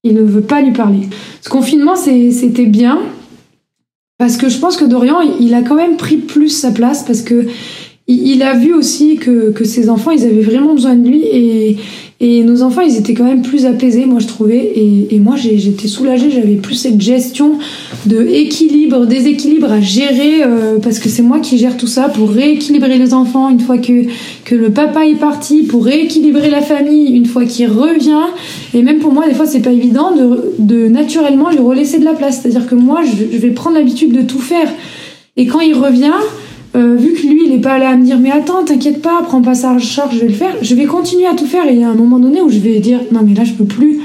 Il 0.03 0.15
ne 0.15 0.23
veut 0.23 0.41
pas 0.41 0.63
lui 0.63 0.73
parler. 0.73 1.09
Ce 1.43 1.49
confinement, 1.49 1.97
c'était 1.97 2.67
bien. 2.67 2.99
Parce 4.21 4.37
que 4.37 4.51
je 4.51 4.59
pense 4.59 4.77
que 4.77 4.85
Dorian, 4.85 5.21
il 5.41 5.55
a 5.55 5.63
quand 5.63 5.77
même 5.77 5.97
pris 5.97 6.19
plus 6.19 6.51
sa 6.51 6.71
place 6.71 7.05
parce 7.05 7.23
que 7.23 7.47
il 8.15 8.43
a 8.43 8.55
vu 8.55 8.73
aussi 8.75 9.17
que, 9.17 9.51
que 9.51 9.65
ses 9.65 9.89
enfants, 9.89 10.11
ils 10.11 10.25
avaient 10.25 10.41
vraiment 10.41 10.75
besoin 10.75 10.97
de 10.97 11.09
lui 11.09 11.23
et, 11.23 11.77
et 12.23 12.43
nos 12.43 12.63
enfants, 12.63 12.83
ils 12.83 12.97
étaient 12.97 13.15
quand 13.15 13.25
même 13.25 13.41
plus 13.41 13.65
apaisés, 13.65 14.05
moi 14.05 14.19
je 14.21 14.27
trouvais. 14.27 14.59
Et, 14.59 15.15
et 15.15 15.19
moi 15.19 15.37
j'étais 15.37 15.89
soulagée, 15.89 16.31
j'avais 16.31 16.57
plus 16.57 16.75
cette 16.75 17.01
gestion 17.01 17.53
de 18.05 18.27
équilibre, 18.27 19.07
déséquilibre 19.07 19.73
à 19.73 19.81
gérer, 19.81 20.43
euh, 20.43 20.79
parce 20.83 20.99
que 20.99 21.09
c'est 21.09 21.23
moi 21.23 21.39
qui 21.39 21.57
gère 21.57 21.77
tout 21.79 21.87
ça 21.87 22.11
pour 22.11 22.31
rééquilibrer 22.31 22.99
les 22.99 23.15
enfants 23.15 23.49
une 23.49 23.61
fois 23.61 23.79
que, 23.79 24.05
que 24.45 24.55
le 24.55 24.71
papa 24.71 25.07
est 25.07 25.15
parti, 25.15 25.63
pour 25.63 25.85
rééquilibrer 25.87 26.51
la 26.51 26.61
famille 26.61 27.15
une 27.15 27.27
fois 27.27 27.47
qu'il 27.47 27.69
revient. 27.69 28.27
Et 28.75 28.83
même 28.83 28.99
pour 28.99 29.13
moi, 29.13 29.27
des 29.27 29.35
fois, 29.35 29.47
c'est 29.47 29.61
pas 29.61 29.73
évident 29.73 30.15
de, 30.15 30.53
de 30.59 30.89
naturellement 30.89 31.49
lui 31.49 31.59
relaisser 31.59 31.99
de 31.99 32.05
la 32.05 32.13
place. 32.15 32.41
C'est-à-dire 32.43 32.67
que 32.67 32.75
moi, 32.75 33.01
je, 33.05 33.35
je 33.35 33.41
vais 33.41 33.51
prendre 33.51 33.77
l'habitude 33.77 34.13
de 34.13 34.23
tout 34.23 34.41
faire. 34.41 34.69
Et 35.37 35.47
quand 35.47 35.61
il 35.61 35.75
revient, 35.75 36.13
euh, 36.77 36.95
vu 36.95 37.15
que 37.15 37.27
lui, 37.27 37.47
il 37.47 37.53
est 37.53 37.61
pas 37.61 37.79
là 37.79 37.91
à 37.91 37.97
me 37.97 38.05
dire 38.05 38.19
mais 38.19 38.31
attends, 38.31 38.65
t'inquiète 38.65 39.03
pas, 39.03 39.23
prends 39.25 39.43
pas 39.43 39.55
ça 39.55 39.73
en 39.73 39.79
charge, 39.79 40.15
je 40.15 40.21
vais 40.21 40.29
le 40.29 40.35
faire. 40.35 40.57
Je 40.63 40.75
vais 40.75 40.85
continuer 40.85 41.27
à 41.27 41.35
tout 41.35 41.47
faire 41.47 41.67
et 41.67 41.73
il 41.73 41.81
y 41.81 41.85
a 41.85 41.89
un 41.89 41.95
moment 41.95 42.19
donné 42.19 42.41
où 42.41 42.49
je 42.49 42.59
vais 42.59 42.79
dire 42.79 43.01
non 43.13 43.21
mais 43.27 43.35
là 43.35 43.45
je 43.45 43.53
peux 43.53 43.65
plus. 43.65 44.01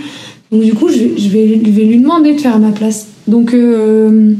Donc 0.51 0.61
du 0.61 0.73
coup, 0.73 0.89
je 0.89 1.29
vais, 1.29 1.45
lui 1.45 1.97
demander 1.97 2.33
de 2.33 2.39
faire 2.39 2.55
à 2.55 2.59
ma 2.59 2.71
place. 2.71 3.07
Donc 3.27 3.53
euh, 3.53 4.33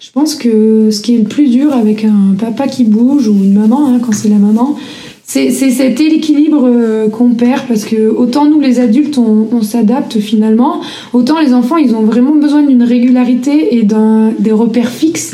je 0.00 0.10
pense 0.12 0.34
que 0.34 0.90
ce 0.90 1.00
qui 1.00 1.14
est 1.14 1.18
le 1.18 1.24
plus 1.24 1.48
dur 1.48 1.72
avec 1.74 2.04
un 2.04 2.34
papa 2.38 2.68
qui 2.68 2.84
bouge 2.84 3.28
ou 3.28 3.34
une 3.34 3.54
maman, 3.54 3.88
hein, 3.88 4.00
quand 4.02 4.12
c'est 4.12 4.28
la 4.28 4.36
maman, 4.36 4.76
c'est 5.24 5.50
cet 5.50 6.00
équilibre 6.00 6.64
euh, 6.66 7.08
qu'on 7.08 7.30
perd 7.30 7.62
parce 7.66 7.84
que 7.84 8.10
autant 8.10 8.44
nous 8.44 8.60
les 8.60 8.80
adultes 8.80 9.16
on, 9.16 9.48
on 9.50 9.62
s'adapte 9.62 10.18
finalement, 10.20 10.80
autant 11.14 11.40
les 11.40 11.54
enfants 11.54 11.78
ils 11.78 11.94
ont 11.94 12.02
vraiment 12.02 12.34
besoin 12.34 12.62
d'une 12.62 12.82
régularité 12.82 13.76
et 13.76 13.82
d'un 13.82 14.32
des 14.38 14.52
repères 14.52 14.90
fixes 14.90 15.32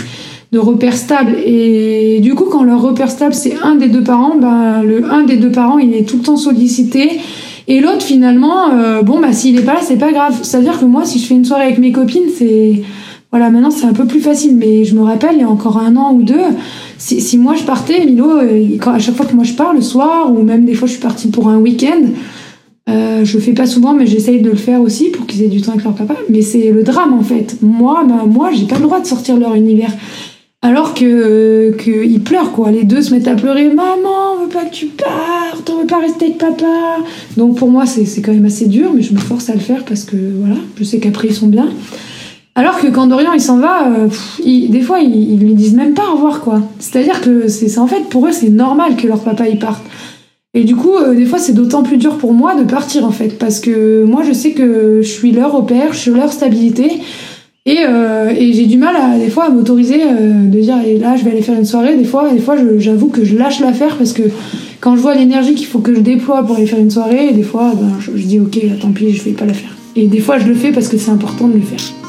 de 0.53 0.59
repères 0.59 0.97
stables. 0.97 1.37
Et 1.45 2.21
du 2.21 2.35
coup, 2.35 2.47
quand 2.51 2.63
leur 2.63 2.81
repère 2.81 3.11
stable, 3.11 3.35
c'est 3.35 3.55
un 3.63 3.75
des 3.75 3.89
deux 3.89 4.03
parents, 4.03 4.37
ben, 4.37 4.83
le 4.83 5.05
un 5.11 5.25
des 5.25 5.37
deux 5.37 5.53
parents, 5.53 5.79
il 5.79 5.95
est 5.95 6.09
tout 6.09 6.19
le 6.19 6.23
temps 6.23 6.37
sollicité. 6.37 7.21
Et 7.67 7.81
l'autre, 7.81 8.03
finalement, 8.03 8.71
euh, 8.73 9.03
bon, 9.03 9.21
bah, 9.21 9.33
s'il 9.33 9.59
est 9.59 9.63
pas 9.65 9.75
là, 9.75 9.81
c'est 9.83 9.99
pas 9.99 10.13
grave. 10.13 10.39
C'est-à-dire 10.43 10.81
que 10.81 10.87
moi, 10.87 11.05
si 11.05 11.19
je 11.19 11.27
fais 11.27 11.35
une 11.35 11.45
soirée 11.45 11.65
avec 11.65 11.79
mes 11.79 11.93
copines, 11.93 12.31
c'est. 12.35 12.83
Voilà, 13.31 13.51
maintenant, 13.51 13.71
c'est 13.71 13.85
un 13.85 13.93
peu 13.93 14.07
plus 14.07 14.21
facile. 14.21 14.57
Mais 14.57 14.85
je 14.85 14.95
me 14.95 15.03
rappelle, 15.03 15.35
il 15.35 15.41
y 15.41 15.45
a 15.45 15.51
encore 15.51 15.77
un 15.77 15.97
an 15.97 16.15
ou 16.15 16.23
deux, 16.23 16.41
si, 16.99 17.21
si 17.21 17.39
moi 17.39 17.55
je 17.55 17.63
partais, 17.63 18.05
Milo, 18.05 18.39
euh, 18.39 18.77
quand, 18.81 18.93
à 18.93 18.99
chaque 18.99 19.15
fois 19.15 19.25
que 19.25 19.35
moi 19.35 19.45
je 19.45 19.53
pars 19.53 19.73
le 19.73 19.81
soir, 19.81 20.33
ou 20.33 20.43
même 20.43 20.65
des 20.65 20.75
fois 20.75 20.89
je 20.89 20.93
suis 20.93 21.01
partie 21.01 21.29
pour 21.29 21.49
un 21.49 21.59
week-end, 21.59 22.03
euh, 22.89 23.25
je 23.25 23.35
le 23.35 23.43
fais 23.43 23.53
pas 23.53 23.67
souvent, 23.67 23.93
mais 23.93 24.07
j'essaye 24.07 24.41
de 24.41 24.51
le 24.51 24.57
faire 24.57 24.81
aussi 24.81 25.11
pour 25.11 25.27
qu'ils 25.27 25.43
aient 25.43 25.49
du 25.49 25.61
temps 25.61 25.73
avec 25.73 25.85
leur 25.85 25.95
papa. 25.95 26.17
Mais 26.29 26.43
c'est 26.43 26.71
le 26.73 26.83
drame 26.83 27.13
en 27.13 27.23
fait. 27.23 27.59
Moi, 27.63 28.03
bah, 28.09 28.25
moi, 28.27 28.51
j'ai 28.53 28.67
pas 28.67 28.77
le 28.77 28.83
droit 28.83 29.01
de 29.01 29.07
sortir 29.07 29.37
leur 29.37 29.55
univers. 29.55 29.93
Alors 30.61 30.93
que, 30.95 31.73
ils 32.05 32.21
pleurent 32.21 32.51
quoi, 32.51 32.73
les 32.73 32.83
deux 32.83 33.01
se 33.01 33.15
mettent 33.15 33.29
à 33.29 33.37
pleurer. 33.37 33.69
Maman, 33.69 34.35
on 34.35 34.43
veut 34.43 34.49
pas 34.49 34.65
que 34.65 34.75
tu 34.75 34.87
partes, 34.87 35.71
on 35.71 35.81
veut 35.81 35.87
pas 35.87 36.01
rester 36.01 36.27
avec 36.27 36.39
papa. 36.39 36.99
Donc 37.37 37.57
pour 37.57 37.71
moi 37.71 37.87
c'est 37.87 38.21
quand 38.23 38.33
même 38.33 38.47
assez 38.47 38.67
dur, 38.67 38.91
mais 38.93 39.03
je 39.03 39.15
me 39.15 39.19
force 39.19 39.49
à 39.51 39.55
le 39.55 39.61
faire 39.61 39.85
parce 39.85 40.03
que 40.05 40.17
voilà, 40.17 40.57
je 40.77 40.83
sais 40.83 40.99
qu'après 40.99 41.29
ils 41.29 41.35
sont 41.35 41.47
bien. 41.47 41.69
Alors 42.57 42.81
que 42.81 42.89
quand 42.89 43.07
Dorian 43.07 43.35
il 43.35 43.41
s'en 43.41 43.59
va, 43.59 43.89
euh, 43.89 44.09
des 44.45 44.81
fois 44.81 44.99
ils, 44.99 45.33
ils, 45.33 45.39
lui 45.39 45.55
disent 45.55 45.75
même 45.75 45.95
pas 45.95 46.09
au 46.11 46.17
revoir 46.17 46.41
quoi. 46.41 46.61
C'est-à-dire 46.81 47.21
que 47.21 47.47
c'est 47.47 47.79
en 47.79 47.87
fait 47.87 48.09
pour 48.09 48.27
eux 48.27 48.33
c'est 48.33 48.49
normal 48.49 48.97
que 48.97 49.07
leur 49.07 49.21
papa 49.21 49.47
il 49.49 49.61
parte. 49.61 49.85
Et 50.55 50.65
du 50.65 50.75
coup, 50.75 50.97
euh, 50.97 51.15
des 51.15 51.27
fois, 51.27 51.39
c'est 51.39 51.53
d'autant 51.53 51.83
plus 51.83 51.99
dur 51.99 52.17
pour 52.17 52.33
moi 52.33 52.55
de 52.55 52.65
partir 52.65 53.05
en 53.05 53.11
fait, 53.11 53.39
parce 53.39 53.61
que 53.61 54.03
moi, 54.05 54.23
je 54.27 54.33
sais 54.33 54.53
que 54.53 55.03
je 55.03 55.09
suis 55.09 55.31
leur 55.31 55.53
repère, 55.53 55.93
je 55.93 55.99
suis 55.99 56.11
leur 56.11 56.33
stabilité. 56.33 56.91
Et, 57.69 57.81
euh, 57.87 58.31
et 58.31 58.55
j'ai 58.55 58.65
du 58.65 58.79
mal 58.79 58.97
à, 58.97 59.19
des 59.19 59.29
fois 59.29 59.45
à 59.45 59.49
m'autoriser 59.51 60.03
euh, 60.03 60.47
de 60.47 60.59
dire 60.59 60.77
là 61.01 61.17
je 61.17 61.25
vais 61.25 61.33
aller 61.33 61.43
faire 61.43 61.55
une 61.55 61.67
soirée. 61.67 61.97
Des 61.97 62.05
fois 62.05 62.33
des 62.33 62.39
fois 62.39 62.57
j'avoue 62.79 63.09
que 63.09 63.27
je 63.27 63.37
lâche 63.37 63.61
l'affaire 63.61 63.95
parce 63.99 64.15
que 64.15 64.23
quand 64.81 64.97
je 64.97 65.03
vois 65.03 65.15
l'énergie 65.15 65.55
qu'il 65.55 65.67
faut 65.67 65.81
que 65.81 65.95
je 65.95 66.01
déploie 66.01 66.45
pour 66.45 66.57
aller 66.57 66.65
faire 66.65 66.79
une 66.79 66.91
soirée 66.91 67.33
des 67.33 67.43
fois 67.43 67.75
ben, 67.79 67.93
je, 68.01 68.11
dis 68.13 68.41
ok 68.41 68.59
tant 68.81 68.91
pis 68.93 69.13
je 69.13 69.23
vais 69.23 69.33
pas 69.33 69.45
la 69.45 69.53
faire. 69.53 69.77
Et 69.97 70.07
des 70.07 70.21
fois 70.21 70.39
je 70.39 70.47
le 70.47 70.55
fais 70.55 70.73
parce 70.73 70.89
que 70.89 70.97
c'est 70.97 71.11
important 71.11 71.47
de 71.47 71.57
le 71.57 71.61
faire 71.61 72.08